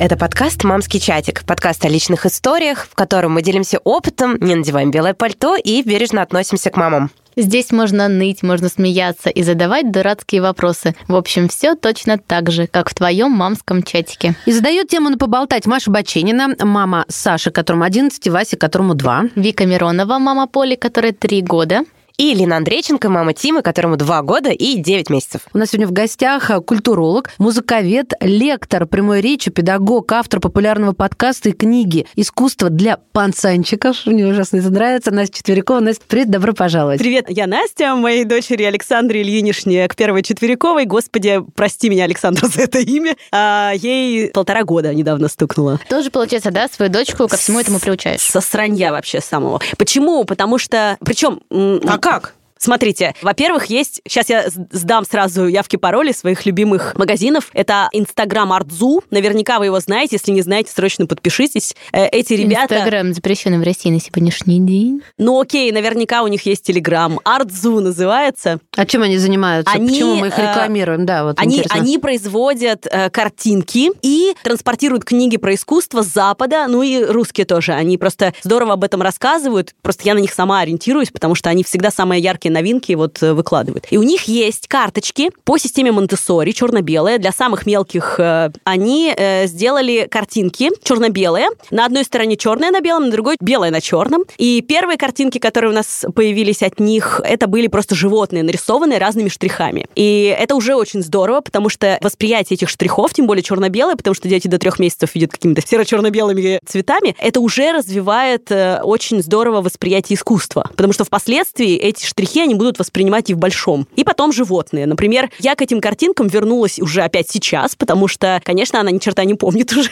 Это 0.00 0.16
подкаст 0.16 0.62
«Мамский 0.62 1.00
чатик», 1.00 1.44
подкаст 1.44 1.84
о 1.84 1.88
личных 1.88 2.24
историях, 2.24 2.86
в 2.88 2.94
котором 2.94 3.32
мы 3.32 3.42
делимся 3.42 3.78
опытом, 3.82 4.36
не 4.38 4.54
надеваем 4.54 4.92
белое 4.92 5.12
пальто 5.12 5.56
и 5.56 5.82
бережно 5.82 6.22
относимся 6.22 6.70
к 6.70 6.76
мамам. 6.76 7.10
Здесь 7.34 7.72
можно 7.72 8.06
ныть, 8.06 8.44
можно 8.44 8.68
смеяться 8.68 9.28
и 9.28 9.42
задавать 9.42 9.90
дурацкие 9.90 10.40
вопросы. 10.40 10.94
В 11.08 11.16
общем, 11.16 11.48
все 11.48 11.74
точно 11.74 12.16
так 12.16 12.52
же, 12.52 12.68
как 12.68 12.90
в 12.90 12.94
твоем 12.94 13.32
мамском 13.32 13.82
чатике. 13.82 14.36
И 14.46 14.52
задает 14.52 14.88
тему 14.88 15.10
на 15.10 15.18
поболтать 15.18 15.66
Маша 15.66 15.90
Баченина, 15.90 16.54
мама 16.60 17.04
Саши, 17.08 17.50
которому 17.50 17.82
11, 17.82 18.24
и 18.24 18.30
Васе, 18.30 18.56
которому 18.56 18.94
2. 18.94 19.30
Вика 19.34 19.66
Миронова, 19.66 20.20
мама 20.20 20.46
Поли, 20.46 20.76
которой 20.76 21.10
3 21.10 21.42
года. 21.42 21.82
И 22.20 22.34
Лина 22.34 22.56
Андрейченко, 22.56 23.08
мама 23.10 23.32
Тимы, 23.32 23.62
которому 23.62 23.96
2 23.96 24.22
года 24.22 24.50
и 24.50 24.74
9 24.74 25.08
месяцев. 25.08 25.42
У 25.54 25.58
нас 25.58 25.68
сегодня 25.70 25.86
в 25.86 25.92
гостях 25.92 26.50
культуролог, 26.66 27.30
музыковед, 27.38 28.12
лектор 28.20 28.86
прямой 28.86 29.20
речи, 29.20 29.52
педагог, 29.52 30.10
автор 30.10 30.40
популярного 30.40 30.94
подкаста 30.94 31.50
и 31.50 31.52
книги 31.52 32.08
«Искусство 32.16 32.70
для 32.70 32.96
панцанчиков». 32.96 34.04
Мне 34.04 34.26
ужасно 34.26 34.56
это 34.56 34.68
нравится. 34.70 35.12
Настя 35.12 35.36
Четверякова. 35.36 35.78
Настя, 35.78 36.02
привет, 36.08 36.28
добро 36.28 36.54
пожаловать. 36.54 36.98
Привет, 36.98 37.26
я 37.28 37.46
Настя, 37.46 37.94
моей 37.94 38.24
дочери 38.24 38.64
Александре 38.64 39.22
Ильинишне 39.22 39.86
к 39.86 39.94
первой 39.94 40.24
Четверяковой. 40.24 40.86
Господи, 40.86 41.40
прости 41.54 41.88
меня, 41.88 42.02
Александра, 42.02 42.48
за 42.52 42.62
это 42.62 42.80
имя. 42.80 43.14
А, 43.30 43.70
ей 43.76 44.30
полтора 44.32 44.64
года 44.64 44.92
недавно 44.92 45.28
стукнуло. 45.28 45.78
Тоже, 45.88 46.10
получается, 46.10 46.50
да, 46.50 46.66
свою 46.66 46.90
дочку 46.90 47.28
ко 47.28 47.36
всему 47.36 47.60
этому 47.60 47.78
приучаешь? 47.78 48.22
Со 48.22 48.40
сранья 48.40 48.90
вообще 48.90 49.20
самого. 49.20 49.60
Почему? 49.76 50.24
Потому 50.24 50.58
что... 50.58 50.96
Причем... 51.04 51.42
А 51.48 52.07
как? 52.08 52.37
Смотрите, 52.58 53.14
во-первых, 53.22 53.66
есть... 53.66 54.00
Сейчас 54.06 54.28
я 54.28 54.46
сдам 54.48 55.04
сразу 55.04 55.46
явки-пароли 55.46 56.12
своих 56.12 56.44
любимых 56.46 56.94
магазинов. 56.96 57.50
Это 57.52 57.88
Инстаграм 57.92 58.52
Артзу. 58.52 59.02
Наверняка 59.10 59.58
вы 59.58 59.66
его 59.66 59.80
знаете. 59.80 60.16
Если 60.16 60.32
не 60.32 60.42
знаете, 60.42 60.70
срочно 60.74 61.06
подпишитесь. 61.06 61.74
Э, 61.92 62.06
Эти 62.06 62.34
ребята... 62.34 62.74
Инстаграм 62.74 63.12
запрещенный 63.12 63.58
в 63.58 63.62
России 63.62 63.90
на 63.90 64.00
сегодняшний 64.00 64.60
день. 64.60 65.02
Ну 65.18 65.40
окей, 65.40 65.70
наверняка 65.72 66.22
у 66.22 66.26
них 66.26 66.44
есть 66.46 66.64
Телеграм. 66.64 67.20
Артзу 67.24 67.80
называется. 67.80 68.58
А 68.76 68.86
чем 68.86 69.02
они 69.02 69.18
занимаются? 69.18 69.72
Они, 69.74 69.88
Почему 69.88 70.16
мы 70.16 70.28
их 70.28 70.38
э, 70.38 70.42
рекламируем? 70.42 71.06
Да, 71.06 71.24
вот 71.24 71.38
Они, 71.38 71.58
интересно. 71.58 71.80
они 71.80 71.98
производят 71.98 72.86
э, 72.90 73.10
картинки 73.10 73.90
и 74.02 74.34
транспортируют 74.42 75.04
книги 75.04 75.36
про 75.36 75.54
искусство 75.54 76.02
с 76.02 76.06
Запада, 76.06 76.66
ну 76.68 76.82
и 76.82 77.02
русские 77.04 77.46
тоже. 77.46 77.72
Они 77.72 77.98
просто 77.98 78.34
здорово 78.42 78.74
об 78.74 78.84
этом 78.84 79.02
рассказывают. 79.02 79.74
Просто 79.82 80.04
я 80.04 80.14
на 80.14 80.18
них 80.18 80.32
сама 80.32 80.60
ориентируюсь, 80.60 81.10
потому 81.10 81.34
что 81.34 81.50
они 81.50 81.64
всегда 81.64 81.90
самые 81.90 82.20
яркие 82.20 82.47
новинки 82.50 82.92
вот 82.92 83.22
э, 83.22 83.32
выкладывают. 83.32 83.86
И 83.90 83.98
у 83.98 84.02
них 84.02 84.22
есть 84.24 84.68
карточки 84.68 85.30
по 85.44 85.58
системе 85.58 85.92
Монтессори, 85.92 86.50
черно-белые. 86.52 87.18
Для 87.18 87.32
самых 87.32 87.66
мелких 87.66 88.18
э, 88.18 88.50
они 88.64 89.14
э, 89.16 89.46
сделали 89.46 90.08
картинки 90.10 90.70
черно-белые. 90.82 91.48
На 91.70 91.86
одной 91.86 92.04
стороне 92.04 92.36
черное 92.36 92.70
на 92.70 92.80
белом, 92.80 93.06
на 93.06 93.10
другой 93.10 93.36
белое 93.40 93.70
на 93.70 93.80
черном. 93.80 94.24
И 94.38 94.60
первые 94.60 94.98
картинки, 94.98 95.38
которые 95.38 95.70
у 95.72 95.74
нас 95.74 96.04
появились 96.14 96.62
от 96.62 96.80
них, 96.80 97.20
это 97.24 97.46
были 97.46 97.66
просто 97.68 97.94
животные, 97.94 98.42
нарисованные 98.42 98.98
разными 98.98 99.28
штрихами. 99.28 99.86
И 99.94 100.34
это 100.38 100.54
уже 100.54 100.74
очень 100.74 101.02
здорово, 101.02 101.40
потому 101.40 101.68
что 101.68 101.98
восприятие 102.02 102.56
этих 102.56 102.68
штрихов, 102.68 103.12
тем 103.14 103.26
более 103.26 103.42
черно-белое, 103.42 103.96
потому 103.96 104.14
что 104.14 104.28
дети 104.28 104.48
до 104.48 104.58
трех 104.58 104.78
месяцев 104.78 105.14
видят 105.14 105.32
какими-то 105.32 105.62
серо-черно-белыми 105.66 106.60
цветами, 106.66 107.16
это 107.18 107.40
уже 107.40 107.72
развивает 107.72 108.50
очень 108.50 109.22
здорово 109.22 109.62
восприятие 109.62 110.16
искусства. 110.16 110.70
Потому 110.70 110.92
что 110.92 111.04
впоследствии 111.04 111.76
эти 111.76 112.04
штрихи, 112.04 112.37
они 112.40 112.54
будут 112.54 112.78
воспринимать 112.78 113.30
и 113.30 113.34
в 113.34 113.38
большом. 113.38 113.86
И 113.96 114.04
потом 114.04 114.32
животные. 114.32 114.86
Например, 114.86 115.30
я 115.38 115.54
к 115.54 115.62
этим 115.62 115.80
картинкам 115.80 116.28
вернулась 116.28 116.78
уже 116.78 117.02
опять 117.02 117.30
сейчас, 117.30 117.74
потому 117.74 118.08
что, 118.08 118.40
конечно, 118.44 118.80
она 118.80 118.90
ни 118.90 118.98
черта 118.98 119.24
не 119.24 119.34
помнит 119.34 119.72
уже. 119.76 119.90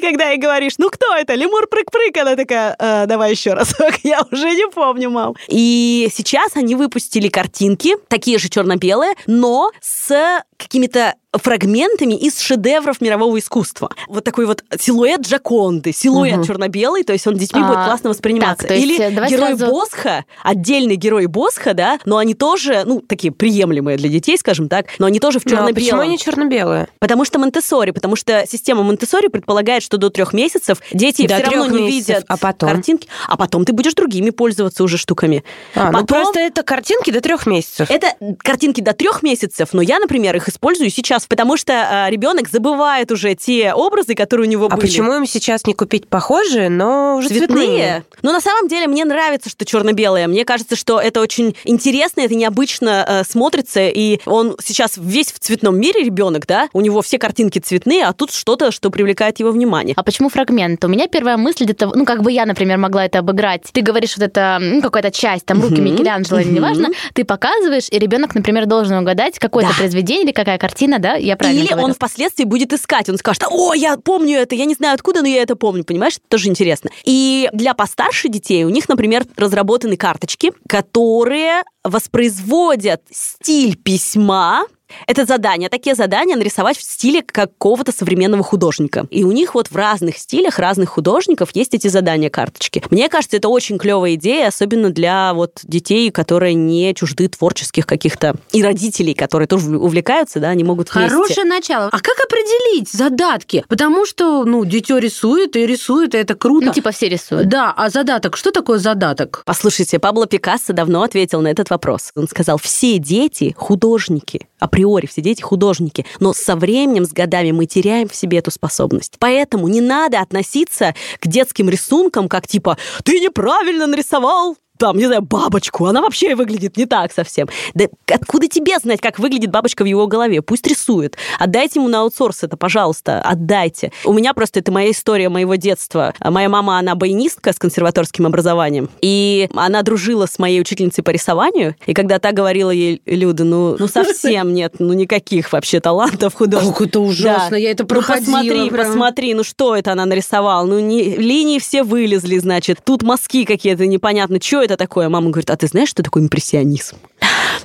Когда 0.00 0.30
ей 0.30 0.38
говоришь, 0.38 0.74
ну 0.78 0.90
кто 0.90 1.14
это? 1.14 1.34
Лемур 1.34 1.66
прыг-прыг. 1.66 2.16
Она 2.16 2.36
такая, 2.36 2.76
«Э, 2.78 3.06
давай 3.06 3.30
еще 3.30 3.54
раз. 3.54 3.74
Я 4.02 4.24
уже 4.30 4.54
не 4.54 4.68
помню, 4.68 5.10
мам. 5.10 5.34
И 5.48 6.08
сейчас 6.14 6.56
они 6.56 6.74
выпустили 6.74 7.28
картинки, 7.28 7.96
такие 8.08 8.38
же 8.38 8.48
черно-белые, 8.48 9.14
но 9.26 9.70
с 9.80 10.42
какими-то 10.56 11.14
фрагментами 11.32 12.14
из 12.14 12.38
шедевров 12.40 13.00
мирового 13.00 13.38
искусства. 13.38 13.90
Вот 14.08 14.24
такой 14.24 14.46
вот 14.46 14.64
силуэт 14.78 15.22
Джаконды, 15.22 15.92
силуэт 15.92 16.36
Мгм. 16.38 16.44
черно-белый, 16.46 17.04
то 17.04 17.12
есть 17.12 17.26
он 17.26 17.36
детьми 17.36 17.60
А, 17.62 17.66
будет 17.66 17.84
классно 17.84 18.10
восприниматься. 18.10 18.66
так, 18.66 18.76
есть, 18.76 18.86
Или 18.86 19.00
э, 19.00 19.10
герой 19.28 19.48
сразу- 19.56 19.66
Босха, 19.66 20.24
отдельный 20.42 20.96
герой 20.96 21.26
Босха, 21.26 21.74
да, 21.74 21.98
но 22.04 22.18
они 22.18 22.34
тоже, 22.34 22.82
ну, 22.84 23.00
такие 23.00 23.32
приемлемые 23.32 23.96
для 23.96 24.08
детей, 24.08 24.36
скажем 24.38 24.68
так, 24.68 24.86
но 24.98 25.06
они 25.06 25.20
тоже 25.20 25.38
в 25.40 25.46
Ну, 25.46 25.52
а 25.52 25.56
черно-белом. 25.56 25.74
почему 25.74 26.00
они 26.00 26.18
черно-белые? 26.18 26.88
Потому 26.98 27.24
что 27.24 27.38
Монтессори, 27.38 27.90
потому 27.92 28.16
что 28.16 28.44
система 28.48 28.82
Монтессори 28.82 29.28
предполагает, 29.28 29.82
что 29.82 29.96
до 29.96 30.10
трех 30.10 30.32
месяцев 30.34 30.78
дети 30.92 31.26
До 31.26 31.34
все 31.36 31.44
равно 31.44 31.66
не 31.66 31.82
месяцев, 31.86 32.08
видят 32.08 32.24
а 32.28 32.36
потом? 32.36 32.68
картинки, 32.70 33.08
а 33.26 33.36
потом 33.36 33.64
ты 33.64 33.72
будешь 33.72 33.94
другими 33.94 34.30
пользоваться 34.30 34.84
уже 34.84 34.98
штуками. 34.98 35.44
А, 35.74 35.86
ну 35.86 35.92
Потом- 36.00 36.06
просто 36.06 36.40
это 36.40 36.62
картинки 36.62 37.10
до 37.10 37.20
трех 37.20 37.46
месяцев. 37.46 37.90
Это 37.90 38.08
картинки 38.38 38.80
до 38.80 38.92
трех 38.92 39.22
месяцев, 39.22 39.70
но 39.72 39.82
я, 39.82 39.98
например, 39.98 40.36
их 40.36 40.48
использую 40.48 40.90
сейчас, 40.90 41.21
потому 41.28 41.56
что 41.56 42.06
ребенок 42.10 42.48
забывает 42.48 43.10
уже 43.12 43.34
те 43.34 43.72
образы, 43.74 44.14
которые 44.14 44.46
у 44.48 44.50
него 44.50 44.66
А 44.66 44.70
были. 44.76 44.80
почему 44.86 45.12
им 45.14 45.26
сейчас 45.26 45.66
не 45.66 45.74
купить 45.74 46.08
похожие, 46.08 46.68
но 46.68 47.16
уже 47.16 47.28
цветные? 47.28 47.48
Цветные. 47.48 48.04
Но 48.22 48.32
на 48.32 48.40
самом 48.40 48.68
деле 48.68 48.86
мне 48.86 49.04
нравится, 49.04 49.48
что 49.50 49.64
черно-белое. 49.64 50.26
Мне 50.28 50.44
кажется, 50.44 50.76
что 50.76 51.00
это 51.00 51.20
очень 51.20 51.54
интересно, 51.64 52.20
это 52.22 52.34
необычно 52.34 53.04
э, 53.08 53.24
смотрится. 53.24 53.88
И 53.88 54.20
он 54.26 54.56
сейчас 54.62 54.92
весь 54.96 55.32
в 55.32 55.38
цветном 55.38 55.78
мире 55.78 56.02
ребенок, 56.04 56.46
да? 56.46 56.68
У 56.72 56.80
него 56.80 57.02
все 57.02 57.18
картинки 57.18 57.58
цветные, 57.58 58.04
а 58.06 58.12
тут 58.12 58.32
что-то, 58.32 58.70
что 58.70 58.90
привлекает 58.90 59.40
его 59.40 59.50
внимание. 59.50 59.94
А 59.96 60.02
почему 60.02 60.28
фрагмент? 60.28 60.84
У 60.84 60.88
меня 60.88 61.08
первая 61.08 61.36
мысль 61.36 61.64
где-то, 61.64 61.92
ну, 61.94 62.04
как 62.04 62.22
бы 62.22 62.30
я, 62.32 62.46
например, 62.46 62.78
могла 62.78 63.04
это 63.06 63.18
обыграть. 63.20 63.62
Ты 63.72 63.80
говоришь, 63.82 64.16
вот 64.16 64.24
это, 64.26 64.58
ну, 64.60 64.80
какая-то 64.80 65.10
часть, 65.10 65.46
там, 65.46 65.60
руки 65.62 65.80
Микеланджело, 65.80 66.38
или 66.38 66.46
мгм. 66.48 66.54
неважно, 66.56 66.88
ты 67.14 67.24
показываешь, 67.24 67.88
и 67.90 67.98
ребенок, 67.98 68.34
например, 68.34 68.66
должен 68.66 68.98
угадать 68.98 69.38
какое-то 69.38 69.70
Да. 69.72 69.76
произведение 69.78 70.24
или 70.24 70.32
какая 70.32 70.58
картина, 70.58 70.98
да? 70.98 71.11
Я 71.16 71.36
правильно 71.36 71.60
Или 71.60 71.68
говорю? 71.68 71.84
он 71.86 71.94
впоследствии 71.94 72.44
будет 72.44 72.72
искать, 72.72 73.08
он 73.08 73.18
скажет, 73.18 73.44
о, 73.48 73.74
я 73.74 73.96
помню 73.96 74.38
это, 74.38 74.54
я 74.54 74.64
не 74.64 74.74
знаю 74.74 74.94
откуда, 74.94 75.22
но 75.22 75.28
я 75.28 75.42
это 75.42 75.56
помню, 75.56 75.84
понимаешь? 75.84 76.16
Это 76.16 76.26
тоже 76.28 76.48
интересно. 76.48 76.90
И 77.04 77.48
для 77.52 77.74
постарше 77.74 78.28
детей 78.28 78.64
у 78.64 78.70
них, 78.70 78.88
например, 78.88 79.24
разработаны 79.36 79.96
карточки, 79.96 80.52
которые 80.68 81.62
воспроизводят 81.84 83.02
стиль 83.10 83.76
письма, 83.76 84.64
это 85.06 85.24
задание, 85.24 85.68
такие 85.68 85.94
задания 85.94 86.36
нарисовать 86.36 86.76
в 86.76 86.82
стиле 86.82 87.22
какого-то 87.22 87.92
современного 87.92 88.42
художника. 88.42 89.06
И 89.10 89.24
у 89.24 89.32
них 89.32 89.54
вот 89.54 89.68
в 89.68 89.76
разных 89.76 90.18
стилях 90.18 90.58
разных 90.58 90.90
художников 90.90 91.50
есть 91.54 91.74
эти 91.74 91.88
задания 91.88 92.30
карточки. 92.30 92.82
Мне 92.90 93.08
кажется, 93.08 93.36
это 93.36 93.48
очень 93.48 93.78
клевая 93.78 94.14
идея, 94.14 94.48
особенно 94.48 94.90
для 94.90 95.34
вот 95.34 95.60
детей, 95.64 96.10
которые 96.10 96.54
не 96.54 96.94
чужды 96.94 97.28
творческих 97.28 97.86
каких-то 97.86 98.36
и 98.52 98.62
родителей, 98.62 99.14
которые 99.14 99.48
тоже 99.48 99.76
увлекаются, 99.76 100.40
да, 100.40 100.48
они 100.48 100.64
могут 100.64 100.92
вместе. 100.92 101.10
Хорошее 101.10 101.46
начало. 101.46 101.88
А 101.92 102.00
как 102.00 102.16
определить 102.24 102.90
задатки? 102.90 103.64
Потому 103.68 104.06
что, 104.06 104.44
ну, 104.44 104.64
дитё 104.64 104.98
рисует 104.98 105.56
и 105.56 105.66
рисует, 105.66 106.14
и 106.14 106.18
это 106.18 106.34
круто. 106.34 106.66
Ну, 106.66 106.72
типа 106.72 106.90
все 106.92 107.08
рисуют. 107.08 107.48
Да, 107.48 107.72
а 107.76 107.90
задаток, 107.90 108.36
что 108.36 108.50
такое 108.50 108.78
задаток? 108.78 109.42
Послушайте, 109.44 109.98
Пабло 109.98 110.26
Пикассо 110.26 110.72
давно 110.72 111.02
ответил 111.02 111.40
на 111.40 111.48
этот 111.48 111.70
вопрос. 111.70 112.10
Он 112.14 112.28
сказал, 112.28 112.58
все 112.58 112.98
дети 112.98 113.54
художники, 113.56 114.46
априори 114.62 115.06
все 115.06 115.20
дети 115.20 115.42
художники, 115.42 116.06
но 116.20 116.32
со 116.32 116.56
временем, 116.56 117.04
с 117.04 117.12
годами 117.12 117.50
мы 117.50 117.66
теряем 117.66 118.08
в 118.08 118.14
себе 118.14 118.38
эту 118.38 118.50
способность. 118.50 119.14
Поэтому 119.18 119.68
не 119.68 119.80
надо 119.80 120.20
относиться 120.20 120.94
к 121.20 121.26
детским 121.26 121.68
рисункам 121.68 122.28
как 122.28 122.46
типа 122.46 122.78
«ты 123.04 123.18
неправильно 123.18 123.86
нарисовал 123.86 124.56
там, 124.82 124.98
не 124.98 125.06
знаю, 125.06 125.22
бабочку, 125.22 125.86
она 125.86 126.02
вообще 126.02 126.34
выглядит 126.34 126.76
не 126.76 126.86
так 126.86 127.12
совсем. 127.12 127.46
Да 127.72 127.84
откуда 128.12 128.48
тебе 128.48 128.76
знать, 128.80 129.00
как 129.00 129.20
выглядит 129.20 129.52
бабочка 129.52 129.82
в 129.84 129.86
его 129.86 130.08
голове? 130.08 130.42
Пусть 130.42 130.66
рисует. 130.66 131.16
Отдайте 131.38 131.78
ему 131.78 131.88
на 131.88 132.00
аутсорс 132.00 132.42
это, 132.42 132.56
пожалуйста, 132.56 133.20
отдайте. 133.20 133.92
У 134.04 134.12
меня 134.12 134.34
просто, 134.34 134.58
это 134.58 134.72
моя 134.72 134.90
история 134.90 135.28
моего 135.28 135.54
детства. 135.54 136.14
Моя 136.18 136.48
мама, 136.48 136.78
она 136.80 136.96
баянистка 136.96 137.52
с 137.52 137.60
консерваторским 137.60 138.26
образованием, 138.26 138.90
и 139.00 139.48
она 139.54 139.82
дружила 139.82 140.26
с 140.26 140.40
моей 140.40 140.60
учительницей 140.60 141.04
по 141.04 141.10
рисованию, 141.10 141.76
и 141.86 141.94
когда 141.94 142.18
та 142.18 142.32
говорила 142.32 142.72
ей, 142.72 143.02
Люда, 143.06 143.44
ну, 143.44 143.76
ну 143.78 143.86
совсем 143.86 144.52
нет, 144.52 144.74
ну 144.80 144.94
никаких 144.94 145.52
вообще 145.52 145.78
талантов 145.78 146.34
художественных. 146.34 146.78
Как 146.78 146.88
это 146.88 146.98
ужасно, 147.00 147.50
Да. 147.50 147.56
я 147.56 147.70
это 147.70 147.84
Ну, 147.84 147.88
проходила. 147.88 148.24
посмотри, 148.38 148.68
прям. 148.70 148.86
посмотри, 148.86 149.34
ну 149.34 149.44
что 149.44 149.76
это 149.76 149.92
она 149.92 150.06
нарисовала? 150.06 150.66
Ну, 150.66 150.80
не, 150.80 151.14
линии 151.16 151.60
все 151.60 151.84
вылезли, 151.84 152.38
значит, 152.38 152.80
тут 152.84 153.04
мазки 153.04 153.44
какие-то 153.44 153.86
непонятно. 153.86 154.38
Что 154.42 154.60
это 154.62 154.71
такое? 154.76 155.08
Мама 155.08 155.30
говорит, 155.30 155.50
а 155.50 155.56
ты 155.56 155.66
знаешь, 155.66 155.88
что 155.88 156.02
такое 156.02 156.22
импрессионизм? 156.22 156.96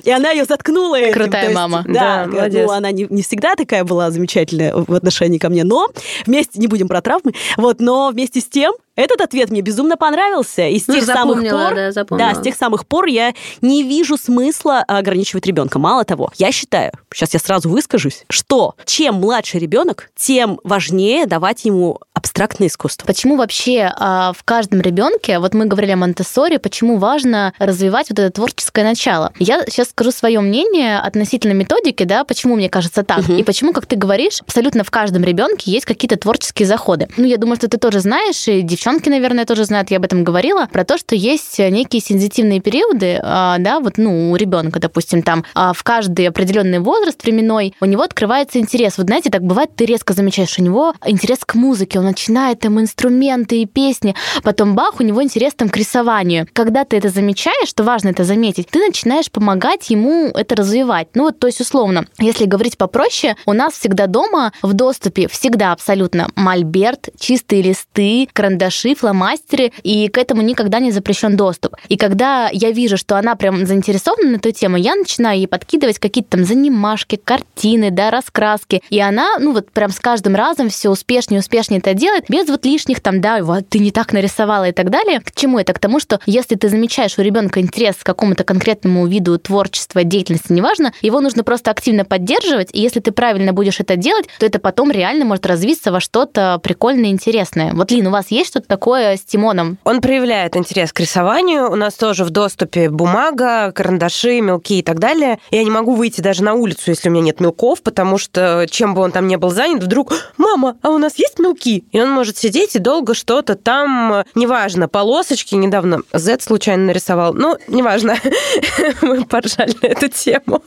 И 0.04 0.10
она 0.10 0.30
ее 0.30 0.44
заткнула 0.44 0.98
этим. 0.98 1.14
Крутая 1.14 1.44
есть, 1.44 1.54
мама. 1.54 1.84
Да, 1.86 2.24
Да, 2.24 2.26
молодец. 2.26 2.66
ну, 2.66 2.72
она 2.72 2.90
не, 2.92 3.06
не 3.10 3.22
всегда 3.22 3.54
такая 3.56 3.84
была 3.84 4.10
замечательная 4.10 4.74
в 4.74 4.94
отношении 4.94 5.38
ко 5.38 5.48
мне, 5.48 5.64
но 5.64 5.88
вместе, 6.26 6.58
не 6.58 6.66
будем 6.66 6.88
про 6.88 7.00
травмы, 7.02 7.32
вот, 7.56 7.80
но 7.80 8.10
вместе 8.10 8.40
с 8.40 8.44
тем, 8.44 8.74
этот 8.98 9.20
ответ 9.20 9.50
мне 9.50 9.60
безумно 9.60 9.96
понравился. 9.96 10.66
И 10.68 10.78
с 10.78 10.86
Ну, 10.88 10.94
тех 10.94 11.04
самых 11.04 11.40
пор, 11.48 11.74
да, 11.74 11.92
запомнила. 11.92 12.34
с 12.34 12.40
тех 12.40 12.54
самых 12.54 12.86
пор 12.86 13.06
я 13.06 13.32
не 13.60 13.82
вижу 13.82 14.16
смысла 14.16 14.80
ограничивать 14.86 15.46
ребенка. 15.46 15.78
Мало 15.78 16.04
того, 16.04 16.30
я 16.36 16.52
считаю, 16.52 16.92
сейчас 17.14 17.34
я 17.34 17.40
сразу 17.40 17.68
выскажусь, 17.68 18.24
что 18.30 18.74
чем 18.84 19.16
младше 19.16 19.58
ребенок, 19.58 20.10
тем 20.16 20.60
важнее 20.64 21.26
давать 21.26 21.64
ему 21.64 22.00
абстрактное 22.14 22.68
искусство. 22.68 23.06
Почему 23.06 23.36
вообще 23.36 23.92
а, 23.96 24.32
в 24.36 24.42
каждом 24.44 24.80
ребенке, 24.80 25.38
вот 25.38 25.54
мы 25.54 25.66
говорили 25.66 25.92
о 25.92 25.96
монте 25.96 26.18
почему 26.60 26.96
важно 26.98 27.52
развивать 27.58 28.10
вот 28.10 28.18
это 28.18 28.30
творческое 28.30 28.84
начало? 28.84 29.32
Я 29.38 29.64
сейчас 29.66 29.90
скажу 29.90 30.10
свое 30.10 30.40
мнение 30.40 30.98
относительно 30.98 31.52
методики, 31.52 32.02
да, 32.02 32.24
почему 32.24 32.56
мне 32.56 32.68
кажется 32.68 33.04
так, 33.04 33.18
Мгм. 33.18 33.36
и 33.36 33.42
почему, 33.44 33.72
как 33.72 33.86
ты 33.86 33.94
говоришь, 33.96 34.40
абсолютно 34.40 34.82
в 34.82 34.90
каждом 34.90 35.22
ребенке 35.22 35.70
есть 35.70 35.86
какие-то 35.86 36.16
творческие 36.16 36.66
заходы. 36.66 37.08
Ну, 37.16 37.24
я 37.24 37.36
думаю, 37.36 37.56
что 37.56 37.68
ты 37.68 37.78
тоже 37.78 38.00
знаешь, 38.00 38.48
и 38.48 38.62
девчонки, 38.62 38.87
наверное, 39.10 39.44
тоже 39.44 39.64
знают, 39.64 39.90
я 39.90 39.98
об 39.98 40.04
этом 40.04 40.24
говорила, 40.24 40.66
про 40.72 40.84
то, 40.84 40.98
что 40.98 41.14
есть 41.14 41.58
некие 41.58 42.00
сензитивные 42.00 42.60
периоды, 42.60 43.20
а, 43.22 43.58
да, 43.58 43.80
вот, 43.80 43.98
ну, 43.98 44.30
у 44.30 44.36
ребенка, 44.36 44.80
допустим, 44.80 45.22
там 45.22 45.44
а, 45.54 45.72
в 45.72 45.82
каждый 45.82 46.28
определенный 46.28 46.78
возраст 46.78 47.22
временной 47.22 47.74
у 47.80 47.84
него 47.84 48.02
открывается 48.02 48.58
интерес. 48.58 48.98
Вот 48.98 49.06
знаете, 49.06 49.30
так 49.30 49.42
бывает, 49.42 49.74
ты 49.76 49.84
резко 49.84 50.12
замечаешь, 50.12 50.58
у 50.58 50.62
него 50.62 50.94
интерес 51.04 51.40
к 51.44 51.54
музыке, 51.54 51.98
он 51.98 52.06
начинает 52.06 52.60
там 52.60 52.80
инструменты 52.80 53.62
и 53.62 53.66
песни, 53.66 54.14
потом 54.42 54.74
бах, 54.74 55.00
у 55.00 55.02
него 55.02 55.22
интерес 55.22 55.54
там 55.54 55.68
к 55.68 55.76
рисованию. 55.76 56.46
Когда 56.52 56.84
ты 56.84 56.96
это 56.96 57.10
замечаешь, 57.10 57.68
что 57.68 57.84
важно 57.84 58.08
это 58.08 58.24
заметить, 58.24 58.68
ты 58.68 58.78
начинаешь 58.78 59.30
помогать 59.30 59.90
ему 59.90 60.28
это 60.28 60.56
развивать. 60.56 61.08
Ну 61.14 61.24
вот, 61.24 61.38
то 61.38 61.46
есть 61.46 61.60
условно, 61.60 62.06
если 62.18 62.44
говорить 62.44 62.78
попроще, 62.78 63.36
у 63.46 63.52
нас 63.52 63.74
всегда 63.74 64.06
дома 64.06 64.52
в 64.62 64.72
доступе, 64.72 65.28
всегда 65.28 65.72
абсолютно 65.72 66.28
мольберт, 66.36 67.08
чистые 67.18 67.62
листы, 67.62 68.28
карандаши, 68.32 68.77
фломастеры, 68.94 69.72
и 69.82 70.08
к 70.08 70.18
этому 70.18 70.42
никогда 70.42 70.78
не 70.78 70.92
запрещен 70.92 71.36
доступ. 71.36 71.76
И 71.88 71.96
когда 71.96 72.48
я 72.52 72.70
вижу, 72.70 72.96
что 72.96 73.16
она 73.16 73.34
прям 73.36 73.66
заинтересована 73.66 74.30
на 74.30 74.36
эту 74.36 74.52
тему, 74.52 74.76
я 74.76 74.94
начинаю 74.94 75.38
ей 75.38 75.48
подкидывать 75.48 75.98
какие-то 75.98 76.30
там 76.30 76.44
занимашки, 76.44 77.16
картины, 77.16 77.90
да, 77.90 78.10
раскраски, 78.10 78.82
и 78.90 79.00
она, 79.00 79.38
ну 79.38 79.52
вот 79.52 79.70
прям 79.70 79.90
с 79.90 80.00
каждым 80.00 80.34
разом 80.34 80.68
все 80.70 80.90
успешнее 80.90 81.40
успешнее 81.40 81.78
это 81.78 81.94
делает, 81.94 82.24
без 82.28 82.48
вот 82.48 82.64
лишних 82.64 83.00
там, 83.00 83.20
да, 83.20 83.42
вот 83.42 83.68
ты 83.68 83.78
не 83.78 83.90
так 83.90 84.12
нарисовала 84.12 84.68
и 84.68 84.72
так 84.72 84.90
далее. 84.90 85.20
К 85.20 85.32
чему 85.34 85.58
это? 85.58 85.72
К 85.72 85.78
тому, 85.78 86.00
что 86.00 86.20
если 86.26 86.54
ты 86.54 86.68
замечаешь 86.68 87.18
у 87.18 87.22
ребенка 87.22 87.60
интерес 87.60 87.96
к 87.96 88.06
какому-то 88.06 88.44
конкретному 88.44 89.06
виду 89.06 89.38
творчества, 89.38 90.04
деятельности, 90.04 90.52
неважно, 90.52 90.92
его 91.00 91.20
нужно 91.20 91.44
просто 91.44 91.70
активно 91.70 92.04
поддерживать, 92.04 92.68
и 92.72 92.80
если 92.80 93.00
ты 93.00 93.12
правильно 93.12 93.52
будешь 93.52 93.80
это 93.80 93.96
делать, 93.96 94.26
то 94.38 94.46
это 94.46 94.58
потом 94.58 94.90
реально 94.90 95.24
может 95.24 95.46
развиться 95.46 95.90
во 95.90 96.00
что-то 96.00 96.60
прикольное 96.62 97.10
интересное. 97.10 97.72
Вот, 97.72 97.90
Лин, 97.90 98.06
у 98.06 98.10
вас 98.10 98.26
есть 98.30 98.50
что-то 98.50 98.67
такое 98.68 99.16
с 99.16 99.22
Тимоном? 99.22 99.78
Он 99.84 100.00
проявляет 100.00 100.56
интерес 100.56 100.92
к 100.92 101.00
рисованию. 101.00 101.70
У 101.70 101.74
нас 101.74 101.94
тоже 101.94 102.24
в 102.24 102.30
доступе 102.30 102.90
бумага, 102.90 103.72
карандаши, 103.72 104.40
мелки 104.40 104.78
и 104.78 104.82
так 104.82 104.98
далее. 104.98 105.38
Я 105.50 105.64
не 105.64 105.70
могу 105.70 105.94
выйти 105.94 106.20
даже 106.20 106.44
на 106.44 106.54
улицу, 106.54 106.90
если 106.90 107.08
у 107.08 107.12
меня 107.12 107.24
нет 107.24 107.40
мелков, 107.40 107.82
потому 107.82 108.18
что 108.18 108.66
чем 108.70 108.94
бы 108.94 109.02
он 109.02 109.10
там 109.10 109.26
не 109.26 109.36
был 109.36 109.50
занят, 109.50 109.82
вдруг 109.82 110.12
«Мама, 110.36 110.76
а 110.82 110.90
у 110.90 110.98
нас 110.98 111.18
есть 111.18 111.38
мелки?» 111.38 111.84
И 111.90 112.00
он 112.00 112.10
может 112.10 112.36
сидеть 112.36 112.76
и 112.76 112.78
долго 112.78 113.14
что-то 113.14 113.56
там, 113.56 114.24
неважно, 114.34 114.88
полосочки 114.88 115.54
недавно 115.54 116.02
Z 116.12 116.40
случайно 116.40 116.84
нарисовал. 116.84 117.34
Ну, 117.34 117.56
неважно. 117.68 118.16
Мы 119.02 119.24
поржали 119.24 119.74
на 119.82 119.86
эту 119.86 120.08
тему. 120.08 120.62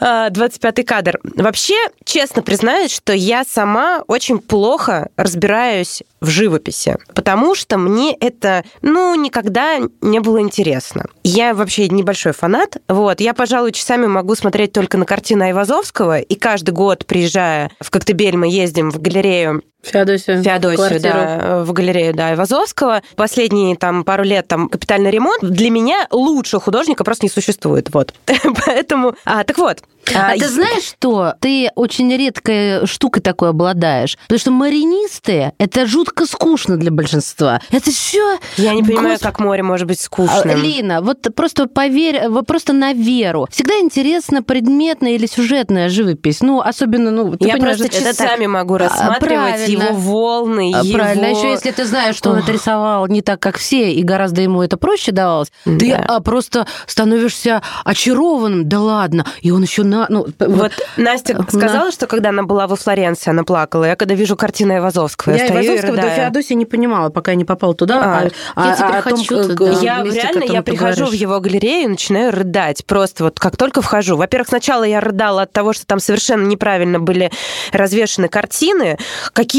А, 0.00 0.30
25-й 0.30 0.84
кадр. 0.84 1.18
Вообще, 1.36 1.76
честно 2.04 2.42
признаюсь, 2.42 2.94
что 2.94 3.12
я 3.12 3.44
сама 3.44 4.02
очень 4.06 4.38
плохо 4.38 5.08
разбираюсь 5.16 6.02
в 6.20 6.28
живописи, 6.32 6.96
потому 7.14 7.54
что 7.54 7.78
мне 7.78 8.14
это, 8.14 8.64
ну, 8.80 9.14
никогда 9.14 9.78
не 10.00 10.20
было 10.20 10.40
интересно. 10.40 11.04
Я 11.22 11.54
вообще 11.54 11.88
небольшой 11.88 12.32
фанат. 12.32 12.78
Вот, 12.88 13.20
я, 13.20 13.34
пожалуй, 13.34 13.72
часами 13.72 14.06
могу 14.06 14.34
смотреть 14.34 14.72
только 14.72 14.98
на 14.98 15.04
картины 15.04 15.44
Айвазовского, 15.44 16.18
и 16.18 16.34
каждый 16.34 16.72
год, 16.72 17.06
приезжая 17.06 17.70
в 17.80 17.90
Коктебель, 17.90 18.36
мы 18.36 18.48
ездим 18.48 18.90
в 18.90 19.00
галерею 19.00 19.62
Феодосию. 19.82 20.42
Феодосию, 20.42 20.76
квартиру. 20.76 21.02
да, 21.02 21.64
в 21.64 21.72
галерею, 21.72 22.14
да, 22.14 22.34
Ивазовского. 22.34 23.02
Последние 23.16 23.76
там 23.76 24.04
пару 24.04 24.22
лет 24.22 24.46
там 24.46 24.68
капитальный 24.68 25.10
ремонт. 25.10 25.42
Для 25.42 25.70
меня 25.70 26.06
лучше 26.10 26.60
художника 26.60 27.02
просто 27.04 27.26
не 27.26 27.30
существует, 27.30 27.92
вот. 27.92 28.14
Поэтому, 28.66 29.14
а, 29.24 29.44
так 29.44 29.58
вот. 29.58 29.78
А 30.14 30.34
ты 30.36 30.48
знаешь 30.48 30.82
что? 30.84 31.34
Ты 31.40 31.70
очень 31.74 32.12
редкой 32.14 32.86
штукой 32.86 33.22
такой 33.22 33.50
обладаешь. 33.50 34.18
Потому 34.22 34.38
что 34.38 34.50
маринисты— 34.50 35.52
это 35.58 35.86
жутко 35.86 36.26
скучно 36.26 36.76
для 36.76 36.90
большинства. 36.90 37.60
Это 37.70 37.90
все... 37.90 38.38
Я 38.56 38.74
не 38.74 38.82
понимаю, 38.82 39.18
как 39.20 39.38
море 39.38 39.62
может 39.62 39.86
быть 39.86 40.00
скучным. 40.00 40.60
Лина, 40.60 41.00
вот 41.02 41.28
просто 41.34 41.66
поверь, 41.66 42.28
вот 42.28 42.46
просто 42.46 42.72
на 42.72 42.92
веру. 42.92 43.46
Всегда 43.50 43.78
интересно 43.78 44.42
предметная 44.42 45.12
или 45.12 45.26
сюжетная 45.26 45.88
живопись. 45.88 46.40
Ну, 46.40 46.60
особенно, 46.60 47.10
ну, 47.10 47.36
ты 47.36 47.46
Я 47.46 47.54
понимаешь, 47.54 47.78
просто 47.78 47.96
это 47.96 48.16
так. 48.16 48.26
часами 48.28 48.46
могу 48.46 48.74
А, 48.74 48.78
рассматривать 48.78 49.20
правильно. 49.20 49.66
Его 49.72 49.92
волны, 49.92 50.72
А, 50.74 50.82
его... 50.82 50.98
Правильно, 50.98 51.26
еще 51.26 51.50
если 51.50 51.70
ты 51.70 51.84
знаешь, 51.84 52.16
что 52.16 52.30
он 52.30 52.38
это 52.38 52.52
рисовал 52.52 53.06
не 53.06 53.22
так, 53.22 53.40
как 53.40 53.56
все, 53.58 53.92
и 53.92 54.02
гораздо 54.02 54.40
ему 54.42 54.62
это 54.62 54.76
проще 54.76 55.12
давалось, 55.12 55.52
ты 55.64 55.92
а, 55.92 56.20
просто 56.20 56.66
становишься 56.86 57.62
очарованным. 57.84 58.68
Да 58.68 58.80
ладно, 58.80 59.26
и 59.40 59.50
он 59.50 59.62
еще 59.62 59.82
на... 59.82 60.06
Ну, 60.08 60.26
Вот 60.38 60.72
Настя 60.96 61.34
На- 61.34 61.44
сказала, 61.48 61.90
что 61.92 62.06
когда 62.06 62.30
она 62.30 62.42
была 62.42 62.66
во 62.66 62.76
Флоренции, 62.76 63.30
она 63.30 63.44
плакала. 63.44 63.84
Я 63.84 63.96
когда 63.96 64.14
вижу 64.14 64.36
картины 64.36 64.78
Ивазовского, 64.78 65.34
я, 65.34 65.44
я 65.46 65.48
Ивазовского 65.52 65.96
до 65.96 66.02
рыдаю. 66.02 66.16
Феодосии 66.16 66.54
не 66.54 66.66
понимала, 66.66 67.10
пока 67.10 67.32
я 67.32 67.36
не 67.36 67.44
попала 67.44 67.74
туда. 67.74 68.28
А, 68.54 68.68
я 68.68 68.74
теперь 68.74 68.96
о 68.96 69.02
том, 69.02 69.18
хочу 69.18 69.82
Я 69.82 70.02
реально, 70.02 70.44
я 70.44 70.62
прихожу 70.62 70.92
в 70.92 70.98
говоришь. 71.06 71.20
его 71.20 71.40
галерею 71.40 71.84
и 71.84 71.88
начинаю 71.88 72.32
рыдать. 72.32 72.84
Просто 72.86 73.24
вот 73.24 73.38
как 73.40 73.56
только 73.56 73.82
вхожу. 73.82 74.16
Во-первых, 74.16 74.48
сначала 74.48 74.84
я 74.84 75.00
рыдала 75.00 75.42
от 75.42 75.52
того, 75.52 75.72
что 75.72 75.86
там 75.86 75.98
совершенно 76.00 76.46
неправильно 76.46 76.98
были 77.00 77.30
развешаны 77.72 78.28
картины, 78.28 78.98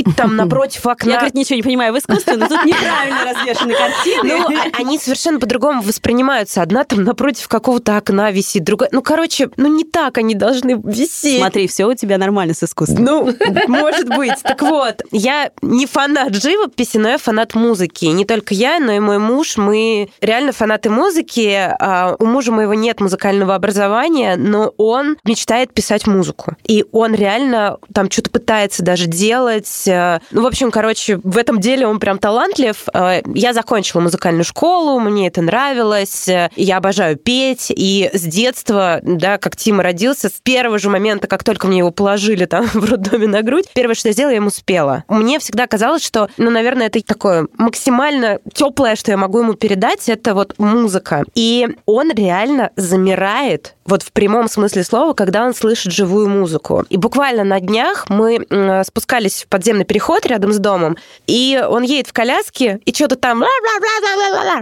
какие-то 0.03 0.21
там 0.21 0.35
напротив 0.37 0.85
окна. 0.85 1.11
Я, 1.11 1.17
говорит, 1.17 1.35
ничего 1.35 1.55
не 1.55 1.63
понимаю 1.63 1.93
в 1.93 1.97
искусстве, 1.97 2.37
но 2.37 2.47
тут 2.47 2.63
неправильно 2.65 3.25
развешаны 3.25 3.73
картины. 3.73 4.23
Ну, 4.23 4.57
а- 4.57 4.77
они 4.79 4.99
совершенно 4.99 5.39
по-другому 5.39 5.81
воспринимаются. 5.81 6.61
Одна 6.61 6.83
там 6.83 7.03
напротив 7.03 7.47
какого-то 7.47 7.97
окна 7.97 8.31
висит, 8.31 8.63
другая... 8.63 8.89
Ну, 8.91 9.01
короче, 9.01 9.49
ну 9.57 9.67
не 9.67 9.83
так 9.83 10.17
они 10.17 10.35
должны 10.35 10.79
висеть. 10.83 11.39
Смотри, 11.39 11.67
все 11.67 11.85
у 11.85 11.93
тебя 11.93 12.17
нормально 12.17 12.53
с 12.53 12.63
искусством. 12.63 13.03
Ну, 13.03 13.33
может 13.67 14.07
быть. 14.09 14.41
Так 14.43 14.61
вот, 14.61 15.01
я 15.11 15.51
не 15.61 15.85
фанат 15.85 16.35
живописи, 16.35 16.97
но 16.97 17.09
я 17.09 17.17
фанат 17.17 17.55
музыки. 17.55 18.05
И 18.05 18.11
не 18.11 18.25
только 18.25 18.53
я, 18.53 18.79
но 18.79 18.91
и 18.91 18.99
мой 18.99 19.17
муж. 19.19 19.57
Мы 19.57 20.09
реально 20.21 20.51
фанаты 20.51 20.89
музыки. 20.89 21.49
А 21.79 22.15
У 22.19 22.25
мужа 22.25 22.51
моего 22.51 22.73
нет 22.73 22.99
музыкального 22.99 23.55
образования, 23.55 24.35
но 24.37 24.73
он 24.77 25.17
мечтает 25.23 25.73
писать 25.73 26.07
музыку. 26.07 26.55
И 26.67 26.85
он 26.91 27.13
реально 27.13 27.77
там 27.93 28.09
что-то 28.09 28.29
пытается 28.29 28.83
даже 28.83 29.05
делать. 29.07 29.87
Э, 29.93 30.19
Ну, 30.31 30.41
в 30.43 30.45
общем, 30.45 30.71
короче, 30.71 31.17
в 31.23 31.37
этом 31.37 31.59
деле 31.59 31.87
он 31.87 31.99
прям 31.99 32.17
талантлив. 32.19 32.83
Э, 32.93 33.21
Я 33.33 33.53
закончила 33.53 34.01
музыкальную 34.01 34.43
школу, 34.43 34.99
мне 34.99 35.27
это 35.27 35.41
нравилось. 35.41 36.27
Э, 36.27 36.49
Я 36.55 36.77
обожаю 36.77 37.17
петь. 37.17 37.67
И 37.69 38.09
с 38.13 38.21
детства, 38.21 38.99
да, 39.03 39.37
как 39.37 39.55
Тима 39.55 39.83
родился, 39.83 40.29
с 40.29 40.39
первого 40.43 40.79
же 40.79 40.89
момента, 40.89 41.27
как 41.27 41.43
только 41.43 41.67
мне 41.67 41.79
его 41.79 41.91
положили 41.91 42.45
там 42.45 42.65
в 42.73 42.89
роддоме 42.89 43.27
на 43.27 43.41
грудь, 43.41 43.65
первое, 43.73 43.95
что 43.95 44.09
я 44.09 44.13
сделала, 44.13 44.31
я 44.31 44.37
ему 44.37 44.49
спела. 44.49 45.03
Мне 45.07 45.39
всегда 45.39 45.67
казалось, 45.67 46.03
что, 46.03 46.29
ну, 46.37 46.49
наверное, 46.49 46.87
это 46.87 47.01
такое 47.03 47.47
максимально 47.57 48.39
теплое, 48.53 48.95
что 48.95 49.11
я 49.11 49.17
могу 49.17 49.39
ему 49.39 49.53
передать, 49.53 50.09
это 50.09 50.33
вот 50.33 50.55
музыка. 50.57 51.23
И 51.35 51.67
он 51.85 52.11
реально 52.11 52.71
замирает 52.75 53.75
вот 53.85 54.03
в 54.03 54.11
прямом 54.11 54.47
смысле 54.47 54.83
слова, 54.83 55.13
когда 55.13 55.45
он 55.45 55.53
слышит 55.53 55.91
живую 55.91 56.29
музыку. 56.29 56.85
И 56.89 56.97
буквально 56.97 57.43
на 57.43 57.59
днях 57.59 58.05
мы 58.09 58.45
м, 58.49 58.83
спускались 58.83 59.43
в 59.43 59.47
подземный 59.47 59.85
переход 59.85 60.25
рядом 60.25 60.53
с 60.53 60.57
домом, 60.57 60.97
и 61.27 61.63
он 61.67 61.83
едет 61.83 62.07
в 62.07 62.13
коляске, 62.13 62.79
и 62.85 62.93
что-то 62.93 63.15
там... 63.15 63.43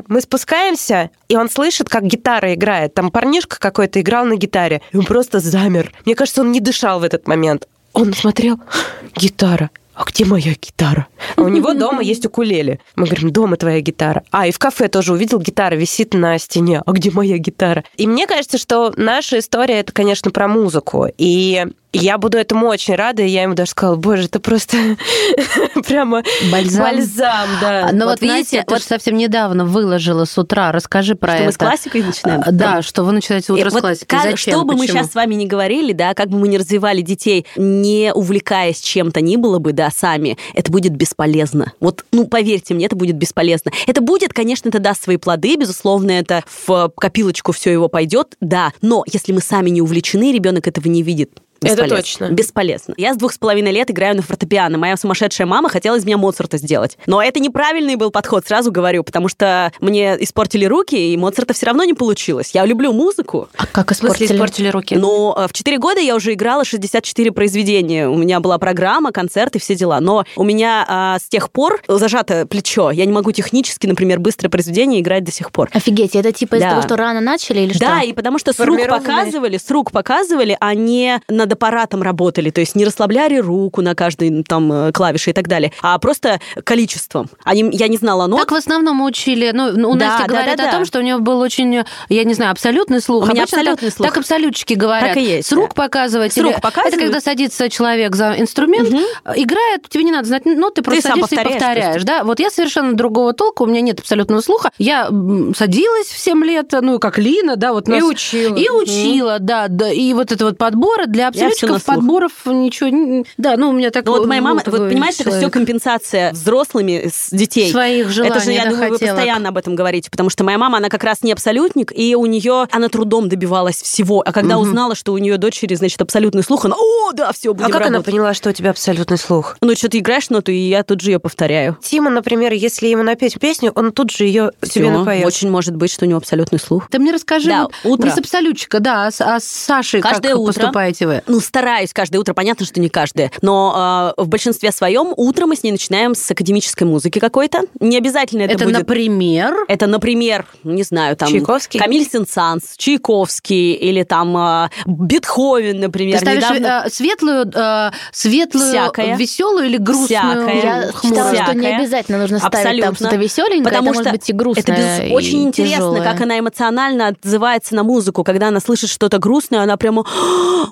Мы 0.08 0.22
спускаемся, 0.22 1.10
и 1.28 1.36
он 1.36 1.50
слышит, 1.50 1.90
как 1.90 2.04
гитара 2.04 2.54
играет. 2.54 2.94
Там 2.94 3.12
парнишка 3.12 3.60
какой-то 3.60 4.02
играл 4.02 4.26
на 4.26 4.36
гитаре, 4.36 4.82
и 4.92 4.98
он 4.98 5.06
просто 5.06 5.40
замер. 5.40 5.92
Мне 6.06 6.16
кажется, 6.16 6.42
он 6.42 6.52
не 6.52 6.60
дышал 6.60 7.00
в 7.00 7.04
этот 7.04 7.28
момент. 7.28 7.68
Он 7.94 8.14
смотрел, 8.14 8.60
гитара. 9.16 9.70
А 9.94 10.04
где 10.06 10.26
моя 10.26 10.54
гитара? 10.54 11.08
А 11.36 11.42
у 11.42 11.48
него 11.48 11.74
дома 11.76 12.02
есть 12.02 12.26
укулеле. 12.26 12.80
Мы 12.96 13.06
говорим, 13.06 13.32
дома 13.32 13.58
твоя 13.58 13.82
гитара. 13.82 14.24
А, 14.32 14.48
и 14.48 14.52
в 14.52 14.60
кафе 14.60 14.88
тоже 14.88 15.14
увидел, 15.14 15.40
гитара 15.40 15.76
висит 15.76 16.14
на 16.14 16.38
стене. 16.38 16.82
А 16.86 16.92
где 16.92 17.12
моя 17.12 17.38
гитара? 17.38 17.84
И 17.98 18.08
мне 18.08 18.28
кажется, 18.28 18.58
что 18.58 18.94
наша 18.96 19.40
история 19.40 19.80
это, 19.80 19.92
конечно, 19.92 20.32
про 20.32 20.48
музыку. 20.48 21.08
И 21.18 21.66
я 21.94 22.18
буду 22.18 22.38
этому 22.38 22.68
очень 22.68 22.96
рада, 22.96 23.22
и 23.24 23.28
я 23.30 23.44
ему 23.44 23.54
даже 23.54 23.72
сказала, 23.72 23.96
боже, 23.96 24.24
это 24.26 24.40
просто 24.40 24.78
прямо 25.88 26.24
Бальзам. 26.52 26.82
бальзам, 26.84 27.48
да. 27.62 27.90
Но 27.92 28.06
вот, 28.06 28.22
видите, 28.22 28.58
Настя, 28.58 28.66
вот- 28.68 28.84
совсем 28.84 29.18
недавно 29.18 29.66
выложила 29.66 30.26
с 30.26 30.38
утра. 30.38 30.72
Расскажи 30.72 31.16
про 31.16 31.30
Что 31.30 31.36
это. 31.38 31.46
мы 31.46 31.52
с 31.52 31.58
классикой 31.58 32.04
начинаем? 32.04 32.42
А, 32.46 32.52
Да, 32.52 32.82
что 32.82 33.04
вы 33.04 33.12
начинаете 33.12 33.54
утро 33.54 33.68
И 33.68 33.70
с 33.70 33.74
вот 33.74 33.82
классики. 33.82 34.06
как- 34.06 34.24
Зачем? 34.24 34.54
что 34.54 34.64
бы 34.64 34.76
мы 34.76 34.88
сейчас 34.88 35.12
с 35.12 35.16
вами 35.16 35.36
не 35.36 35.48
говорили, 35.48 35.94
да, 35.94 36.14
как 36.14 36.30
бы 36.30 36.38
мы 36.38 36.48
не 36.48 36.58
развивали 36.58 37.02
детей, 37.02 37.46
не 37.58 38.12
увлекаясь 38.14 38.80
чем-то 38.80 39.22
ни 39.22 39.36
было 39.36 39.60
бы, 39.60 39.74
да, 39.74 39.90
сами, 39.90 40.38
это 40.54 40.72
будет 40.72 40.94
бесполезно. 40.96 41.74
Вот, 41.80 42.06
ну, 42.12 42.26
поверьте 42.28 42.74
мне, 42.74 42.86
это 42.86 42.96
будет 42.96 43.16
бесполезно. 43.16 43.72
Это 43.88 44.02
будет, 44.02 44.34
конечно, 44.34 44.70
это 44.70 44.80
даст 44.80 45.04
свои 45.04 45.18
плоды, 45.18 45.56
безусловно, 45.56 46.12
это 46.12 46.44
в 46.68 46.90
копилочку 46.96 47.52
все 47.52 47.72
его 47.72 47.88
пойдет, 47.90 48.36
да, 48.42 48.72
но 48.82 49.04
если 49.12 49.32
мы 49.34 49.42
сами 49.42 49.70
не 49.70 49.82
увлечены, 49.82 50.32
ребенок 50.32 50.68
этого 50.68 50.88
не 50.88 51.04
видит. 51.04 51.32
Это 51.64 51.74
Бесполезно. 51.84 51.96
точно. 51.98 52.30
Бесполезно. 52.32 52.94
Я 52.98 53.14
с 53.14 53.18
двух 53.18 53.34
с 53.34 53.38
половиной 53.38 53.72
лет 53.72 53.92
играю 53.92 54.16
на 54.16 54.24
фортепиано. 54.24 54.80
Моя 54.80 54.98
сумасшедшая 54.98 55.46
мама 55.46 55.70
хотела 55.70 55.96
из 55.96 56.06
меня 56.06 56.18
Моцарта 56.18 56.58
сделать. 56.58 56.98
Но 57.06 57.22
это 57.22 57.40
неправильный 57.40 57.96
был 57.98 58.10
подход, 58.10 58.48
сразу 58.48 58.72
говорю, 58.72 59.04
потому 59.04 59.28
что 59.28 59.72
мне 59.80 60.16
испортили 60.24 60.66
руки, 60.66 60.96
и 60.96 61.16
Моцарта 61.18 61.54
все 61.54 61.68
равно 61.68 61.84
не 61.84 61.94
получилось. 61.94 62.52
Я 62.54 62.66
люблю 62.66 62.94
музыку, 62.94 63.48
А 63.58 63.68
как 63.68 63.92
В 63.92 63.96
смысле 63.96 64.26
испортили? 64.26 64.36
испортили 64.38 64.68
руки? 64.70 64.96
но 64.96 65.36
э, 65.38 65.48
в 65.48 65.54
4 65.54 65.78
года 65.78 66.00
я 66.00 66.16
уже 66.16 66.34
играла 66.34 66.66
64 66.66 67.32
произведения. 67.32 68.08
У 68.10 68.16
меня 68.18 68.40
была 68.40 68.58
программа, 68.58 69.12
концерты, 69.12 69.60
все 69.60 69.76
дела. 69.76 70.00
Но 70.00 70.26
у 70.36 70.44
меня 70.44 70.84
а, 70.88 71.20
с 71.20 71.24
тех 71.30 71.52
пор 71.52 71.82
зажато 71.88 72.48
плечо. 72.48 72.90
Я 72.90 73.06
не 73.06 73.12
могу 73.14 73.32
технически, 73.32 73.86
например, 73.86 74.20
быстрое 74.20 74.50
произведение 74.50 75.02
играть 75.02 75.24
до 75.24 75.32
сих 75.32 75.52
пор. 75.52 75.70
Офигеть, 75.74 76.16
это 76.16 76.32
типа 76.32 76.56
из-за 76.56 76.66
Да. 76.66 76.70
того, 76.72 76.82
что 76.82 76.96
рано 76.96 77.22
начали 77.22 77.60
или 77.62 77.72
что? 77.74 77.80
Да, 77.82 78.02
и 78.02 78.14
потому 78.14 78.40
что 78.40 78.52
с 78.52 78.60
рук 78.60 78.80
показывали, 78.88 79.58
с 79.58 79.70
рук 79.70 79.92
показывали, 79.92 80.58
а 80.60 80.74
не 80.74 81.22
над 81.52 81.58
аппаратом 81.58 82.02
работали. 82.02 82.50
То 82.50 82.62
есть 82.62 82.76
не 82.76 82.86
расслабляли 82.86 83.38
руку 83.38 83.82
на 83.82 83.94
каждой 83.96 84.44
там 84.44 84.72
э, 84.72 84.92
клавише 84.92 85.32
и 85.32 85.34
так 85.34 85.48
далее, 85.48 85.72
а 85.82 85.98
просто 86.00 86.40
количеством. 86.64 87.28
Они, 87.44 87.70
я 87.74 87.88
не 87.88 87.98
знала 87.98 88.28
нот. 88.28 88.40
Так 88.40 88.52
в 88.52 88.56
основном 88.56 89.02
учили. 89.02 89.52
Ну, 89.54 89.72
ну, 89.74 89.92
у 89.92 89.96
Да, 89.96 90.08
Насти 90.08 90.24
да, 90.24 90.28
говорят 90.28 90.58
да, 90.58 90.64
о 90.64 90.66
да. 90.68 90.72
том, 90.72 90.86
что 90.86 91.00
у 91.00 91.02
нее 91.02 91.18
был 91.20 91.40
очень, 91.40 91.84
я 92.10 92.24
не 92.24 92.34
знаю, 92.34 92.52
абсолютный 92.52 93.02
слух. 93.02 93.26
У 93.26 93.28
меня 93.32 93.44
Обычно 93.44 93.60
абсолютный 93.60 93.90
так, 93.90 93.98
слух. 93.98 94.08
Так 94.10 94.18
абсолютчики 94.18 94.74
говорят. 94.74 95.10
Так 95.10 95.18
и 95.18 95.22
есть, 95.24 95.48
С 95.50 95.52
рук 95.52 95.70
да. 95.76 95.84
показывать. 95.84 96.34
С 96.34 96.38
рук 96.38 96.54
или- 96.54 96.62
показывают. 96.62 96.94
Это 96.96 97.04
когда 97.04 97.20
садится 97.22 97.70
человек 97.70 98.16
за 98.16 98.36
инструмент, 98.40 98.90
играет, 99.36 99.90
тебе 99.90 100.04
не 100.04 100.12
надо 100.12 100.28
знать 100.28 100.46
ноты, 100.46 100.82
просто 100.82 101.02
сам 101.02 101.12
садишься 101.22 101.36
и 101.36 101.38
повторяешь 101.38 101.62
повторяешь. 101.62 102.04
Да? 102.04 102.24
Вот 102.24 102.40
я 102.40 102.50
совершенно 102.50 102.94
другого 102.94 103.34
толка, 103.34 103.64
у 103.64 103.66
меня 103.66 103.82
нет 103.82 104.00
абсолютного 104.00 104.42
слуха. 104.42 104.72
Я 104.78 105.10
садилась 105.56 106.08
в 106.08 106.18
7 106.18 106.44
лет, 106.46 106.72
ну, 106.82 107.00
как 107.00 107.18
Лина, 107.18 107.56
да, 107.56 107.74
вот 107.74 107.88
И 107.88 107.92
нас- 107.92 108.04
учила. 108.04 108.56
И 108.56 108.70
учила, 108.70 109.38
да, 109.40 109.68
да. 109.68 109.92
И 109.92 110.14
вот 110.14 110.32
это 110.32 110.46
вот 110.46 110.58
подборы 110.58 111.08
для 111.08 111.32
всё 111.32 111.41
слух. 111.50 111.84
подборов 111.84 112.32
ничего... 112.46 113.26
Да, 113.38 113.58
ну, 113.58 113.70
у 113.70 113.74
меня 113.74 113.90
так 113.92 114.06
Ну 114.06 114.12
вот 114.14 114.28
моя 114.28 114.42
был 114.42 114.48
мама, 114.50 114.62
вот 114.66 114.90
понимаете, 114.90 115.24
это 115.24 115.32
все 115.32 115.40
человек. 115.42 115.54
компенсация 115.54 116.32
взрослыми 116.32 117.10
с 117.12 117.30
детей. 117.32 117.72
Своих 117.72 118.10
желаний, 118.10 118.36
Это 118.36 118.44
же, 118.46 118.52
я 118.52 118.66
думаю, 118.70 118.92
вы 118.92 118.98
постоянно 119.00 119.50
об 119.50 119.58
этом 119.58 119.76
говорите, 119.76 120.10
потому 120.12 120.30
что 120.30 120.44
моя 120.44 120.58
мама, 120.58 120.78
она 120.78 120.90
как 120.90 121.04
раз 121.04 121.24
не 121.24 121.32
абсолютник, 121.32 121.92
и 121.96 122.16
у 122.16 122.26
нее 122.26 122.68
она 122.72 122.90
трудом 122.90 123.30
добивалась 123.30 123.82
всего. 123.82 124.24
А 124.26 124.32
когда 124.32 124.58
узнала, 124.58 124.96
что 124.96 125.14
у 125.14 125.18
нее 125.18 125.38
дочери, 125.38 125.76
значит, 125.76 126.02
абсолютный 126.02 126.44
слух, 126.44 126.66
она, 126.66 126.76
о, 126.78 127.12
да, 127.14 127.32
все, 127.32 127.52
А 127.52 127.54
будем 127.54 127.72
как 127.72 127.82
она 127.82 127.92
работать». 127.98 128.14
поняла, 128.14 128.34
что 128.34 128.50
у 128.50 128.54
тебя 128.54 128.70
абсолютный 128.72 129.18
слух? 129.18 129.58
Ну, 129.62 129.76
что 129.76 129.90
ты 129.90 130.00
играешь 130.00 130.30
ноту, 130.30 130.52
и 130.52 130.58
я 130.58 130.84
тут 130.84 131.02
же 131.02 131.12
ее 131.12 131.20
повторяю. 131.20 131.78
Тима, 131.82 132.10
например, 132.10 132.54
если 132.54 132.88
ему 132.88 133.04
напеть 133.04 133.40
песню, 133.40 133.72
он 133.76 133.92
тут 133.92 134.12
же 134.12 134.26
ее 134.26 134.52
тебе 134.62 134.90
напоет. 134.92 135.26
Очень 135.26 135.50
может 135.50 135.76
быть, 135.76 135.92
что 135.92 136.06
у 136.06 136.08
него 136.08 136.18
абсолютный 136.18 136.60
слух. 136.60 136.88
Ты 136.90 137.00
мне 137.00 137.12
расскажи, 137.12 137.50
Да, 137.50 137.68
вот 137.84 138.00
утро. 138.00 138.06
не 138.08 138.12
с 138.12 138.18
абсолютчика, 138.18 138.80
да, 138.80 139.08
а 139.08 139.12
с, 139.12 139.22
а 139.22 139.40
с 139.40 139.46
Сашей 139.46 140.02
Каждое 140.02 140.30
как 140.34 140.40
утро. 140.40 140.54
поступаете 140.54 141.08
вы? 141.08 141.21
Ну, 141.28 141.40
стараюсь 141.40 141.94
каждое 141.94 142.20
утро, 142.20 142.34
понятно, 142.34 142.66
что 142.66 142.80
не 142.80 142.90
каждое, 142.90 143.32
но 143.42 144.14
э, 144.18 144.22
в 144.22 144.28
большинстве 144.28 144.72
своем 144.72 145.14
утро 145.16 145.46
мы 145.46 145.56
с 145.56 145.64
ней 145.64 145.72
начинаем 145.72 146.16
с 146.16 146.30
академической 146.32 146.84
музыки 146.84 147.20
какой-то. 147.20 147.62
Не 147.80 147.98
обязательно 147.98 148.42
это, 148.44 148.54
Это, 148.54 148.66
будет... 148.66 148.78
например... 148.80 149.56
Это, 149.68 149.88
например, 149.88 150.46
не 150.64 150.84
знаю, 150.84 151.16
там... 151.16 151.30
Чайковский? 151.30 151.80
Камиль 151.80 152.08
Сен-Санс, 152.10 152.76
Чайковский 152.78 153.74
или 153.74 154.04
там 154.04 154.36
э, 154.38 154.70
Бетховен, 154.86 155.80
например. 155.80 156.20
Ты 156.20 156.26
ставишь 156.26 156.44
Недавно- 156.44 156.84
э, 156.86 156.90
светлую, 156.90 157.52
э, 157.54 157.92
светлую, 158.12 158.70
Всякое. 158.70 159.16
веселую 159.18 159.66
или 159.66 159.78
грустную? 159.78 160.08
Всякое. 160.08 160.62
Я 160.64 160.92
хмурую? 160.92 161.02
считала, 161.02 161.36
что 161.36 161.54
не 161.54 161.60
Всякое. 161.62 161.78
обязательно 161.78 162.18
нужно 162.20 162.40
ставить 162.40 162.54
там 162.54 162.64
Абсолютно. 162.92 162.96
что-то 162.96 163.16
веселенькое, 163.16 163.64
Потому 163.64 163.90
это 163.92 163.94
что 163.94 164.04
может 164.04 164.12
быть 164.20 164.30
и 164.30 164.34
грустное. 164.34 164.64
это 164.64 165.04
без- 165.04 165.10
и 165.12 165.14
очень 165.14 165.44
интересно, 165.44 165.76
тяжелое. 165.78 166.04
как 166.04 166.22
она 166.22 166.40
эмоционально 166.40 167.08
отзывается 167.10 167.76
на 167.76 167.84
музыку, 167.84 168.24
когда 168.24 168.48
она 168.48 168.60
слышит 168.60 168.90
что-то 168.90 169.18
грустное, 169.20 169.62
она 169.62 169.78
прямо 169.78 170.06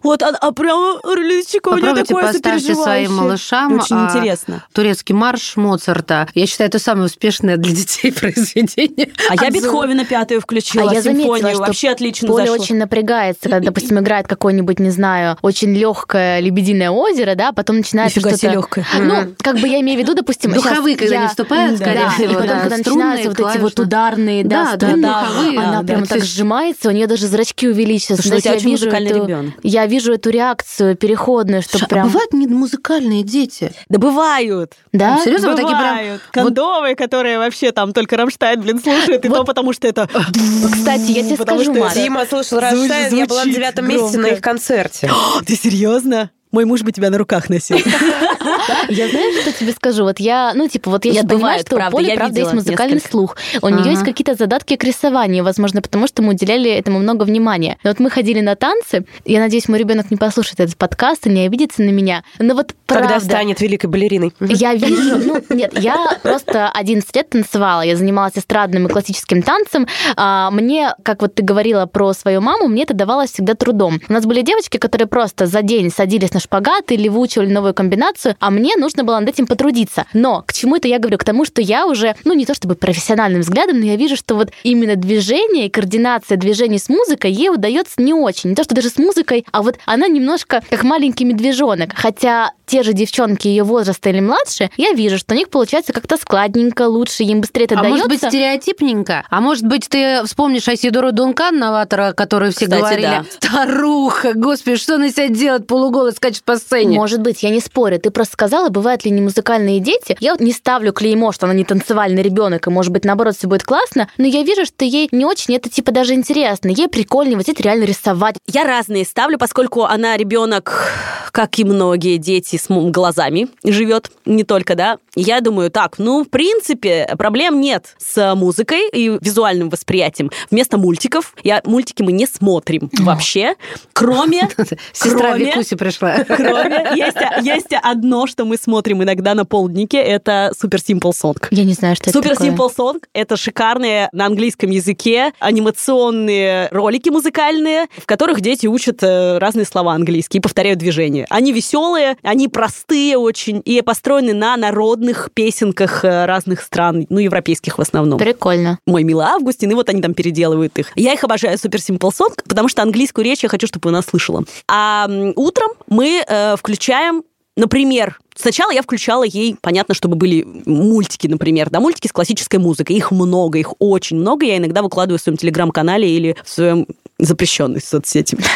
вот 0.03 0.21
она 0.23 0.37
а 0.41 0.51
прямо 0.51 0.99
Лизочка, 1.15 1.69
у 1.69 1.71
меня 1.75 1.81
Попробуйте 1.89 2.07
такое 2.07 2.23
поставьте 2.33 2.59
своим 2.59 2.59
сопереживающее». 2.75 3.09
малышам 3.09 3.73
Очень 3.79 3.95
а, 3.97 4.07
интересно. 4.09 4.63
турецкий 4.73 5.13
марш 5.15 5.55
Моцарта. 5.57 6.27
Я 6.33 6.45
считаю, 6.47 6.69
это 6.69 6.79
самое 6.79 7.05
успешное 7.05 7.57
для 7.57 7.73
детей 7.75 8.11
произведение. 8.53 9.09
А 9.29 9.33
я 9.35 9.47
Отзывы. 9.47 9.51
Бетховена 9.51 10.05
пятую 10.05 10.41
включила, 10.41 10.89
А 10.89 10.93
я 10.93 11.01
заметила, 11.01 11.35
симфонию, 11.37 11.55
что 11.55 11.65
вообще 11.65 11.89
отлично 11.89 12.27
Поля 12.27 12.45
зашло. 12.47 12.63
очень 12.63 12.75
напрягается, 12.77 13.49
когда, 13.49 13.59
допустим, 13.59 13.99
играет 13.99 14.27
какое-нибудь, 14.27 14.79
не 14.79 14.89
знаю, 14.91 15.37
очень 15.41 15.73
легкое 15.75 16.39
лебединое 16.39 16.89
озеро, 16.91 17.35
да, 17.35 17.51
потом 17.51 17.77
начинается 17.77 18.19
Нифига 18.19 18.37
что-то... 18.37 18.53
легкое. 18.53 18.85
Ну, 18.99 19.33
как 19.41 19.59
бы 19.59 19.67
я 19.67 19.79
имею 19.81 19.99
в 19.99 20.01
виду, 20.01 20.13
допустим... 20.15 20.51
Духовые, 20.53 20.95
когда 20.95 21.15
я- 21.15 21.21
не 21.23 21.27
вступают, 21.27 21.71
Да, 21.71 21.77
скорее 21.77 21.99
да, 22.05 22.09
всего, 22.11 22.25
и 22.31 22.33
потом, 22.33 22.47
да, 22.47 22.59
когда 22.61 22.77
струнные, 22.77 23.05
начинаются 23.07 23.43
вот 23.43 23.51
эти 23.55 23.61
вот 23.61 23.79
ударные, 23.79 24.43
да, 24.43 24.49
Да, 24.49 24.75
да, 24.77 24.87
струны, 24.87 25.07
духовые, 25.07 25.59
она 25.59 25.81
да, 25.81 25.87
прям 25.87 26.03
то 26.03 26.09
так 26.15 26.23
сжимается, 26.23 26.89
у 26.89 26.91
нее 26.91 27.07
даже 27.07 27.27
зрачки 27.27 27.67
увеличиваются. 27.67 28.27
Слушай, 28.27 28.37
у 28.37 28.41
тебя 28.41 28.51
я 28.51 28.57
очень 28.57 28.69
вижу 28.69 28.85
музыкальный 28.85 29.11
эту- 29.11 29.23
ребенок. 29.25 29.53
Я 29.63 29.85
вижу 29.85 30.13
эту 30.13 30.28
реакцию 30.29 30.95
переходную, 30.95 31.61
что 31.61 31.77
Ша- 31.77 31.87
прям... 31.87 32.05
А 32.05 32.09
бывают 32.09 32.33
не 32.33 32.47
музыкальные 32.47 33.23
дети? 33.23 33.71
Да 33.89 33.99
бывают. 33.99 34.73
Да? 34.91 35.19
Серьезно, 35.23 35.49
вот 35.49 35.57
такие 35.57 35.75
прям... 35.75 35.97
Бывают. 35.97 36.21
Кондовые, 36.31 36.95
которые 36.95 37.37
вообще 37.37 37.71
там 37.71 37.93
только 37.93 38.17
Рамштайн, 38.17 38.61
блин, 38.61 38.81
слушают, 38.81 39.25
и 39.25 39.27
Вот. 39.29 39.37
то 39.39 39.43
потому 39.45 39.73
что 39.73 39.87
это... 39.87 40.07
Кстати, 40.07 41.11
я 41.11 41.23
тебе 41.23 41.37
Потому 41.37 41.59
скажу, 41.59 41.73
что 41.73 41.83
Маша, 41.83 41.95
Дима 41.95 42.25
слушал 42.25 42.59
Рамштайн, 42.59 43.15
я 43.15 43.25
была 43.25 43.45
на 43.45 43.51
девятом 43.51 43.87
месяце 43.87 44.17
на 44.17 44.27
их 44.27 44.41
концерте. 44.41 45.09
Ты 45.45 45.55
серьезно? 45.55 46.31
Мой 46.51 46.65
муж 46.65 46.81
бы 46.81 46.91
тебя 46.91 47.09
на 47.09 47.17
руках 47.17 47.49
носил. 47.49 47.77
Я 48.89 49.09
знаю, 49.09 49.33
что 49.41 49.51
тебе 49.51 49.71
скажу. 49.71 50.03
Вот 50.03 50.19
я, 50.19 50.53
ну, 50.55 50.67
типа, 50.67 50.89
вот 50.91 51.05
я 51.05 51.13
сейчас 51.13 51.25
понимаю, 51.25 51.59
что 51.61 51.75
у 51.75 51.91
Поли, 51.91 52.15
правда, 52.15 52.39
есть 52.39 52.53
музыкальный 52.53 53.01
слух. 53.01 53.37
У 53.61 53.69
нее 53.69 53.91
есть 53.91 54.03
какие-то 54.03 54.35
задатки 54.35 54.75
к 54.75 54.83
рисованию, 54.83 55.43
возможно, 55.43 55.81
потому 55.81 56.07
что 56.07 56.21
мы 56.21 56.33
уделяли 56.33 56.69
этому 56.71 56.99
много 56.99 57.23
внимания. 57.23 57.77
Но 57.83 57.91
вот 57.91 57.99
мы 57.99 58.09
ходили 58.09 58.41
на 58.41 58.55
танцы. 58.55 59.05
Я 59.25 59.39
надеюсь, 59.39 59.67
мой 59.67 59.79
ребенок 59.79 60.11
не 60.11 60.17
послушает 60.17 60.59
этот 60.59 60.77
подкаст 60.77 61.27
и 61.27 61.29
не 61.29 61.45
обидится 61.45 61.81
на 61.81 61.89
меня. 61.89 62.23
Но 62.39 62.55
вот 62.55 62.73
Когда 62.85 63.07
правда, 63.07 63.25
станет 63.25 63.61
великой 63.61 63.87
балериной. 63.87 64.33
я 64.39 64.73
вижу, 64.73 65.17
ну, 65.17 65.41
нет, 65.49 65.77
я 65.79 66.17
просто 66.23 66.69
11 66.69 67.15
лет 67.15 67.29
танцевала, 67.29 67.81
я 67.81 67.95
занималась 67.95 68.33
эстрадным 68.35 68.87
и 68.87 68.89
классическим 68.89 69.41
танцем. 69.41 69.87
А, 70.15 70.49
Мне, 70.51 70.93
как 71.03 71.21
вот 71.21 71.35
ты 71.35 71.43
говорила 71.43 71.85
про 71.85 72.13
свою 72.13 72.41
маму, 72.41 72.67
мне 72.67 72.83
это 72.83 72.93
давалось 72.93 73.31
всегда 73.31 73.53
трудом. 73.55 73.99
У 74.07 74.13
нас 74.13 74.25
были 74.25 74.41
девочки, 74.41 74.77
которые 74.77 75.07
просто 75.07 75.45
за 75.45 75.61
день 75.61 75.91
садились 75.91 76.33
на 76.33 76.39
шпагат 76.39 76.91
или 76.91 77.07
выучивали 77.09 77.51
новую 77.51 77.73
комбинацию, 77.73 78.35
а 78.39 78.49
мне 78.49 78.75
нужно 78.77 79.03
было 79.03 79.19
над 79.19 79.29
этим 79.29 79.47
потрудиться. 79.47 80.05
Но 80.13 80.43
к 80.45 80.53
чему 80.53 80.77
это 80.77 80.87
я 80.87 80.99
говорю? 80.99 81.17
К 81.17 81.23
тому, 81.23 81.45
что 81.45 81.61
я 81.61 81.85
уже, 81.85 82.15
ну, 82.23 82.33
не 82.33 82.45
то 82.45 82.53
чтобы 82.53 82.75
профессиональным 82.75 83.41
взглядом, 83.41 83.79
но 83.79 83.85
я 83.85 83.95
вижу, 83.95 84.15
что 84.15 84.35
вот 84.35 84.51
именно 84.63 84.95
движение 84.95 85.67
и 85.67 85.69
координация 85.69 86.37
движений 86.37 86.79
с 86.79 86.89
музыкой 86.89 87.31
ей 87.31 87.49
удается 87.49 88.01
не 88.01 88.13
очень. 88.13 88.51
Не 88.51 88.55
то, 88.55 88.63
что 88.63 88.75
даже 88.75 88.89
с 88.89 88.97
музыкой, 88.97 89.45
а 89.51 89.61
вот 89.61 89.77
она 89.85 90.07
немножко 90.07 90.61
как 90.69 90.83
маленький 90.83 91.25
медвежонок. 91.25 91.91
Хотя 91.95 92.51
те 92.65 92.83
же 92.83 92.93
девчонки 92.93 93.47
ее 93.47 93.63
возраста 93.63 94.09
или 94.09 94.19
младше, 94.19 94.69
я 94.77 94.93
вижу, 94.93 95.17
что 95.17 95.33
у 95.33 95.37
них 95.37 95.49
получается 95.49 95.91
как-то 95.91 96.17
складненько, 96.17 96.83
лучше, 96.83 97.23
им 97.23 97.41
быстрее 97.41 97.65
это 97.65 97.79
а 97.79 97.81
дается. 97.81 98.07
может 98.07 98.07
быть, 98.07 98.29
стереотипненько? 98.29 99.25
А 99.29 99.41
может 99.41 99.65
быть, 99.65 99.89
ты 99.89 100.23
вспомнишь 100.25 100.67
Айсидору 100.67 101.11
Дункан, 101.11 101.57
новатора, 101.57 102.13
который 102.13 102.51
все 102.51 102.65
Кстати, 102.65 102.79
говорили, 102.79 103.05
да. 103.05 103.25
старуха, 103.39 104.33
господи, 104.35 104.77
что 104.77 104.95
она 104.95 105.09
себя 105.09 105.29
делает, 105.29 105.65
полуголой 105.65 106.11
скачет 106.11 106.43
по 106.43 106.57
сцене. 106.57 106.97
Может 106.97 107.21
быть, 107.21 107.41
я 107.41 107.49
не 107.49 107.59
спорю. 107.59 107.99
Ты 107.99 108.11
просто 108.19 108.33
сказала, 108.33 108.67
бывают 108.67 109.05
ли 109.05 109.11
не 109.11 109.21
музыкальные 109.21 109.79
дети. 109.79 110.17
Я 110.19 110.33
вот 110.33 110.41
не 110.41 110.51
ставлю 110.51 110.91
клеймо, 110.91 111.31
что 111.31 111.45
она 111.45 111.53
не 111.53 111.63
танцевальный 111.63 112.21
ребенок, 112.21 112.67
и 112.67 112.69
может 112.69 112.91
быть, 112.91 113.05
наоборот, 113.05 113.37
все 113.37 113.47
будет 113.47 113.63
классно, 113.63 114.09
но 114.17 114.25
я 114.25 114.43
вижу, 114.43 114.65
что 114.65 114.83
ей 114.83 115.07
не 115.13 115.23
очень 115.23 115.55
это 115.55 115.69
типа 115.69 115.93
даже 115.93 116.15
интересно. 116.15 116.67
Ей 116.67 116.89
прикольнее 116.89 117.37
вот 117.37 117.47
эти 117.47 117.61
реально 117.61 117.85
рисовать. 117.85 118.35
Я 118.45 118.65
разные 118.65 119.05
ставлю, 119.05 119.37
поскольку 119.37 119.85
она 119.85 120.17
ребенок, 120.17 120.91
как 121.31 121.57
и 121.59 121.63
многие 121.63 122.17
дети, 122.17 122.57
с 122.57 122.65
глазами 122.67 123.47
живет, 123.63 124.11
не 124.25 124.43
только, 124.43 124.75
да. 124.75 124.97
Я 125.15 125.39
думаю, 125.39 125.71
так, 125.71 125.97
ну, 125.97 126.25
в 126.25 126.29
принципе, 126.29 127.07
проблем 127.17 127.61
нет 127.61 127.95
с 127.99 128.35
музыкой 128.35 128.89
и 128.91 129.17
визуальным 129.21 129.69
восприятием. 129.69 130.29
Вместо 130.51 130.77
мультиков, 130.77 131.35
я, 131.41 131.61
мультики 131.63 132.01
мы 132.01 132.11
не 132.11 132.25
смотрим 132.25 132.89
вообще, 132.99 133.55
кроме... 133.93 134.49
Сестра 134.91 135.37
Викуси 135.37 135.77
пришла. 135.77 136.25
Кроме 136.25 136.89
есть, 136.95 137.17
есть 137.43 137.69
одно, 138.09 138.25
что 138.25 138.43
мы 138.43 138.57
смотрим 138.57 139.03
иногда 139.03 139.35
на 139.35 139.45
полднике, 139.45 139.97
это 139.97 140.51
Super 140.59 140.79
Simple 140.79 141.11
Song. 141.11 141.37
Я 141.51 141.63
не 141.63 141.73
знаю, 141.73 141.95
что 141.95 142.09
это 142.09 142.17
Super 142.17 142.29
такое. 142.29 142.49
Simple 142.49 142.71
Song— 142.75 143.03
это 143.13 143.37
шикарные 143.37 144.09
на 144.13 144.25
английском 144.25 144.71
языке 144.71 145.31
анимационные 145.39 146.69
ролики 146.71 147.09
музыкальные, 147.09 147.85
в 147.97 148.07
которых 148.07 148.41
дети 148.41 148.65
учат 148.65 149.03
э, 149.03 149.37
разные 149.37 149.65
слова 149.65 149.93
английские 149.93 150.39
и 150.39 150.41
повторяют 150.41 150.79
движения. 150.79 151.27
Они 151.29 151.53
веселые, 151.53 152.17
они 152.23 152.47
простые 152.47 153.17
очень 153.17 153.61
и 153.63 153.79
построены 153.83 154.33
на 154.33 154.57
народных 154.57 155.29
песенках 155.35 156.03
э, 156.03 156.25
разных 156.25 156.61
стран, 156.61 157.05
ну, 157.09 157.19
европейских 157.19 157.77
в 157.77 157.81
основном. 157.81 158.17
Прикольно. 158.17 158.79
Мой 158.87 159.03
милый 159.03 159.27
Августин, 159.27 159.69
и 159.69 159.75
вот 159.75 159.87
они 159.89 160.01
там 160.01 160.15
переделывают 160.15 160.79
их. 160.79 160.91
Я 160.95 161.13
их 161.13 161.23
обожаю, 161.23 161.57
Super 161.57 161.77
Simple 161.77 162.09
Song, 162.09 162.35
потому 162.47 162.69
что 162.69 162.81
английскую 162.81 163.23
речь 163.23 163.43
я 163.43 163.49
хочу, 163.49 163.67
чтобы 163.67 163.89
она 163.89 164.01
слышала. 164.01 164.43
А 164.67 165.07
утром 165.35 165.69
мы 165.87 166.23
э, 166.27 166.55
включаем 166.57 167.23
Например, 167.59 168.17
сначала 168.35 168.71
я 168.71 168.81
включала 168.81 169.23
ей, 169.23 169.57
понятно, 169.59 169.93
чтобы 169.93 170.15
были 170.15 170.47
мультики, 170.65 171.27
например, 171.27 171.69
да, 171.69 171.81
мультики 171.81 172.07
с 172.07 172.13
классической 172.13 172.57
музыкой. 172.57 172.95
Их 172.95 173.11
много, 173.11 173.59
их 173.59 173.73
очень 173.79 174.15
много. 174.15 174.45
Я 174.45 174.55
иногда 174.55 174.81
выкладываю 174.81 175.19
в 175.19 175.21
своем 175.21 175.35
телеграм-канале 175.35 176.09
или 176.09 176.37
в 176.45 176.49
своем 176.49 176.87
запрещенной 177.17 177.81
соцсети. 177.81 178.37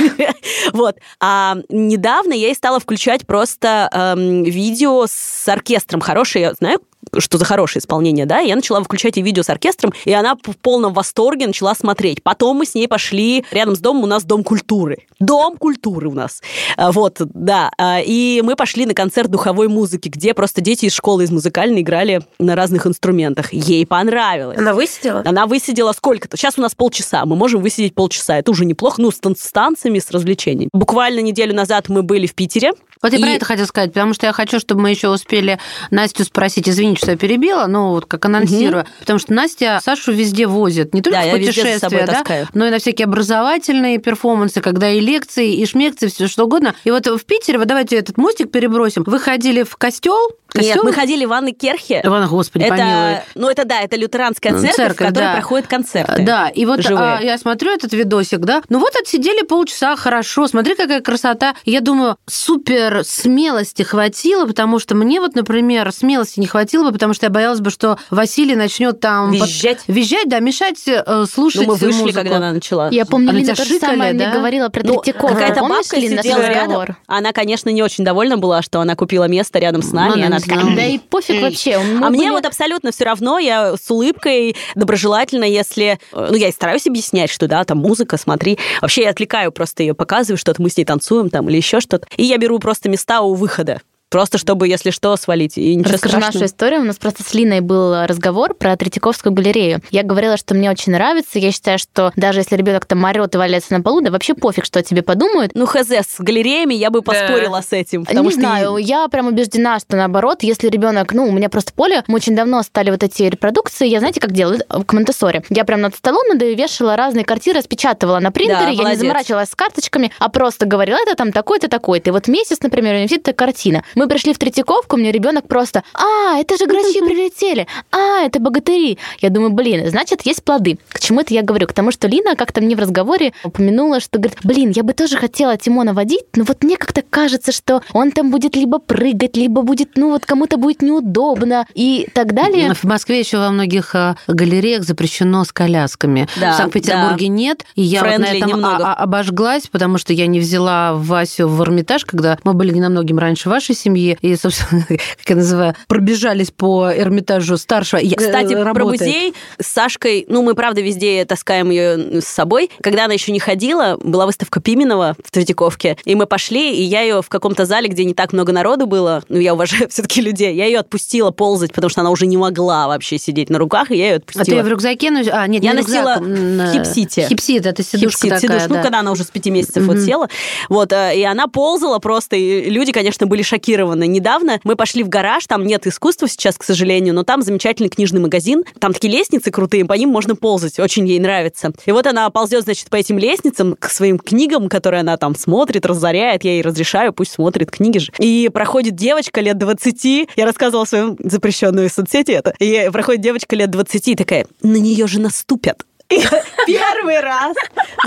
Вот. 0.72 0.96
А 1.20 1.58
недавно 1.70 2.34
я 2.34 2.48
ей 2.48 2.56
стала 2.56 2.80
включать 2.80 3.28
просто 3.28 3.90
эм, 3.92 4.44
видео 4.44 5.06
с 5.08 5.48
оркестром. 5.48 6.00
Хорошее, 6.00 6.44
я 6.46 6.54
знаю, 6.54 6.80
что 7.18 7.38
за 7.38 7.46
хорошее 7.46 7.82
исполнение, 7.82 8.26
да, 8.26 8.42
и 8.42 8.48
я 8.48 8.56
начала 8.56 8.82
включать 8.84 9.18
ей 9.18 9.24
видео 9.24 9.44
с 9.44 9.50
оркестром, 9.50 9.94
и 10.06 10.12
она 10.12 10.36
в 10.36 10.58
полном 10.58 10.94
восторге 10.94 11.48
начала 11.48 11.76
смотреть. 11.76 12.24
Потом 12.24 12.58
мы 12.58 12.66
с 12.66 12.76
ней 12.76 12.88
пошли, 12.88 13.46
рядом 13.52 13.76
с 13.76 13.80
домом 13.80 14.04
у 14.04 14.08
нас 14.08 14.24
Дом 14.24 14.44
культуры. 14.44 15.00
Дом 15.20 15.58
культуры 15.58 16.10
у 16.10 16.14
нас. 16.14 16.42
А, 16.78 16.92
Вот, 16.92 17.18
да. 17.20 17.72
А, 17.78 18.00
И 18.02 18.42
мы 18.42 18.56
пошли 18.56 18.86
на 18.86 18.94
концерт 18.94 19.30
духовой 19.30 19.68
музыки, 19.68 20.10
где 20.10 20.34
просто 20.34 20.62
дети 20.62 20.86
из 20.86 20.94
школы 20.94 21.24
из 21.24 21.32
музыкальной 21.32 21.82
играли 21.82 22.22
на 22.40 22.56
разных 22.56 22.88
инструментах. 22.88 23.54
Ей 23.54 23.86
понравилось. 23.86 24.58
Она 24.58 24.74
высидела? 24.74 25.24
Она 25.26 25.46
высидела 25.46 25.92
сколько-то. 25.92 26.38
Сейчас 26.38 26.58
у 26.58 26.62
нас 26.62 26.76
полчаса. 26.76 27.26
Мы 27.26 27.36
можем 27.36 27.62
высидеть 27.62 27.96
полчаса. 27.96 28.38
Это 28.38 28.52
уже 28.52 28.66
неплохо. 28.66 29.02
Ну, 29.02 29.12
с 29.12 29.52
танцами, 29.52 30.00
с 30.00 30.12
развлечениями. 30.12 30.70
Буквально 30.74 31.20
неделю 31.20 31.54
назад 31.54 31.90
мы 31.90 32.04
были 32.04 32.28
в 32.28 32.36
Питере. 32.36 32.72
Вот 33.04 33.12
я 33.12 33.20
И- 33.20 33.22
про 33.22 33.30
это 33.32 33.46
хотела 33.46 33.66
сказать, 33.68 33.94
потому 33.94 34.14
что 34.16 34.26
я 34.26 34.34
хочу, 34.34 34.60
чтобы 34.60 34.82
мы 34.82 34.90
еще 34.90 35.10
успели 35.10 35.60
Настю 35.92 36.24
спросить, 36.24 36.68
извините, 36.68 37.00
что 37.02 37.12
я 37.12 37.18
перебила, 37.18 37.68
но 37.68 37.92
вот 37.92 38.06
как 38.06 38.26
анонсирую, 38.26 38.86
потому 39.00 39.20
что 39.20 39.34
Настя 39.34 39.80
Сашу 39.84 40.12
везде 40.14 40.48
возит, 40.48 40.94
не 40.96 41.02
только 41.02 41.20
Да, 41.20 41.24
в 41.24 41.28
я 41.28 41.34
путешествия, 41.34 42.06
да, 42.06 42.14
таскаю. 42.14 42.48
но 42.54 42.66
и 42.66 42.70
на 42.72 42.80
всякие 42.80 43.06
образовательные 43.06 43.98
перформансы, 44.00 44.62
когда 44.62 44.90
и 44.90 45.00
лекции, 45.00 45.54
и 45.54 45.66
шмекции, 45.66 46.08
все 46.08 46.28
что 46.28 46.46
угодно. 46.46 46.74
И 46.86 46.92
вот 46.92 47.06
в 47.06 47.26
Питере, 47.26 47.60
вот 47.60 47.68
давайте 47.68 47.98
этот 47.98 48.18
мостик 48.18 48.50
перебросим, 48.52 49.04
вы 49.06 49.20
ходили 49.20 49.64
в 49.64 49.76
костел? 49.76 50.16
Нет, 50.56 50.66
Костёл? 50.68 50.84
мы 50.84 50.94
ходили 50.94 51.26
в 51.26 51.34
Анны 51.34 51.52
Керхе. 51.52 52.02
Иван, 52.04 52.28
господи, 52.28 52.68
помилуй. 52.68 52.88
Это, 53.14 53.24
ну, 53.36 53.50
это 53.50 53.66
да, 53.66 53.82
это 53.82 53.96
лютеранская 53.96 54.52
Ну, 54.54 54.60
церковь, 54.60 54.76
церковь, 54.76 54.96
в 55.08 55.10
которой 55.10 55.24
да. 55.26 55.34
проходят 55.34 55.68
концерты. 55.68 56.22
Да, 56.24 56.50
и 56.50 56.66
вот 56.66 56.82
живые. 56.82 57.18
а, 57.18 57.22
я 57.22 57.38
смотрю 57.38 57.72
этот 57.72 57.94
видосик, 57.94 58.40
да, 58.40 58.62
ну 58.70 58.80
вот 58.80 58.94
отсидели 58.96 59.44
полчаса, 59.46 59.96
хорошо, 59.96 60.48
смотри, 60.48 60.76
какая 60.76 61.02
красота. 61.02 61.56
Я 61.66 61.82
думаю, 61.82 62.18
супер 62.28 63.04
смелости 63.04 63.82
хватило, 63.84 64.46
потому 64.46 64.80
что 64.80 64.96
мне 64.96 65.20
вот, 65.20 65.36
например, 65.36 65.92
смелости 65.92 66.40
не 66.40 66.48
хватило 66.48 66.86
бы, 66.88 66.94
потому 66.94 67.14
что 67.14 67.26
я 67.26 67.30
боялась 67.30 67.60
бы, 67.60 67.70
что 67.70 67.98
Василий 68.10 68.56
начнет 68.56 69.00
там... 69.00 69.32
под- 69.32 69.48
Визжать. 69.48 69.80
Визжать, 69.88 70.28
да, 70.30 70.40
мешать 70.40 70.84
э, 70.88 71.26
слушать 71.32 71.62
Ну, 71.62 71.70
мы 71.70 71.76
вышли, 71.76 72.02
музыку. 72.02 72.16
когда 72.16 72.38
она 72.38 72.52
начала. 72.52 72.90
Я 72.92 73.06
помню, 73.06 73.30
А 73.30 73.34
Лина 73.34 73.46
тебя 73.46 73.56
то 73.56 73.64
же 73.66 73.74
шикали, 73.76 73.92
самое 73.92 74.14
мне 74.14 74.26
да? 74.26 74.32
говорила 74.34 74.70
про 74.70 74.84
Ну, 74.84 75.02
Третьякова. 75.02 75.30
какая-то 75.34 75.62
бабка 75.62 75.84
сидела 75.84 76.18
разговор? 76.48 76.50
рядом. 76.50 76.98
Она, 77.08 77.32
конечно, 77.32 77.70
не 77.70 77.82
очень 77.82 78.04
довольна 78.04 78.38
была, 78.38 78.62
что 78.62 78.80
она 78.82 78.96
купила 78.96 79.26
место 79.28 79.60
рядом 79.60 79.82
с 79.82 79.92
нами. 79.92 80.20
Ну, 80.22 80.26
она 80.28 80.40
знала. 80.44 80.76
Да 80.76 80.86
и 80.86 80.98
пофиг 81.00 81.42
вообще. 81.42 81.78
мы 81.80 82.06
а 82.06 82.10
мне 82.10 82.20
были- 82.26 82.30
вот 82.32 82.46
абсолютно 82.46 82.92
все 82.92 83.06
равно, 83.06 83.40
я 83.40 83.76
с 83.76 83.90
улыбкой, 83.90 84.56
доброжелательно, 84.76 85.46
если... 85.46 86.00
э, 86.12 86.28
Ну, 86.32 86.36
я 86.36 86.50
и 86.50 86.52
стараюсь 86.52 86.88
объяснять, 86.88 87.30
что, 87.30 87.48
да, 87.48 87.64
там 87.64 87.80
музыка, 87.80 88.18
смотри. 88.18 88.58
Вообще 88.82 89.04
я 89.04 89.10
отвлекаю 89.10 89.52
просто 89.52 89.84
ее, 89.84 89.94
показываю 89.94 90.38
что-то, 90.38 90.62
мы 90.62 90.70
с 90.70 90.78
ней 90.78 90.86
танцуем 90.86 91.30
там 91.30 91.50
или 91.50 91.58
еще 91.58 91.80
что-то. 91.80 92.08
И 92.18 92.24
я 92.24 92.38
беру 92.38 92.60
просто 92.60 92.90
места 92.90 93.22
у 93.22 93.34
выхода. 93.34 93.82
Просто 94.14 94.38
чтобы, 94.38 94.68
если 94.68 94.92
что, 94.92 95.18
свалить. 95.18 95.58
И 95.58 95.74
ничего 95.74 95.94
Расскажу 95.94 96.18
страшного. 96.18 96.34
нашу 96.44 96.46
историю. 96.46 96.82
У 96.82 96.84
нас 96.84 96.98
просто 96.98 97.24
с 97.24 97.34
Линой 97.34 97.62
был 97.62 98.06
разговор 98.06 98.54
про 98.54 98.78
Третьяковскую 98.78 99.34
галерею. 99.34 99.82
Я 99.90 100.04
говорила, 100.04 100.38
что 100.38 100.54
мне 100.54 100.70
очень 100.70 100.92
нравится. 100.92 101.40
Я 101.40 101.52
считаю, 101.52 101.80
что 101.80 102.12
даже 102.16 102.42
если 102.42 102.56
ребенок 102.56 102.86
там 102.86 103.04
орет 103.06 103.34
и 103.34 103.40
валяется 103.40 103.74
на 103.74 103.82
полу, 103.82 104.02
да 104.02 104.12
вообще 104.12 104.36
пофиг, 104.36 104.66
что 104.66 104.78
о 104.78 104.84
тебе 104.84 105.02
подумают. 105.02 105.54
Ну, 105.56 105.66
хз, 105.66 105.90
с 105.90 106.20
галереями 106.20 106.76
я 106.76 106.92
бы 106.92 107.02
поспорила 107.02 107.60
с 107.68 107.74
этим. 107.74 108.06
Потому 108.06 108.26
не 108.26 108.32
что 108.34 108.40
знаю, 108.40 108.78
я 108.78 109.08
прям 109.08 109.30
убеждена, 109.30 109.80
что 109.80 109.98
наоборот, 109.98 110.44
если 110.44 110.68
ребенок, 110.68 111.12
ну, 111.14 111.26
у 111.26 111.32
меня 111.32 111.50
просто 111.50 111.74
поле, 111.74 112.04
мы 112.06 112.18
очень 112.18 112.36
давно 112.36 112.62
стали 112.62 112.92
вот 112.92 113.02
эти 113.02 113.24
репродукции, 113.24 113.88
я 113.88 113.98
знаете, 113.98 114.20
как 114.20 114.32
делаю 114.32 114.60
к 114.86 114.94
Монтессоре. 114.94 115.42
Я 115.50 115.66
прям 115.66 115.82
над 115.82 115.96
столом 115.96 116.22
надо 116.28 116.46
вешала 116.52 116.96
разные 116.96 117.26
картины, 117.26 117.58
распечатывала 117.58 118.20
на 118.20 118.32
принтере, 118.32 118.60
Да, 118.60 118.70
я 118.70 118.90
не 118.92 118.96
заморачивалась 118.96 119.50
с 119.50 119.56
карточками, 119.56 120.12
а 120.20 120.30
просто 120.30 120.68
говорила, 120.68 121.00
это 121.02 121.16
там 121.16 121.32
такой-то, 121.32 121.68
такой-то. 121.68 122.12
И 122.12 122.14
вот 122.14 122.28
месяц, 122.28 122.60
например, 122.62 122.92
у 122.92 122.96
меня 122.98 123.06
висит 123.06 123.28
эта 123.28 123.34
картина. 123.34 123.84
Мы 123.96 124.03
пришли 124.08 124.34
в 124.34 124.38
Третьяковку, 124.38 124.96
у 124.96 125.00
меня 125.00 125.12
ребенок 125.12 125.48
просто, 125.48 125.84
а, 125.94 126.38
это 126.40 126.58
же 126.58 126.66
грачи 126.66 127.00
прилетели, 127.00 127.68
а, 127.92 128.22
это 128.26 128.40
богатыри. 128.40 128.98
Я 129.20 129.30
думаю, 129.30 129.52
блин, 129.52 129.90
значит, 129.90 130.26
есть 130.26 130.44
плоды. 130.44 130.78
К 130.90 131.00
чему 131.00 131.22
это 131.22 131.34
я 131.34 131.42
говорю? 131.42 131.68
К 131.68 131.74
тому, 131.74 131.92
что 131.92 132.08
Лина 132.08 132.36
как-то 132.36 132.62
мне 132.62 132.76
в 132.76 132.80
разговоре 132.80 133.34
упомянула, 133.44 134.00
что 134.00 134.20
говорит, 134.20 134.40
блин, 134.44 134.72
я 134.76 134.84
бы 134.84 134.94
тоже 134.94 135.18
хотела 135.18 135.58
Тимона 135.58 135.94
водить, 135.94 136.26
но 136.36 136.44
вот 136.44 136.64
мне 136.64 136.78
как-то 136.78 137.02
кажется, 137.08 137.52
что 137.52 137.82
он 137.94 138.12
там 138.12 138.32
будет 138.32 138.56
либо 138.56 138.80
прыгать, 138.80 139.38
либо 139.38 139.62
будет, 139.62 139.92
ну 139.96 140.10
вот 140.10 140.26
кому-то 140.26 140.58
будет 140.58 140.82
неудобно 140.82 141.66
и 141.74 142.08
так 142.14 142.34
далее. 142.34 142.74
В 142.74 142.84
Москве 142.84 143.20
еще 143.20 143.38
во 143.38 143.50
многих 143.52 143.96
э, 143.96 144.16
галереях 144.28 144.84
запрещено 144.84 145.44
с 145.44 145.52
колясками. 145.52 146.28
Да, 146.40 146.54
в 146.54 146.56
Санкт-Петербурге 146.58 147.28
нет. 147.28 147.66
И 147.76 147.82
я 147.82 148.04
вот 148.04 148.18
на 148.18 148.26
этом 148.26 148.50
немного. 148.50 148.94
обожглась, 148.94 149.68
потому 149.68 149.98
что 149.98 150.14
я 150.14 150.28
не 150.28 150.40
взяла 150.40 150.94
Васю 150.94 151.48
в 151.48 151.62
Эрмитаж, 151.62 152.06
когда 152.06 152.38
мы 152.44 152.54
были 152.54 152.74
не 152.74 152.82
намногим 152.82 153.20
раньше 153.20 153.50
вашей 153.50 153.76
семьи. 153.76 153.93
И, 153.96 154.36
собственно, 154.36 154.86
как 154.88 155.00
я 155.30 155.36
называю, 155.36 155.76
пробежались 155.88 156.52
по 156.52 156.92
Эрмитажу 156.96 157.58
старшего. 157.58 158.00
Я- 158.00 158.16
Кстати, 158.16 158.54
э, 158.54 158.62
про 158.62 158.74
работает. 158.74 159.02
музей 159.02 159.34
с 159.62 159.68
Сашкой, 159.68 160.26
ну, 160.30 160.42
мы, 160.44 160.54
правда, 160.56 160.82
везде 160.82 161.26
таскаем 161.26 161.70
ее 161.70 162.22
с 162.22 162.26
собой. 162.28 162.70
Когда 162.82 163.06
она 163.06 163.14
еще 163.14 163.32
не 163.32 163.40
ходила, 163.40 163.98
была 164.04 164.26
выставка 164.26 164.60
Пименова 164.62 165.16
в 165.24 165.32
Третьяковке, 165.32 165.98
и 166.06 166.16
мы 166.16 166.26
пошли, 166.26 166.74
и 166.76 166.84
я 166.84 167.02
ее 167.02 167.22
в 167.22 167.30
каком-то 167.30 167.66
зале, 167.66 167.88
где 167.90 168.04
не 168.06 168.14
так 168.14 168.34
много 168.34 168.52
народу 168.52 168.86
было, 168.86 169.24
ну, 169.30 169.40
я 169.40 169.54
уважаю 169.54 169.88
все-таки 169.90 170.22
людей, 170.22 170.56
я 170.56 170.66
ее 170.66 170.80
отпустила 170.80 171.32
ползать, 171.32 171.74
потому 171.74 171.90
что 171.90 172.02
она 172.02 172.10
уже 172.12 172.26
не 172.26 172.38
могла 172.38 172.88
вообще 172.88 173.18
сидеть 173.18 173.50
на 173.50 173.60
руках, 173.60 173.92
и 173.92 173.98
я 173.98 174.06
ее 174.10 174.16
А 174.16 174.20
ты 174.20 174.24
отпустила. 174.24 174.56
её 174.58 174.64
в 174.66 174.68
рюкзаке? 174.70 175.12
нос- 175.12 175.28
А, 175.32 175.48
нет, 175.48 175.64
Я 175.64 175.72
не 175.74 175.82
носила 175.82 176.20
рюкзак, 176.20 176.70
в 176.70 176.72
хипсите. 176.74 177.28
Хипсит, 177.28 177.66
это 177.66 177.84
сидушка 177.84 178.10
Хипсит, 178.10 178.22
такая, 178.30 178.40
сидушка. 178.40 178.70
да. 178.70 178.76
Ну, 178.78 178.82
когда 178.84 179.00
она 179.00 179.12
уже 179.12 179.24
с 179.24 179.28
пяти 179.28 179.52
месяцев 179.52 179.84
вот 179.86 180.00
села. 180.00 180.28
Вот, 180.70 180.92
э, 180.92 181.18
и 181.18 181.24
она 181.24 181.48
ползала 181.48 182.00
просто, 182.00 182.36
и 182.36 182.70
люди, 182.70 182.92
конечно, 182.92 183.26
были 183.28 183.42
шокированы. 183.42 183.83
Недавно 183.92 184.60
мы 184.64 184.76
пошли 184.76 185.04
в 185.04 185.10
гараж, 185.10 185.46
там 185.48 185.66
нет 185.66 185.86
искусства 185.86 186.30
сейчас, 186.30 186.58
к 186.58 186.64
сожалению, 186.64 187.14
но 187.14 187.24
там 187.24 187.42
замечательный 187.42 187.90
книжный 187.90 188.22
магазин, 188.22 188.64
там 188.80 188.94
такие 188.94 189.14
лестницы 189.14 189.52
крутые, 189.52 189.86
по 189.86 189.94
ним 189.94 190.10
можно 190.10 190.36
ползать, 190.36 190.80
очень 190.80 191.08
ей 191.08 191.20
нравится. 191.20 191.74
И 191.86 191.92
вот 191.92 192.08
она 192.08 192.30
ползет, 192.30 192.64
значит, 192.64 192.90
по 192.90 192.96
этим 192.96 193.18
лестницам 193.18 193.76
к 193.78 193.90
своим 193.90 194.18
книгам, 194.18 194.70
которые 194.70 195.02
она 195.02 195.18
там 195.18 195.36
смотрит, 195.36 195.86
разоряет, 195.86 196.44
я 196.44 196.54
ей 196.54 196.62
разрешаю, 196.62 197.14
пусть 197.14 197.34
смотрит 197.34 197.72
книги 197.72 197.98
же. 197.98 198.12
И 198.20 198.50
проходит 198.54 198.96
девочка 198.96 199.42
лет 199.42 199.58
20, 199.58 200.30
я 200.36 200.46
рассказывала 200.46 200.86
в 200.86 200.90
своем 200.90 201.18
запрещенную 201.20 201.90
соцсети 201.90 202.32
это, 202.32 202.54
и 202.60 202.90
проходит 202.92 203.22
девочка 203.22 203.56
лет 203.56 203.70
20 203.70 204.08
и 204.08 204.16
такая, 204.16 204.46
на 204.62 204.78
нее 204.78 205.08
же 205.08 205.20
наступят. 205.20 205.86
И 206.10 206.22
Первый 206.66 207.20
раз 207.20 207.56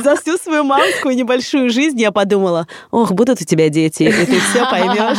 за 0.02 0.16
всю 0.16 0.36
свою 0.38 0.64
мамскую 0.64 1.14
небольшую 1.14 1.70
жизнь 1.70 2.00
я 2.00 2.12
подумала, 2.12 2.66
ох, 2.90 3.12
будут 3.12 3.40
у 3.40 3.44
тебя 3.44 3.68
дети, 3.68 4.04
и 4.04 4.12
ты 4.12 4.40
все 4.40 4.68
поймешь. 4.70 5.18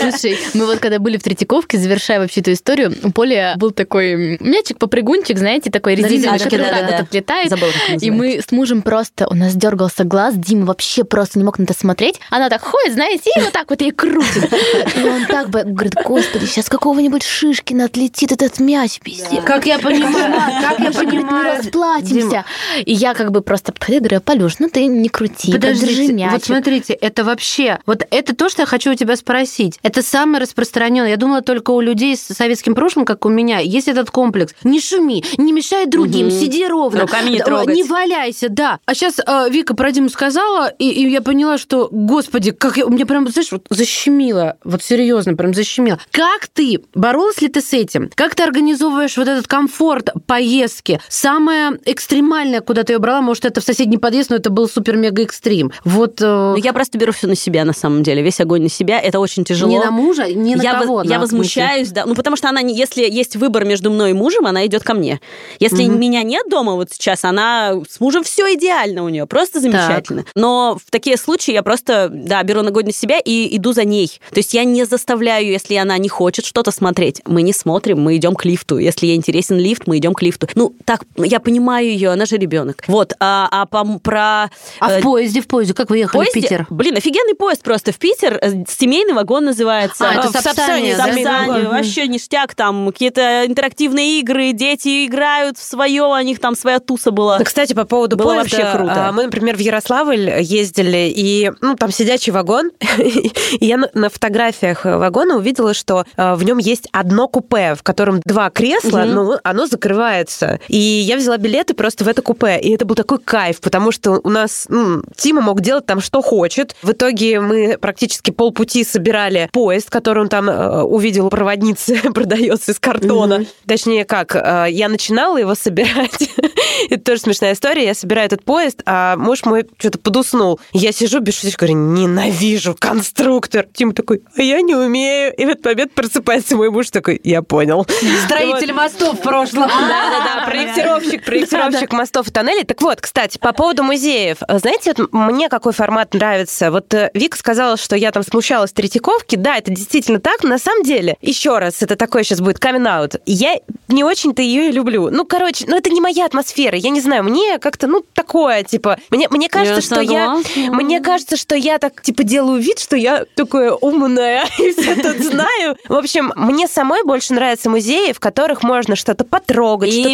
Слушай, 0.00 0.38
мы 0.54 0.66
вот 0.66 0.78
когда 0.78 0.98
были 0.98 1.16
в 1.16 1.22
Третьяковке, 1.22 1.78
завершая 1.78 2.20
вообще 2.20 2.40
эту 2.40 2.52
историю, 2.52 2.94
у 3.02 3.10
Поля 3.10 3.54
был 3.56 3.70
такой 3.70 4.38
мячик-попрыгунчик, 4.38 5.38
знаете, 5.38 5.70
такой 5.70 5.94
резиновый, 5.94 6.38
который 6.38 6.66
так 6.66 6.74
да-да-да. 6.74 6.96
вот 6.98 7.06
отлетает. 7.06 7.50
Забыла, 7.50 7.72
как 7.88 8.02
И 8.02 8.10
мы 8.10 8.40
с 8.46 8.52
мужем 8.52 8.82
просто, 8.82 9.26
у 9.28 9.34
нас 9.34 9.54
дергался 9.54 10.04
глаз, 10.04 10.34
Дима 10.36 10.66
вообще 10.66 11.04
просто 11.04 11.38
не 11.38 11.44
мог 11.44 11.58
на 11.58 11.64
это 11.64 11.74
смотреть. 11.74 12.20
Она 12.30 12.48
так 12.48 12.62
ходит, 12.62 12.94
знаете, 12.94 13.30
и 13.36 13.40
вот 13.40 13.52
так 13.52 13.70
вот 13.70 13.80
ей 13.80 13.92
крутит. 13.92 14.52
И 14.96 15.04
он 15.04 15.26
так 15.26 15.50
бы 15.50 15.62
говорит, 15.64 15.94
господи, 16.04 16.44
сейчас 16.46 16.68
какого-нибудь 16.68 17.22
Шишкина 17.22 17.86
отлетит 17.86 18.32
этот 18.32 18.60
мяч, 18.60 19.00
пиздец. 19.00 19.42
Как 19.44 19.66
я 19.66 19.78
понимаю, 19.78 20.34
как 20.62 20.78
я 20.80 20.90
понимаю. 20.90 21.62
Расплакались 21.96 22.24
поплатимся. 22.24 22.44
И 22.84 22.92
я 22.92 23.14
как 23.14 23.30
бы 23.30 23.40
просто 23.42 23.72
подходила, 23.72 24.00
говорю, 24.02 24.20
Полюш, 24.20 24.58
ну 24.58 24.68
ты 24.68 24.86
не 24.86 25.08
крути, 25.08 25.52
Подождите, 25.52 26.12
мячик. 26.12 26.32
вот 26.32 26.44
смотрите, 26.44 26.92
это 26.94 27.24
вообще, 27.24 27.78
вот 27.86 28.06
это 28.10 28.34
то, 28.34 28.48
что 28.48 28.62
я 28.62 28.66
хочу 28.66 28.92
у 28.92 28.94
тебя 28.94 29.16
спросить. 29.16 29.78
Это 29.82 30.02
самое 30.02 30.42
распространенное. 30.42 31.10
Я 31.10 31.16
думала 31.16 31.42
только 31.42 31.70
у 31.70 31.80
людей 31.80 32.16
с 32.16 32.20
советским 32.22 32.74
прошлым, 32.74 33.04
как 33.04 33.24
у 33.24 33.28
меня, 33.28 33.58
есть 33.58 33.88
этот 33.88 34.10
комплекс. 34.10 34.54
Не 34.64 34.80
шуми, 34.80 35.24
не 35.38 35.52
мешай 35.52 35.86
другим, 35.86 36.26
Мгм. 36.26 36.36
сиди 36.36 36.66
ровно. 36.66 37.00
Руками 37.02 37.30
не 37.30 37.38
трогать. 37.40 37.74
Не 37.74 37.84
валяйся, 37.84 38.48
да. 38.48 38.78
А 38.86 38.94
сейчас 38.94 39.20
Вика 39.50 39.74
про 39.74 39.92
Диму 39.92 40.08
сказала, 40.08 40.68
и, 40.68 40.88
и 40.88 41.08
я 41.10 41.20
поняла, 41.22 41.58
что, 41.58 41.88
господи, 41.90 42.50
как 42.52 42.76
я, 42.76 42.86
у 42.86 42.90
меня 42.90 43.06
прям, 43.06 43.28
знаешь, 43.28 43.50
вот 43.52 43.66
защемило, 43.70 44.56
вот 44.64 44.82
серьезно, 44.82 45.34
прям 45.34 45.54
защемило. 45.54 45.98
Как 46.10 46.48
ты, 46.52 46.80
боролась 46.94 47.40
ли 47.40 47.48
ты 47.48 47.60
с 47.60 47.72
этим? 47.72 48.10
Как 48.14 48.34
ты 48.34 48.42
организовываешь 48.42 49.16
вот 49.16 49.28
этот 49.28 49.46
комфорт 49.46 50.10
поездки? 50.26 51.00
Самое 51.08 51.78
экстремальное, 51.86 52.60
куда 52.60 52.82
ты 52.84 52.92
ее 52.94 52.98
брала, 52.98 53.20
может, 53.20 53.44
это 53.44 53.60
в 53.60 53.64
соседний 53.64 53.98
подъезд, 53.98 54.30
но 54.30 54.36
это 54.36 54.50
был 54.50 54.68
супер-мега-экстрим. 54.68 55.72
Вот 55.84 56.20
э, 56.20 56.24
Ну, 56.24 56.56
я 56.56 56.72
просто 56.72 56.98
беру 56.98 57.12
все 57.12 57.26
на 57.26 57.34
себя, 57.34 57.64
на 57.64 57.72
самом 57.72 58.02
деле. 58.02 58.22
Весь 58.22 58.40
огонь 58.40 58.62
на 58.62 58.68
себя. 58.68 59.00
Это 59.00 59.18
очень 59.20 59.44
тяжело. 59.44 59.70
не 59.70 59.78
на 59.78 59.90
мужа, 59.90 60.26
не 60.32 60.56
на 60.56 60.62
я, 60.62 60.78
кого. 60.80 60.94
воз- 60.98 61.06
я 61.08 61.18
возмущаюсь, 61.18 61.90
да. 61.90 62.04
Ну, 62.06 62.14
потому 62.14 62.36
что 62.36 62.48
она, 62.48 62.60
если 62.60 63.02
есть 63.02 63.36
выбор 63.36 63.64
между 63.64 63.90
мной 63.90 64.10
и 64.10 64.14
мужем, 64.14 64.46
она 64.46 64.66
идет 64.66 64.82
ко 64.82 64.94
мне. 64.94 65.20
Если 65.60 65.84
Мгм. 65.84 65.98
меня 66.00 66.22
нет 66.22 66.46
дома 66.48 66.74
вот 66.74 66.92
сейчас, 66.92 67.24
она 67.24 67.80
с 67.88 68.00
мужем 68.00 68.22
все 68.24 68.54
идеально 68.54 69.04
у 69.04 69.08
нее, 69.08 69.26
просто 69.26 69.60
замечательно. 69.60 70.24
Но 70.34 70.78
в 70.84 70.90
такие 70.90 71.16
случаи 71.16 71.52
я 71.52 71.62
просто, 71.62 72.08
да, 72.12 72.42
беру 72.42 72.60
огонь 72.60 72.86
на 72.86 72.92
себя 72.92 73.18
и 73.18 73.56
иду 73.56 73.72
за 73.72 73.84
ней. 73.84 74.20
То 74.30 74.38
есть 74.38 74.54
я 74.54 74.64
не 74.64 74.84
заставляю, 74.84 75.46
если 75.48 75.74
она 75.74 75.98
не 75.98 76.08
хочет 76.08 76.44
что-то 76.44 76.70
смотреть. 76.70 77.20
Мы 77.26 77.42
не 77.42 77.52
смотрим, 77.52 78.00
мы 78.00 78.16
идем 78.16 78.34
к 78.34 78.44
лифту. 78.44 78.78
Если 78.78 79.06
ей 79.06 79.16
интересен 79.16 79.56
лифт, 79.58 79.82
мы 79.86 79.98
идем 79.98 80.14
к 80.14 80.22
лифту. 80.22 80.46
Ну, 80.54 80.74
так, 80.84 81.04
я 81.16 81.40
понимаю 81.40 81.71
ее, 81.80 82.10
она 82.10 82.26
же 82.26 82.36
ребенок. 82.36 82.82
Вот, 82.86 83.14
а, 83.20 83.48
а 83.50 83.64
пом- 83.66 83.98
про... 84.00 84.50
А 84.80 84.90
э, 84.90 85.00
в 85.00 85.02
поезде, 85.02 85.40
в 85.40 85.46
поезде, 85.46 85.74
как 85.74 85.90
вы 85.90 85.98
ехали 85.98 86.22
поезде- 86.24 86.30
в 86.40 86.42
Питер? 86.42 86.66
Блин, 86.70 86.96
офигенный 86.96 87.34
поезд 87.34 87.62
просто 87.62 87.92
в 87.92 87.98
Питер. 87.98 88.38
э, 88.40 88.64
Семейный 88.68 89.14
вагон 89.14 89.44
называется. 89.44 90.08
А, 90.08 90.14
это 90.14 90.28
в 90.28 90.32
Сапсане, 90.32 90.96
Сапсане, 90.96 91.24
да? 91.24 91.70
вообще 91.70 92.06
ништяк, 92.08 92.54
там 92.54 92.86
какие-то 92.92 93.44
интерактивные 93.46 94.20
игры, 94.20 94.52
дети 94.52 95.06
играют 95.06 95.58
в 95.58 95.62
свое, 95.62 96.02
у 96.02 96.18
них 96.20 96.38
там 96.40 96.54
своя 96.56 96.78
туса 96.80 97.10
была. 97.10 97.38
Ну, 97.38 97.44
Кстати, 97.44 97.72
по 97.72 97.84
поводу 97.84 98.16
Было 98.16 98.34
поезда, 98.34 98.56
вообще 98.56 98.76
круто. 98.78 99.08
а, 99.08 99.12
Мы, 99.12 99.24
например, 99.24 99.56
в 99.56 99.60
Ярославль 99.60 100.30
ездили, 100.40 101.12
и 101.14 101.50
ну, 101.60 101.76
там 101.76 101.90
сидячий 101.90 102.32
вагон, 102.32 102.70
и 102.98 103.32
я 103.60 103.76
на, 103.76 103.88
на 103.94 104.08
фотографиях 104.10 104.84
вагона 104.84 105.36
увидела, 105.36 105.74
что 105.74 106.04
а, 106.16 106.34
в 106.36 106.44
нем 106.44 106.58
есть 106.58 106.88
одно 106.92 107.28
купе, 107.28 107.74
в 107.74 107.82
котором 107.82 108.20
два 108.24 108.50
кресла, 108.50 109.04
но 109.04 109.38
оно 109.42 109.66
закрывается. 109.66 110.60
И 110.68 110.76
я 110.78 111.16
взяла 111.16 111.38
билеты 111.62 111.74
просто 111.74 112.04
в 112.04 112.08
это 112.08 112.22
купе, 112.22 112.58
и 112.58 112.70
это 112.70 112.84
был 112.84 112.96
такой 112.96 113.18
кайф, 113.18 113.60
потому 113.60 113.92
что 113.92 114.20
у 114.24 114.28
нас 114.28 114.66
ну, 114.68 115.02
Тима 115.16 115.40
мог 115.40 115.60
делать 115.60 115.86
там 115.86 116.00
что 116.00 116.20
хочет. 116.20 116.74
В 116.82 116.90
итоге 116.90 117.40
мы 117.40 117.78
практически 117.80 118.32
полпути 118.32 118.84
собирали 118.84 119.48
поезд, 119.52 119.90
который 119.90 120.22
он 120.22 120.28
там 120.28 120.50
э, 120.50 120.82
увидел 120.82 121.26
у 121.26 121.30
проводницы, 121.30 122.00
продается 122.14 122.72
из 122.72 122.80
картона. 122.80 123.38
Мгм. 123.38 123.46
Точнее, 123.66 124.04
как, 124.04 124.34
э, 124.34 124.66
я 124.70 124.88
начинала 124.88 125.36
его 125.36 125.54
собирать. 125.54 126.30
Это 126.90 127.04
тоже 127.04 127.20
смешная 127.20 127.52
история. 127.52 127.84
Я 127.84 127.94
собираю 127.94 128.26
этот 128.26 128.44
поезд, 128.44 128.82
а 128.84 129.16
муж 129.16 129.44
мой 129.44 129.64
что-то 129.78 129.98
подуснул. 129.98 130.58
Я 130.72 130.90
сижу 130.92 131.18
шуточки, 131.18 131.56
говорю, 131.56 131.76
ненавижу 131.76 132.76
конструктор. 132.78 133.66
Тима 133.72 133.92
такой, 133.92 134.22
а 134.36 134.42
я 134.42 134.60
не 134.62 134.74
умею. 134.74 135.32
И 135.36 135.44
в 135.44 135.48
этот 135.48 135.64
момент 135.64 135.92
просыпается 135.92 136.56
мой 136.56 136.70
муж 136.70 136.90
такой, 136.90 137.20
я 137.22 137.42
понял. 137.42 137.86
Строитель 138.24 138.72
мостов 138.72 139.20
в 139.20 139.22
прошлом. 139.22 139.68
Да-да-да, 139.68 140.44
проектировщик, 140.46 141.24
проектировщик 141.24 141.51
мостов 141.92 142.28
и 142.28 142.30
тоннелей. 142.30 142.64
Так 142.64 142.80
вот, 142.82 143.00
кстати, 143.00 143.38
по 143.38 143.52
поводу 143.52 143.82
музеев. 143.82 144.38
Знаете, 144.48 144.94
вот 144.96 145.12
мне 145.12 145.48
какой 145.48 145.72
формат 145.72 146.14
нравится? 146.14 146.70
Вот 146.70 146.92
э, 146.94 147.10
Вика 147.14 147.36
сказала, 147.36 147.76
что 147.76 147.96
я 147.96 148.10
там 148.12 148.22
смущалась 148.22 148.70
в 148.70 148.74
Третьяковке. 148.74 149.36
Да, 149.36 149.56
это 149.56 149.70
действительно 149.70 150.20
так. 150.20 150.44
На 150.44 150.58
самом 150.58 150.84
деле, 150.84 151.16
еще 151.20 151.58
раз, 151.58 151.82
это 151.82 151.96
такой 151.96 152.24
сейчас 152.24 152.40
будет 152.40 152.58
камин 152.58 152.86
аут. 152.86 153.16
Я 153.26 153.56
не 153.88 154.04
очень-то 154.04 154.42
ее 154.42 154.68
и 154.68 154.72
люблю. 154.72 155.10
Ну, 155.10 155.24
короче, 155.24 155.64
ну 155.68 155.76
это 155.76 155.90
не 155.90 156.00
моя 156.00 156.26
атмосфера. 156.26 156.76
Я 156.76 156.90
не 156.90 157.00
знаю, 157.00 157.24
мне 157.24 157.58
как-то, 157.58 157.86
ну, 157.86 158.04
такое, 158.14 158.62
типа... 158.62 158.98
Мне, 159.10 159.28
мне 159.30 159.48
кажется, 159.48 159.80
что 159.80 160.00
я... 160.00 160.36
согласна. 160.36 160.74
Мне 160.74 161.00
кажется, 161.00 161.36
что 161.36 161.54
я 161.54 161.78
так, 161.78 162.02
типа, 162.02 162.24
делаю 162.24 162.60
вид, 162.60 162.78
что 162.78 162.96
я 162.96 163.24
такая 163.34 163.72
умная 163.72 164.46
и 164.58 164.72
все 164.72 164.94
тут 164.96 165.18
знаю. 165.18 165.76
В 165.88 165.94
общем, 165.94 166.32
мне 166.36 166.66
самой 166.68 167.04
больше 167.04 167.34
нравятся 167.34 167.70
музеи, 167.70 168.12
в 168.12 168.20
которых 168.20 168.62
можно 168.62 168.96
что-то 168.96 169.24
потрогать, 169.24 169.92
что-то 169.92 170.08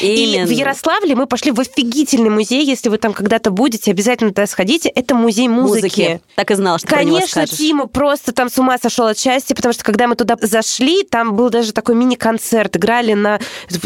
Именно. 0.00 0.27
И 0.28 0.44
в 0.44 0.50
Ярославле 0.50 1.14
мы 1.14 1.26
пошли 1.26 1.52
в 1.52 1.60
офигительный 1.60 2.30
музей. 2.30 2.64
Если 2.64 2.88
вы 2.88 2.98
там 2.98 3.12
когда-то 3.12 3.50
будете, 3.50 3.90
обязательно 3.90 4.30
туда 4.30 4.46
сходите. 4.46 4.88
Это 4.88 5.14
музей 5.14 5.48
музыки. 5.48 6.20
Так 6.34 6.50
и 6.50 6.54
знала, 6.54 6.78
что 6.78 6.88
Конечно. 6.88 7.46
Тима 7.46 7.86
просто 7.86 8.32
там 8.32 8.48
с 8.50 8.58
ума 8.58 8.78
сошел 8.78 9.06
от 9.06 9.18
счастья, 9.18 9.54
потому 9.54 9.72
что 9.72 9.84
когда 9.84 10.06
мы 10.06 10.14
туда 10.16 10.36
зашли, 10.40 11.02
там 11.04 11.34
был 11.34 11.50
даже 11.50 11.72
такой 11.72 11.94
мини-концерт. 11.94 12.76
Играли 12.76 13.14
на... 13.14 13.40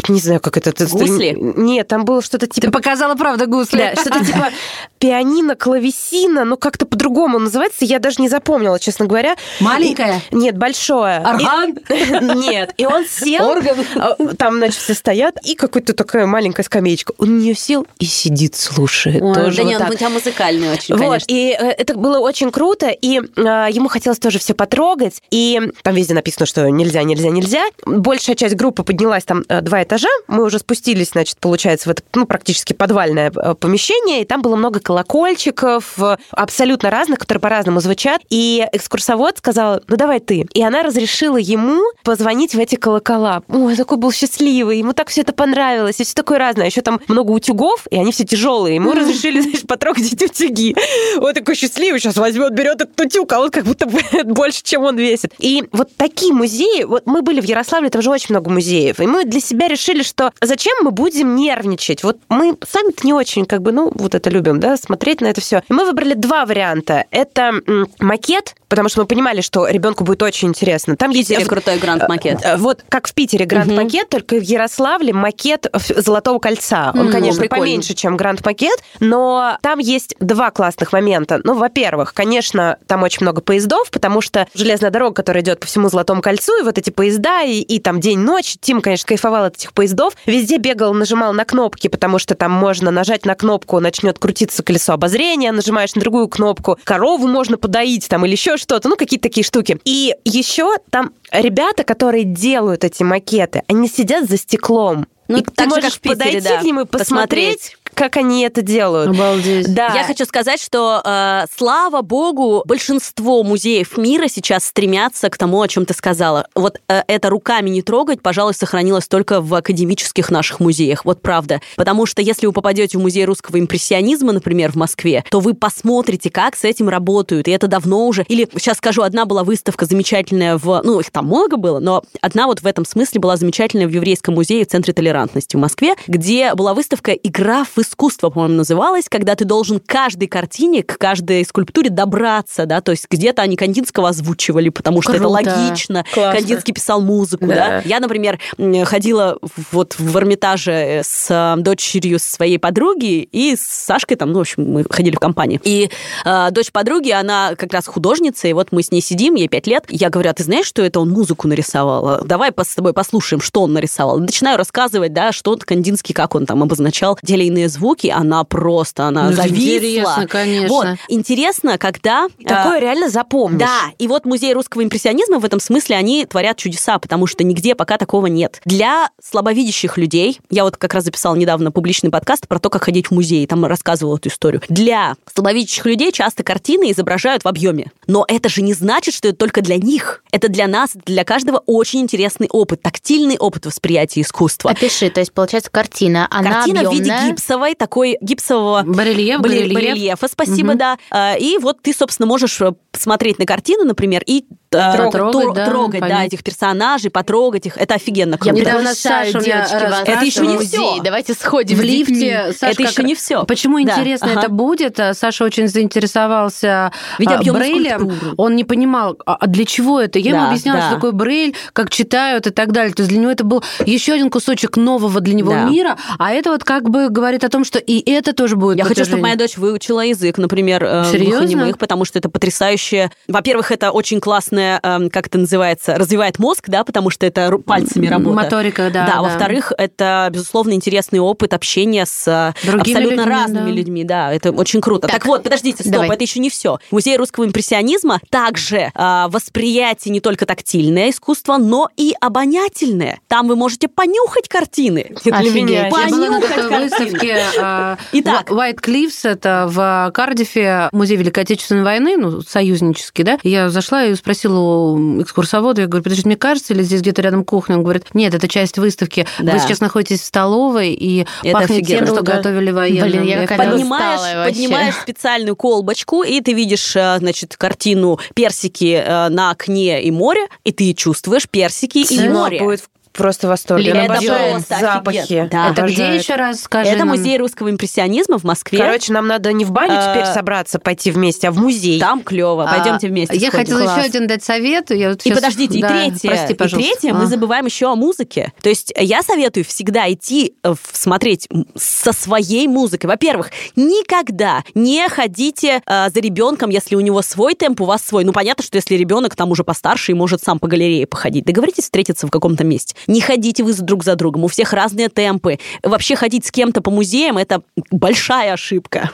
Не 0.08 0.20
знаю, 0.20 0.40
как 0.40 0.56
это... 0.56 0.72
Гусли? 0.86 1.36
Нет, 1.38 1.88
там 1.88 2.04
было 2.04 2.22
что-то 2.22 2.46
Ты 2.46 2.60
типа... 2.60 2.72
показала, 2.72 3.14
правда, 3.14 3.46
гусли. 3.46 3.92
Да, 3.94 4.00
что-то 4.00 4.24
типа 4.24 4.50
пианино, 4.98 5.56
клавесина, 5.56 6.44
ну 6.44 6.56
как-то 6.56 6.86
по-другому 6.86 7.38
называется, 7.38 7.84
я 7.84 7.98
даже 7.98 8.20
не 8.20 8.28
запомнила, 8.28 8.78
честно 8.78 9.06
говоря. 9.06 9.36
Маленькая? 9.60 10.20
И- 10.30 10.36
Нет, 10.36 10.56
большое. 10.56 11.20
Орган? 11.20 11.78
И- 11.88 12.24
Нет, 12.48 12.74
и 12.76 12.86
он 12.86 13.04
сел, 13.06 13.48
Орган? 13.48 13.76
а, 13.96 14.14
там, 14.36 14.58
значит, 14.58 14.80
все 14.80 14.94
стоят, 14.94 15.36
и 15.44 15.54
какая-то 15.54 15.92
такая 15.92 16.26
маленькая 16.32 16.62
скамеечка. 16.62 17.12
Он 17.18 17.36
на 17.36 17.40
нее 17.42 17.54
сел 17.54 17.86
и 17.98 18.06
сидит, 18.06 18.56
слушает. 18.56 19.22
Ой, 19.22 19.34
тоже 19.34 19.58
Да 19.58 19.62
вот 19.62 19.68
не, 19.68 19.76
он 19.76 19.82
так. 19.82 19.90
у 19.92 19.94
тебя 19.94 20.08
музыкальный 20.08 20.72
очень, 20.72 20.94
Вот, 20.96 21.04
конечно. 21.04 21.26
и 21.28 21.50
э, 21.50 21.68
это 21.68 21.94
было 21.94 22.18
очень 22.18 22.50
круто, 22.50 22.88
и 22.88 23.20
э, 23.20 23.68
ему 23.70 23.88
хотелось 23.88 24.18
тоже 24.18 24.38
все 24.38 24.54
потрогать, 24.54 25.22
и 25.30 25.60
там 25.82 25.94
везде 25.94 26.14
написано, 26.14 26.46
что 26.46 26.68
нельзя, 26.70 27.02
нельзя, 27.02 27.28
нельзя. 27.28 27.64
Большая 27.84 28.34
часть 28.34 28.56
группы 28.56 28.82
поднялась 28.82 29.24
там 29.24 29.44
э, 29.48 29.60
два 29.60 29.82
этажа, 29.82 30.08
мы 30.26 30.44
уже 30.44 30.58
спустились, 30.58 31.10
значит, 31.10 31.36
получается, 31.38 31.90
в 31.90 31.92
это, 31.92 32.02
ну, 32.14 32.26
практически 32.26 32.72
подвальное 32.72 33.30
помещение, 33.30 34.22
и 34.22 34.24
там 34.24 34.40
было 34.40 34.56
много 34.56 34.80
колокольчиков, 34.80 35.98
абсолютно 36.30 36.90
разных, 36.90 37.18
которые 37.18 37.40
по-разному 37.40 37.80
звучат, 37.80 38.22
и 38.30 38.66
экскурсовод 38.72 39.38
сказал, 39.38 39.80
ну, 39.86 39.96
давай 39.96 40.20
ты. 40.20 40.46
И 40.54 40.62
она 40.62 40.82
разрешила 40.82 41.36
ему 41.36 41.82
позвонить 42.04 42.54
в 42.54 42.58
эти 42.58 42.76
колокола. 42.76 43.42
Ой, 43.48 43.76
такой 43.76 43.98
был 43.98 44.12
счастливый, 44.12 44.78
ему 44.78 44.92
так 44.94 45.08
все 45.08 45.20
это 45.20 45.32
понравилось, 45.32 46.00
и 46.00 46.04
все 46.04 46.14
такое 46.22 46.38
разное. 46.38 46.66
Еще 46.66 46.82
там 46.82 47.00
много 47.08 47.32
утюгов, 47.32 47.86
и 47.90 47.96
они 47.96 48.12
все 48.12 48.24
тяжелые. 48.24 48.76
Ему 48.76 48.92
разрешили, 48.92 49.40
знаешь, 49.42 49.62
потрогать 49.62 50.12
эти 50.12 50.24
утюги. 50.24 50.74
Он 51.18 51.34
такой 51.34 51.54
счастливый, 51.54 52.00
сейчас 52.00 52.16
возьмет, 52.16 52.54
берет 52.54 52.80
этот 52.80 52.98
утюг, 53.00 53.32
а 53.32 53.40
он 53.40 53.50
как 53.50 53.64
будто 53.64 53.86
больше, 54.24 54.62
чем 54.62 54.82
он 54.82 54.96
весит. 54.96 55.34
И 55.38 55.64
вот 55.72 55.90
такие 55.96 56.32
музеи, 56.32 56.84
вот 56.84 57.06
мы 57.06 57.22
были 57.22 57.40
в 57.40 57.44
Ярославле, 57.44 57.90
там 57.90 58.02
же 58.02 58.10
очень 58.10 58.28
много 58.30 58.50
музеев, 58.50 59.00
и 59.00 59.06
мы 59.06 59.24
для 59.24 59.40
себя 59.40 59.68
решили, 59.68 60.02
что 60.02 60.32
зачем 60.40 60.76
мы 60.82 60.90
будем 60.90 61.34
нервничать? 61.34 62.04
Вот 62.04 62.18
мы 62.28 62.56
сами-то 62.66 63.06
не 63.06 63.12
очень, 63.12 63.44
как 63.46 63.62
бы, 63.62 63.72
ну, 63.72 63.90
вот 63.94 64.14
это 64.14 64.30
любим, 64.30 64.60
да, 64.60 64.76
смотреть 64.76 65.20
на 65.20 65.26
это 65.26 65.40
все. 65.40 65.62
И 65.68 65.72
мы 65.72 65.84
выбрали 65.84 66.14
два 66.14 66.46
варианта. 66.46 67.04
Это 67.10 67.52
макет, 67.98 68.54
потому 68.72 68.88
что 68.88 69.00
мы 69.02 69.06
понимали, 69.06 69.42
что 69.42 69.66
ребенку 69.68 70.02
будет 70.02 70.22
очень 70.22 70.48
интересно. 70.48 70.96
Там 70.96 71.10
есть 71.10 71.28
Питере 71.28 71.44
крутой 71.46 71.76
гранд-макет. 71.76 72.38
Э, 72.42 72.56
Вот 72.56 72.82
как 72.88 73.06
в 73.06 73.12
Питере 73.12 73.44
гранд-макет, 73.44 74.08
только 74.08 74.36
в 74.36 74.42
Ярославле 74.42 75.12
макет 75.12 75.66
Золотого 75.94 76.38
кольца. 76.38 76.90
Он, 76.94 77.08
М, 77.08 77.12
конечно, 77.12 77.40
прикольно. 77.42 77.64
поменьше, 77.66 77.92
чем 77.92 78.16
гранд-макет, 78.16 78.82
но 78.98 79.58
там 79.60 79.78
есть 79.78 80.14
два 80.20 80.50
классных 80.50 80.94
момента. 80.94 81.38
Ну, 81.44 81.52
во-первых, 81.52 82.14
конечно, 82.14 82.78
там 82.86 83.02
очень 83.02 83.18
много 83.20 83.42
поездов, 83.42 83.90
потому 83.90 84.22
что 84.22 84.46
железная 84.54 84.90
дорога, 84.90 85.16
которая 85.16 85.42
идет 85.42 85.60
по 85.60 85.66
всему 85.66 85.90
Золотому 85.90 86.22
кольцу, 86.22 86.58
и 86.60 86.62
вот 86.62 86.78
эти 86.78 86.88
поезда, 86.88 87.42
и, 87.42 87.60
и 87.60 87.78
там 87.78 88.00
день-ночь. 88.00 88.56
Тим, 88.62 88.80
конечно, 88.80 89.06
кайфовал 89.06 89.44
от 89.44 89.56
этих 89.56 89.74
поездов. 89.74 90.14
Везде 90.24 90.56
бегал, 90.56 90.94
нажимал 90.94 91.34
на 91.34 91.44
кнопки, 91.44 91.88
потому 91.88 92.18
что 92.18 92.34
там 92.34 92.52
можно 92.52 92.90
нажать 92.90 93.26
на 93.26 93.34
кнопку, 93.34 93.80
начнет 93.80 94.18
крутиться 94.18 94.62
колесо 94.62 94.94
обозрения, 94.94 95.52
нажимаешь 95.52 95.94
на 95.94 96.00
другую 96.00 96.28
кнопку, 96.28 96.78
корову 96.84 97.26
можно 97.28 97.58
подоить 97.58 98.08
там 98.08 98.24
или 98.24 98.32
еще 98.32 98.56
что-то, 98.62 98.88
ну, 98.88 98.96
какие-то 98.96 99.28
такие 99.28 99.44
штуки. 99.44 99.78
И 99.84 100.14
еще 100.24 100.76
там 100.90 101.12
ребята, 101.30 101.84
которые 101.84 102.24
делают 102.24 102.84
эти 102.84 103.02
макеты, 103.02 103.62
они 103.66 103.88
сидят 103.88 104.28
за 104.28 104.38
стеклом. 104.38 105.06
Ну, 105.28 105.38
и 105.38 105.42
ты 105.42 105.64
же, 105.64 105.70
можешь 105.70 105.94
в 105.94 106.00
Питере, 106.00 106.18
подойти 106.18 106.40
да, 106.40 106.60
к 106.60 106.62
ним 106.62 106.80
и 106.80 106.84
посмотреть, 106.84 107.58
посмотреть. 107.58 107.76
Как 107.94 108.16
они 108.16 108.42
это 108.42 108.62
делают. 108.62 109.10
Обалдеть. 109.10 109.72
Да. 109.72 109.94
Я 109.94 110.04
хочу 110.04 110.24
сказать, 110.24 110.60
что, 110.60 111.02
э, 111.04 111.44
слава 111.56 112.02
богу, 112.02 112.62
большинство 112.66 113.42
музеев 113.42 113.96
мира 113.96 114.28
сейчас 114.28 114.64
стремятся 114.66 115.30
к 115.30 115.36
тому, 115.36 115.60
о 115.60 115.68
чем 115.68 115.86
ты 115.86 115.94
сказала. 115.94 116.46
Вот 116.54 116.80
э, 116.88 117.02
это 117.06 117.28
руками 117.30 117.70
не 117.70 117.82
трогать, 117.82 118.22
пожалуй, 118.22 118.54
сохранилось 118.54 119.08
только 119.08 119.40
в 119.40 119.54
академических 119.54 120.30
наших 120.30 120.60
музеях. 120.60 121.04
Вот 121.04 121.22
правда. 121.22 121.60
Потому 121.76 122.06
что 122.06 122.22
если 122.22 122.46
вы 122.46 122.52
попадете 122.52 122.98
в 122.98 123.00
музей 123.00 123.24
русского 123.24 123.58
импрессионизма, 123.58 124.32
например, 124.32 124.72
в 124.72 124.76
Москве, 124.76 125.24
то 125.30 125.40
вы 125.40 125.54
посмотрите, 125.54 126.30
как 126.30 126.56
с 126.56 126.64
этим 126.64 126.88
работают. 126.88 127.48
И 127.48 127.50
это 127.50 127.68
давно 127.68 128.06
уже... 128.06 128.24
Или, 128.28 128.48
сейчас 128.56 128.78
скажу, 128.78 129.02
одна 129.02 129.24
была 129.24 129.44
выставка 129.44 129.84
замечательная 129.84 130.58
в... 130.58 130.80
Ну, 130.84 131.00
их 131.00 131.10
там 131.10 131.26
много 131.26 131.56
было, 131.56 131.78
но 131.78 132.02
одна 132.20 132.46
вот 132.46 132.60
в 132.60 132.66
этом 132.66 132.84
смысле 132.84 133.20
была 133.20 133.36
замечательная 133.36 133.86
в 133.86 133.90
Еврейском 133.90 134.34
музее 134.34 134.64
в 134.64 134.68
Центре 134.68 134.94
толерантности 134.94 135.56
в 135.56 135.58
Москве, 135.58 135.94
где 136.06 136.54
была 136.54 136.74
выставка 136.74 137.12
«Игра 137.12 137.64
в 137.64 137.81
искусство», 137.82 138.30
по-моему, 138.30 138.56
называлась, 138.56 139.08
когда 139.08 139.34
ты 139.34 139.44
должен 139.44 139.80
каждой 139.80 140.28
картине, 140.28 140.82
к 140.82 140.98
каждой 140.98 141.44
скульптуре 141.44 141.90
добраться, 141.90 142.66
да, 142.66 142.80
то 142.80 142.92
есть 142.92 143.06
где-то 143.10 143.42
они 143.42 143.56
Кандинского 143.56 144.08
озвучивали, 144.08 144.70
потому 144.70 145.02
что 145.02 145.12
это 145.12 145.22
Круто. 145.22 145.50
логично. 145.50 146.04
Классно. 146.12 146.32
Кандинский 146.32 146.74
писал 146.74 147.00
музыку, 147.00 147.46
да. 147.46 147.54
Да. 147.54 147.82
Я, 147.84 148.00
например, 148.00 148.38
ходила 148.84 149.38
вот 149.70 149.96
в 149.98 150.16
Эрмитаже 150.16 151.02
с 151.04 151.26
э, 151.30 151.60
дочерью 151.60 152.18
своей 152.18 152.58
подруги 152.58 153.22
и 153.22 153.56
с 153.56 153.60
Сашкой, 153.60 154.16
там, 154.16 154.32
ну, 154.32 154.38
в 154.38 154.42
общем, 154.42 154.64
мы 154.64 154.84
ходили 154.88 155.16
в 155.16 155.20
компании. 155.20 155.60
И 155.64 155.90
э, 156.24 156.48
дочь 156.50 156.72
подруги, 156.72 157.10
она 157.10 157.54
как 157.56 157.72
раз 157.72 157.86
художница, 157.86 158.48
и 158.48 158.52
вот 158.52 158.72
мы 158.72 158.82
с 158.82 158.90
ней 158.90 159.00
сидим, 159.00 159.34
ей 159.34 159.48
пять 159.48 159.66
лет. 159.66 159.84
Я 159.88 160.10
говорю, 160.10 160.30
а 160.30 160.32
ты 160.32 160.44
знаешь, 160.44 160.66
что 160.66 160.82
это 160.82 161.00
он 161.00 161.10
музыку 161.10 161.48
нарисовал? 161.48 162.24
Давай 162.24 162.52
с 162.56 162.74
тобой 162.74 162.92
послушаем, 162.92 163.40
что 163.40 163.62
он 163.62 163.72
нарисовал. 163.72 164.18
Начинаю 164.18 164.56
рассказывать, 164.56 165.12
да, 165.12 165.32
что 165.32 165.56
Кандинский, 165.56 166.14
как 166.14 166.34
он 166.34 166.46
там 166.46 166.62
обозначал 166.62 167.18
те 167.24 167.34
или 167.34 167.44
иные 167.44 167.68
звуки. 167.72 168.08
Она 168.08 168.44
просто, 168.44 169.06
она 169.08 169.30
Ну, 169.30 169.32
зависла. 169.32 169.56
интересно, 169.56 170.26
конечно. 170.28 170.68
Вот, 170.68 170.86
интересно, 171.08 171.78
когда... 171.78 172.28
э, 172.38 172.44
Такое 172.46 172.78
реально 172.80 173.08
запомнишь. 173.08 173.60
да, 173.60 173.90
и 173.98 174.06
вот 174.08 174.24
музей 174.24 174.52
русского 174.54 174.82
импрессионизма 174.84 175.38
в 175.38 175.44
этом 175.44 175.60
смысле 175.60 175.96
они 175.96 176.24
творят 176.26 176.56
чудеса, 176.56 176.98
потому 176.98 177.26
что 177.26 177.44
нигде 177.44 177.74
пока 177.74 177.98
такого 177.98 178.26
нет. 178.26 178.60
Для 178.64 179.08
слабовидящих 179.22 179.96
людей, 179.96 180.40
я 180.50 180.64
вот 180.64 180.76
как 180.76 180.94
раз 180.94 181.04
записала 181.04 181.34
недавно 181.34 181.72
публичный 181.72 182.10
подкаст 182.10 182.46
про 182.46 182.58
то, 182.58 182.70
как 182.70 182.84
ходить 182.84 183.08
в 183.08 183.10
музей, 183.12 183.46
там 183.46 183.64
рассказывала 183.64 184.16
эту 184.16 184.28
историю. 184.28 184.62
Для 184.68 185.14
слабовидящих 185.34 185.86
людей 185.86 186.12
часто 186.12 186.42
картины 186.42 186.90
изображают 186.92 187.44
в 187.44 187.48
объеме. 187.48 187.90
Но 188.06 188.24
это 188.28 188.48
же 188.48 188.62
не 188.62 188.74
значит, 188.74 189.14
что 189.14 189.28
это 189.28 189.36
только 189.38 189.62
для 189.62 189.76
них. 189.76 190.22
Это 190.32 190.48
для 190.48 190.66
нас, 190.66 190.90
для 191.06 191.24
каждого 191.24 191.62
очень 191.66 192.00
интересный 192.00 192.48
опыт, 192.50 192.82
тактильный 192.82 193.36
опыт 193.38 193.66
восприятия 193.66 194.20
искусства. 194.20 194.70
Опиши, 194.70 195.10
то 195.10 195.20
есть 195.20 195.32
получается 195.32 195.70
картина, 195.70 196.28
она 196.30 196.52
Картина 196.52 196.88
в 196.88 196.92
виде 196.92 197.10
объемная. 197.12 197.28
Гипсовой, 197.62 197.74
такой 197.74 198.18
гипсового 198.20 198.82
Барельеф, 198.84 199.40
Барель- 199.40 199.72
барельеф. 199.72 199.74
барельефа, 199.74 200.28
спасибо, 200.28 200.70
Мгм. 200.70 200.78
да. 200.78 200.98
А, 201.10 201.34
И 201.36 201.58
вот 201.58 201.80
ты, 201.82 201.92
собственно, 201.94 202.26
можешь 202.26 202.60
э, 202.60 202.72
посмотреть 202.90 203.38
на 203.38 203.46
картину, 203.46 203.84
например, 203.84 204.22
и 204.26 204.44
э, 204.70 204.92
Трогать, 204.96 205.14
тро- 205.20 205.54
да, 205.54 205.66
трогать, 205.66 206.00
да, 206.00 206.24
этих 206.24 206.42
персонажей, 206.42 207.10
потрогать 207.10 207.66
их. 207.66 207.76
Это 207.76 207.94
офигенно 207.94 208.32
Я 208.32 208.38
круто. 208.38 208.54
Недавно 208.56 208.78
приглашаю, 208.80 209.26
Саша 209.32 209.38
у 209.38 209.40
меня 209.42 209.52
девочки, 209.54 209.72
вас 209.72 209.82
расспрашивала. 209.82 210.16
Это 210.16 210.24
еще 210.24 210.40
не 210.42 210.48
в 210.48 210.60
музей. 210.60 210.78
всё. 210.78 211.02
Давайте 211.02 211.34
сходим 211.34 211.76
В 211.78 211.80
лифте. 211.82 212.54
Саша 212.58 212.72
Это 212.72 212.82
еще 212.82 213.02
не 213.02 213.14
все. 213.14 213.44
Почему 213.44 213.76
Да, 213.76 213.82
интересно 213.92 214.30
ага. 214.32 214.40
это 214.40 214.48
будет? 214.48 214.98
Саша 215.12 215.44
очень 215.44 215.68
заинтересовался 215.68 216.90
Брейлем. 217.18 218.00
скульптуры. 218.00 218.34
Он 218.36 218.56
не 218.56 218.64
понимал, 218.64 219.16
а 219.26 219.36
а 219.42 219.46
для 219.46 219.64
чего 219.64 220.00
это. 220.00 220.18
Я 220.18 220.30
ему 220.30 220.40
Да, 220.42 220.48
объясняла, 220.48 220.78
да. 220.78 220.86
что 220.86 220.94
такое 220.96 221.12
Брейль, 221.12 221.54
как 221.72 221.90
читают 221.90 222.46
и 222.46 222.50
так 222.50 222.70
далее. 222.72 222.94
То 222.94 223.02
есть 223.02 223.10
для 223.10 223.18
него 223.18 223.30
это 223.30 223.44
был 223.44 223.62
еще 223.84 224.12
один 224.12 224.30
кусочек 224.30 224.76
нового 224.76 225.20
для 225.20 225.34
него 225.34 225.50
Да. 225.52 225.64
мира. 225.64 225.98
А 226.18 226.30
это 226.32 226.50
вот 226.50 226.62
как 226.64 226.88
бы 226.88 227.08
говорит 227.08 227.42
о 227.44 227.48
том, 227.52 227.64
что 227.64 227.78
и 227.78 228.02
это 228.10 228.32
тоже 228.32 228.56
будет 228.56 228.78
Я 228.78 228.84
хочу, 228.84 229.04
чтобы 229.04 229.22
моя 229.22 229.36
дочь 229.36 229.56
выучила 229.56 230.00
язык, 230.00 230.38
например, 230.38 230.82
э, 230.82 231.18
глухонемых, 231.18 231.78
потому 231.78 232.04
что 232.04 232.18
это 232.18 232.28
потрясающе. 232.28 233.10
Во-первых, 233.28 233.70
это 233.70 233.90
очень 233.92 234.20
классное, 234.20 234.80
эм, 234.82 235.10
как 235.10 235.26
это 235.28 235.38
называется, 235.38 235.94
развивает 235.96 236.38
мозг, 236.38 236.64
да, 236.68 236.82
потому 236.82 237.10
что 237.10 237.26
это 237.26 237.58
пальцами 237.58 238.06
работа. 238.06 238.36
Моторика, 238.36 238.90
да. 238.90 239.06
Да, 239.06 239.22
во-вторых, 239.22 239.72
это, 239.76 240.28
безусловно, 240.32 240.72
интересный 240.72 241.20
опыт 241.20 241.52
общения 241.52 242.06
с 242.06 242.26
э, 242.26 242.66
Другими 242.66 242.96
абсолютно 242.96 243.20
людьми, 243.22 243.34
разными 243.34 243.70
да. 243.70 243.76
людьми. 243.76 244.04
Да, 244.04 244.32
это 244.32 244.50
очень 244.50 244.80
круто. 244.80 245.02
Так, 245.08 245.18
Так, 245.18 245.26
вот, 245.26 245.42
подождите, 245.42 245.82
стоп, 245.82 245.92
давай. 245.92 246.08
это 246.10 246.24
еще 246.24 246.40
не 246.40 246.48
все. 246.48 246.78
Музей 246.90 247.16
русского 247.16 247.44
импрессионизма 247.44 248.20
также 248.30 248.90
э, 248.94 249.24
восприятие 249.28 250.12
не 250.12 250.20
только 250.20 250.46
тактильное 250.46 251.10
искусство, 251.10 251.58
но 251.58 251.88
и 251.96 252.14
обонятельное. 252.20 253.20
Там 253.28 253.46
вы 253.46 253.56
можете 253.56 253.88
понюхать 253.88 254.48
картины. 254.48 255.12
Офигеть. 255.24 255.90
Понюхать 255.90 256.54
картины. 256.54 256.82
выставке 256.84 257.41
Итак. 258.12 258.50
White 258.50 258.80
Cliffs, 258.80 259.28
это 259.28 259.66
в 259.68 260.10
Кардифе, 260.14 260.88
музей 260.92 261.16
Великой 261.16 261.44
Отечественной 261.44 261.82
войны, 261.82 262.16
ну, 262.16 262.40
союзнический, 262.42 263.24
да. 263.24 263.38
Я 263.42 263.68
зашла 263.70 264.04
и 264.04 264.14
спросила 264.14 264.58
у 264.58 265.22
экскурсовода, 265.22 265.82
я 265.82 265.86
говорю, 265.86 266.04
подожди, 266.04 266.22
мне 266.26 266.36
кажется, 266.36 266.72
или 266.74 266.82
здесь 266.82 267.00
где-то 267.00 267.22
рядом 267.22 267.44
кухня? 267.44 267.76
Он 267.76 267.82
говорит, 267.82 268.14
нет, 268.14 268.34
это 268.34 268.48
часть 268.48 268.78
выставки. 268.78 269.26
Да. 269.38 269.52
Вы 269.52 269.58
сейчас 269.58 269.80
находитесь 269.80 270.20
в 270.20 270.24
столовой, 270.24 270.92
и 270.92 271.26
Это 271.42 271.52
пахнет 271.52 271.70
офигенно. 271.82 272.06
тем, 272.06 272.14
что 272.14 272.22
готовили 272.24 272.70
военные. 272.70 273.10
Блин, 273.10 273.22
я 273.24 273.46
какая-то 273.46 273.72
поднимаешь, 273.72 274.46
поднимаешь 274.46 274.94
специальную 274.94 275.56
колбочку, 275.56 276.22
и 276.22 276.40
ты 276.40 276.52
видишь, 276.52 276.94
э, 276.96 277.16
значит, 277.18 277.56
картину 277.56 278.18
персики 278.34 279.02
э, 279.04 279.28
на 279.28 279.50
окне 279.50 280.02
и 280.02 280.10
море, 280.10 280.46
и 280.64 280.72
ты 280.72 280.92
чувствуешь 280.94 281.48
персики 281.48 281.98
и 281.98 282.04
Сына 282.04 282.32
море. 282.34 282.60
будет 282.60 282.84
просто 283.12 283.46
в 283.46 283.50
восторге. 283.50 283.92
Обожает 283.92 284.52
просто 284.66 284.78
запахи. 284.80 285.48
Да. 285.50 285.70
Это 285.70 285.82
где 285.82 285.92
Обожает. 286.02 286.22
еще 286.22 286.34
раз 286.36 286.60
скажи 286.62 286.90
Это 286.90 287.00
нам? 287.04 287.08
музей 287.08 287.36
русского 287.38 287.70
импрессионизма 287.70 288.38
в 288.38 288.44
Москве. 288.44 288.78
Короче, 288.78 289.12
нам 289.12 289.26
надо 289.26 289.52
не 289.52 289.64
в 289.64 289.70
баню 289.70 289.94
Э, 289.94 290.10
теперь 290.14 290.26
собраться, 290.32 290.78
пойти 290.78 291.10
вместе, 291.10 291.48
а 291.48 291.50
в 291.50 291.58
музей. 291.58 292.00
там 292.00 292.22
клево. 292.22 292.64
А, 292.68 292.74
Пойдемте 292.78 293.08
вместе. 293.08 293.36
Я 293.36 293.48
сходим. 293.48 293.64
хотела 293.66 293.82
Класс. 293.82 293.98
еще 293.98 294.06
один 294.06 294.26
дать 294.26 294.42
совет. 294.44 294.90
Я 294.90 295.10
вот 295.10 295.22
И 295.22 295.28
щас- 295.28 295.38
подождите, 295.38 295.80
Да, 295.80 296.04
и 296.04 296.10
третье, 296.10 296.28
Прости, 296.28 296.52
и 296.52 296.56
третье, 296.82 297.12
мы 297.14 297.24
А. 297.24 297.26
забываем 297.26 297.66
еще 297.66 297.86
о 297.92 297.94
музыке. 297.96 298.52
То 298.62 298.68
есть 298.68 298.92
я 298.98 299.22
советую 299.22 299.64
всегда 299.64 300.10
идти 300.12 300.54
э, 300.64 300.74
смотреть 300.92 301.48
со 301.76 302.12
своей 302.12 302.66
музыкой. 302.68 303.08
Во-первых, 303.08 303.50
никогда 303.76 304.62
не 304.74 305.06
ходите 305.08 305.82
э, 305.86 306.08
за 306.10 306.20
ребенком, 306.20 306.70
если 306.70 306.94
у 306.96 307.00
него 307.00 307.22
свой 307.22 307.54
темп, 307.54 307.82
у 307.82 307.84
вас 307.84 308.02
свой. 308.02 308.24
Ну, 308.24 308.32
понятно, 308.32 308.64
что 308.64 308.76
если 308.76 308.94
ребенок 308.94 309.36
там 309.36 309.50
уже 309.50 309.64
постарше 309.64 310.12
и 310.12 310.14
может 310.14 310.42
сам 310.42 310.58
по 310.58 310.66
галерее 310.66 311.06
походить, 311.06 311.44
договоритесь 311.44 311.84
встретиться 311.84 312.26
в 312.26 312.30
каком-то 312.30 312.64
месте. 312.64 312.94
Не 313.06 313.20
ходите 313.20 313.62
вы 313.62 313.72
друг 313.74 314.04
за 314.04 314.16
другом, 314.16 314.44
у 314.44 314.48
всех 314.48 314.72
разные 314.72 315.08
темпы. 315.08 315.58
Вообще 315.82 316.16
ходить 316.16 316.46
с 316.46 316.50
кем-то 316.50 316.80
по 316.80 316.90
музеям– 316.90 317.36
это 317.38 317.62
большая 317.90 318.52
ошибка. 318.52 319.10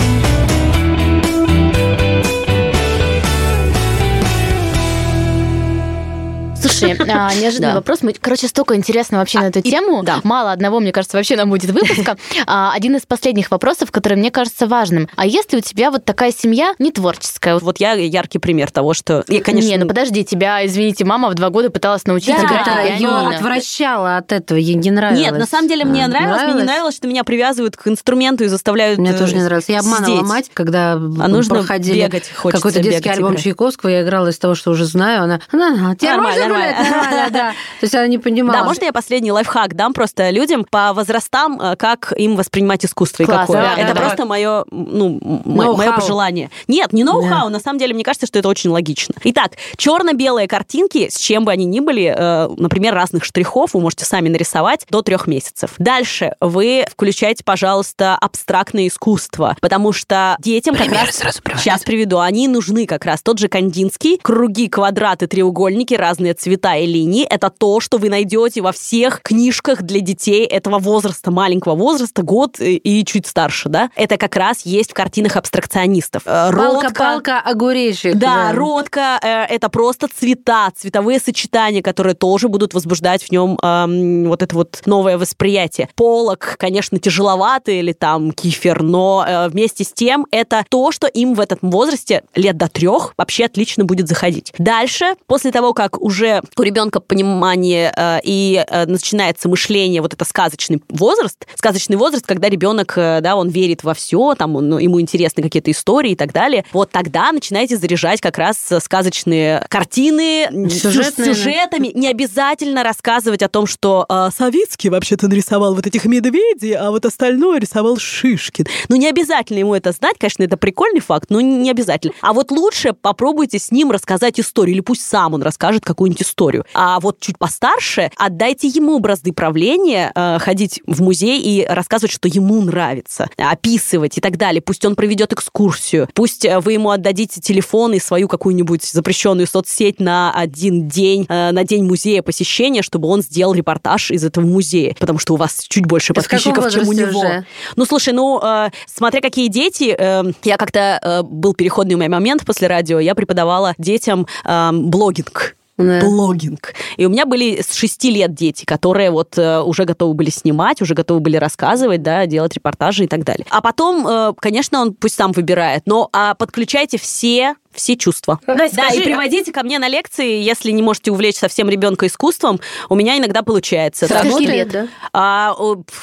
Слушай, 6.61 6.97
а, 7.09 7.33
неожиданный 7.41 7.69
Да. 7.71 7.75
вопрос. 7.77 8.03
Мы, 8.03 8.13
короче, 8.21 8.49
столько 8.49 8.75
интересного 8.75 9.23
вообще 9.23 9.39
на 9.41 9.45
эту 9.49 9.61
и- 9.61 9.71
тему. 9.71 10.03
да. 10.03 10.21
Мало 10.25 10.53
одного, 10.53 10.81
мне 10.81 10.93
кажется, 10.93 11.17
вообще 11.17 11.37
нам 11.37 11.51
будет 11.51 11.71
выпуска. 11.71 12.17
А, 12.47 12.73
Один 12.75 12.97
из 12.97 13.03
последних 13.07 13.51
вопросов, 13.51 13.91
который 13.93 14.17
мне 14.17 14.31
кажется 14.31 14.67
важным. 14.67 15.09
А 15.17 15.27
если 15.27 15.57
у 15.59 15.61
тебя 15.61 15.91
вот 15.91 16.05
такая 16.05 16.33
семья 16.33 16.75
не 16.79 16.91
творческая? 16.91 17.59
Вот 17.59 17.79
я 17.79 17.93
яркий 17.93 18.39
пример 18.39 18.71
того, 18.71 18.95
что... 18.95 19.25
Я, 19.29 19.41
конечно, 19.41 19.69
Не, 19.69 19.77
ну 19.77 19.87
подожди, 19.87 20.25
тебя, 20.25 20.65
извините, 20.67 21.05
мама 21.05 21.29
в 21.31 21.35
два 21.35 21.51
года 21.51 21.71
пыталась 21.71 22.07
научить 22.07 22.35
Да, 22.37 22.45
играть 22.45 22.67
на 22.67 22.83
пианино. 22.85 23.37
отвращало 23.37 24.17
от 24.17 24.33
этого, 24.33 24.59
ей 24.59 24.75
не 24.75 24.91
нравилось. 24.91 25.21
Нет, 25.25 25.39
на 25.39 25.47
самом 25.47 25.69
деле 25.69 25.85
мне 25.85 26.05
А, 26.05 26.09
нравилось. 26.09 26.43
Мне 26.43 26.55
не 26.55 26.63
нравилось, 26.65 26.97
что 26.97 27.07
меня 27.09 27.25
привязывают 27.25 27.77
к 27.77 27.87
инструменту 27.89 28.45
и 28.45 28.49
заставляют 28.49 28.99
Мне 28.99 29.11
э, 29.13 29.19
тоже 29.19 29.35
не 29.35 29.43
нравилось. 29.43 29.69
Я 29.69 29.81
обманывала 29.81 30.17
сидеть. 30.19 30.29
мать, 30.29 30.51
когда 30.53 30.93
А 30.93 30.97
нужно 30.97 31.57
проходили 31.57 32.09
какой-то 32.09 32.81
детский 32.81 33.03
бегать, 33.03 33.07
альбом 33.17 33.31
играть. 33.33 33.45
Чайковского, 33.45 33.91
я 33.91 34.03
играла 34.03 34.29
из 34.29 34.39
того, 34.39 34.55
что 34.55 34.71
уже 34.71 34.85
знаю. 34.85 35.23
Она, 35.25 35.41
она, 35.53 35.95
тебе 35.97 36.11
Нормально, 36.49 36.91
нормально. 36.91 37.31
Да. 37.31 37.51
То 37.51 37.85
есть 37.85 37.95
она 37.95 38.07
не 38.07 38.19
понимала. 38.19 38.61
Да, 38.61 38.65
можно 38.65 38.85
я 38.85 38.93
последний 38.93 39.33
лайфхак 39.33 39.75
дам 39.75 39.93
просто 39.93 40.31
людям 40.31 40.65
по 40.65 40.93
возрастам, 40.93 41.61
э, 41.61 41.77
как 41.77 42.13
им 42.17 42.37
воспринимать 42.37 42.85
искусство 42.85 43.23
и 43.23 43.27
какое. 43.27 43.61
да, 43.61 43.75
это 43.77 43.95
да, 43.95 44.01
просто 44.01 44.25
мое, 44.25 44.65
ну, 44.71 45.19
мое 45.45 45.93
пожелание. 45.93 46.51
Нет, 46.67 46.93
не 46.93 47.05
ноу-хау, 47.05 47.49
на 47.49 47.61
самом 47.61 47.79
деле, 47.79 47.95
мне 47.95 48.05
кажется, 48.05 48.27
что 48.27 48.39
это 48.39 48.49
очень 48.49 48.71
логично. 48.71 49.15
Итак, 49.25 49.53
черно-белые 49.77 50.49
картинки, 50.49 51.09
с 51.11 51.17
чем 51.17 51.45
бы 51.45 51.53
они 51.53 51.65
ни 51.65 51.81
были, 51.81 52.15
э, 52.17 52.49
например, 52.57 52.95
разных 52.95 53.25
штрихов, 53.25 53.75
вы 53.75 53.81
можете 53.81 54.05
сами 54.05 54.29
нарисовать 54.29 54.85
до 54.91 55.03
трех 55.03 55.27
месяцев. 55.27 55.73
Дальше 55.79 56.35
вы 56.41 56.87
включаете, 56.91 57.45
пожалуйста, 57.45 58.17
абстрактное 58.21 58.89
искусство, 58.89 59.57
потому 59.61 59.93
что 59.93 60.37
детям 60.41 60.75
как 60.75 60.87
Примеры 60.87 61.07
раз... 61.07 61.17
сразу. 61.17 61.41
Сейчас 61.57 61.83
приведу. 61.83 62.19
Они 62.19 62.49
нужны 62.49 62.87
как 62.87 63.05
раз. 63.05 63.23
Тот 63.23 63.39
же 63.39 63.49
Кандинский. 63.49 64.19
Круги, 64.23 64.69
квадраты, 64.69 65.27
треугольники, 65.27 65.95
разные 65.95 66.33
цвета, 66.39 66.69
золотая 66.69 66.85
линия, 66.85 67.27
это 67.29 67.51
то, 67.51 67.81
что 67.81 67.99
вы 67.99 68.11
найдете 68.11 68.61
во 68.61 68.73
всех 68.73 69.23
книжках 69.23 69.83
для 69.83 70.01
детей 70.01 70.45
этого 70.45 70.79
возраста, 70.79 71.31
маленького 71.31 71.75
возраста, 71.75 72.23
год 72.23 72.57
и 72.61 73.05
чуть 73.05 73.27
старше, 73.27 73.69
да. 73.69 73.91
Это 73.97 74.17
как 74.17 74.37
раз 74.37 74.63
есть 74.65 74.91
в 74.91 74.95
картинах 74.95 75.37
абстракционистов. 75.37 76.25
Палка-палка 76.25 77.41
огуречек. 77.41 78.17
Да, 78.17 78.51
да, 78.51 78.53
ротка 78.53 79.19
э, 79.23 79.55
это 79.55 79.69
просто 79.69 80.09
цвета, 80.09 80.71
цветовые 80.77 81.21
сочетания, 81.21 81.83
которые 81.83 82.15
тоже 82.15 82.49
будут 82.49 82.75
возбуждать 82.75 83.23
в 83.23 83.33
нем 83.33 83.59
э, 83.63 84.27
вот 84.29 84.43
это 84.43 84.55
вот 84.55 84.83
новое 84.85 85.17
восприятие. 85.17 85.89
Полок, 85.95 86.57
конечно, 86.59 86.99
тяжеловатый 86.99 87.79
или 87.79 87.93
там 87.93 88.33
кифер, 88.33 88.83
но 88.83 89.25
э, 89.27 89.49
вместе 89.49 89.85
с 89.85 89.93
тем 89.93 90.27
это 90.31 90.65
то, 90.69 90.93
что 90.93 91.07
им 91.07 91.35
в 91.35 91.41
этом 91.41 91.59
возрасте 91.63 92.25
лет 92.35 92.57
до 92.57 92.69
трех 92.69 93.15
вообще 93.17 93.47
отлично 93.47 93.85
будет 93.85 94.09
заходить. 94.09 94.53
Дальше, 94.59 95.15
после 95.27 95.51
того, 95.51 95.73
как 95.73 96.01
уже 96.01 96.28
у 96.57 96.63
ребенка 96.63 97.01
понимание 97.01 97.93
э, 97.97 98.21
и 98.23 98.65
э, 98.67 98.87
начинается 98.87 99.49
мышление, 99.49 100.03
вот 100.03 100.15
это 100.15 100.25
сказочный 100.25 100.83
возраст, 100.89 101.47
сказочный 101.55 101.97
возраст, 101.97 102.27
когда 102.27 102.49
ребенок, 102.49 102.95
э, 102.97 103.21
да, 103.21 103.37
он 103.37 103.49
верит 103.49 103.85
во 103.85 103.95
все, 103.95 104.35
там 104.35 104.57
он, 104.57 104.69
ну, 104.69 104.79
ему 104.79 105.01
интересны 105.01 105.43
какие-то 105.43 105.71
истории 105.71 106.13
и 106.13 106.17
так 106.17 106.33
далее, 106.33 106.65
вот 106.73 106.91
тогда 106.91 107.33
начинаете 107.33 107.77
заряжать 107.77 108.21
как 108.21 108.39
раз 108.39 108.57
сказочные 108.81 109.65
картины 109.69 110.49
Сюжетные, 110.71 111.35
сюжетами. 111.35 111.91
Не 111.95 112.09
обязательно 112.09 112.83
рассказывать 112.83 113.43
о 113.43 113.49
том, 113.49 113.67
что 113.67 114.07
э, 114.09 114.29
Савицкий 114.37 114.91
вообще-то 114.91 115.29
нарисовал 115.29 115.75
вот 115.75 115.87
этих 115.87 116.05
медведей, 116.05 116.75
а 116.75 116.91
вот 116.91 117.05
остальное 117.05 117.61
рисовал 117.61 117.97
Шишкин. 117.97 118.67
Ну, 118.89 118.97
не 118.97 119.09
обязательно 119.09 119.59
ему 119.59 119.75
это 119.75 119.93
знать, 119.93 120.17
конечно, 120.19 120.43
это 120.43 120.57
прикольный 120.57 121.01
факт, 121.01 121.27
но 121.31 121.41
не 121.41 121.71
обязательно. 121.71 122.15
А 122.21 122.33
вот 122.33 122.51
лучше 122.51 122.93
попробуйте 122.93 123.59
с 123.59 123.71
ним 123.71 123.91
рассказать 123.91 124.39
историю, 124.41 124.75
или 124.75 124.81
пусть 124.81 125.03
сам 125.03 125.35
он 125.35 125.43
расскажет 125.43 125.85
какую-нибудь 125.85 126.18
историю. 126.23 126.65
А 126.75 127.01
вот 127.01 127.21
чуть 127.21 127.39
постарше 127.39 128.11
отдайте 128.17 128.69
ему 128.69 128.99
бразды 128.99 129.33
правления, 129.33 130.13
э, 130.15 130.39
ходить 130.41 130.81
в 130.87 131.03
музей 131.03 131.41
и 131.41 131.67
рассказывать, 131.67 132.13
что 132.13 132.29
ему 132.29 132.63
нравится, 132.63 133.31
описывать 133.37 134.19
и 134.19 134.21
так 134.21 134.37
далее. 134.37 134.61
Пусть 134.61 134.85
он 134.85 134.97
проведет 134.97 135.33
экскурсию, 135.33 136.09
пусть 136.15 136.45
э, 136.45 136.61
вы 136.61 136.75
ему 136.75 136.91
отдадите 136.91 137.41
телефон 137.41 137.95
и 137.95 138.01
свою 138.01 138.29
какую-нибудь 138.29 138.85
запрещенную 138.85 139.47
соцсеть 139.47 140.01
на 140.01 140.33
один 140.33 140.89
день, 140.89 141.27
э, 141.29 141.53
на 141.53 141.65
день 141.65 141.85
музея 141.85 142.23
посещения, 142.23 142.83
чтобы 142.83 143.09
он 143.09 143.23
сделал 143.23 143.55
репортаж 143.55 144.11
из 144.11 144.25
этого 144.25 144.45
музея, 144.45 144.95
потому 144.99 145.19
что 145.19 145.35
у 145.35 145.37
вас 145.37 145.65
чуть 145.69 145.87
больше 145.87 146.15
подписчиков, 146.15 146.73
чем 146.73 146.89
у 146.89 146.93
него. 146.93 147.21
Уже? 147.21 147.47
Ну, 147.77 147.85
слушай, 147.85 148.13
ну, 148.13 148.41
э, 148.43 148.71
смотря 148.87 149.21
какие 149.21 149.49
дети, 149.49 149.95
э, 149.97 150.33
я 150.45 150.57
как-то 150.57 151.01
э, 151.03 151.23
был 151.23 151.55
переходный 151.55 151.95
у 151.95 151.99
меня 151.99 152.11
момент 152.11 152.45
после 152.45 152.69
радио, 152.69 152.99
я 153.01 153.15
преподавала 153.15 153.75
детям 153.79 154.27
э, 154.45 154.71
блогинг 154.73 155.57
да. 155.79 156.01
блогинг. 156.01 156.75
И 156.97 157.07
у 157.07 157.09
меня 157.09 157.25
были 157.25 157.63
с 157.63 157.75
6 157.75 158.05
лет 158.05 158.35
дети, 158.35 158.65
которые 158.65 159.11
вот 159.11 159.39
э, 159.39 159.61
уже 159.61 159.85
готовы 159.85 160.15
были 160.15 160.31
снимать, 160.31 160.83
уже 160.83 160.95
готовы 160.95 161.21
были 161.21 161.37
рассказывать, 161.37 162.03
да, 162.03 162.27
делать 162.27 162.55
репортажи 162.55 163.05
и 163.05 163.07
так 163.07 163.25
далее. 163.25 163.47
А 163.51 163.61
потом, 163.61 164.07
э, 164.07 164.33
конечно, 164.39 164.81
он 164.81 164.95
пусть 164.95 165.15
сам 165.15 165.33
выбирает, 165.33 165.85
но 165.87 166.09
а 166.13 166.35
подключайте 166.35 166.99
все 166.99 167.55
все 167.79 167.97
чувства. 167.97 168.41
Настя, 168.47 168.77
да, 168.77 168.83
скажи, 168.89 169.01
и 169.01 169.05
приводите 169.05 169.53
ко 169.53 169.63
мне 169.63 169.79
на 169.79 169.89
лекции, 169.89 170.41
если 170.43 170.71
не 170.71 170.83
можете 170.83 171.11
увлечь 171.11 171.37
совсем 171.37 171.69
ребенка 171.71 172.07
искусством, 172.07 172.61
у 172.89 172.95
меня 172.95 173.17
иногда 173.17 173.43
получается. 173.43 174.07
С 174.07 174.41
лет, 174.41 174.69
да? 174.71 174.89
А, 175.13 175.55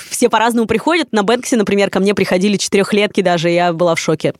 все 0.09 0.29
по-разному 0.29 0.67
приходят. 0.67 1.11
На 1.11 1.23
Бэнксе, 1.23 1.57
например, 1.57 1.89
ко 1.89 1.99
мне 1.99 2.13
приходили 2.15 2.57
четырехлетки 2.57 3.21
даже, 3.21 3.49
я 3.49 3.73
была 3.73 3.95
в 3.95 3.99
шоке. 3.99 4.33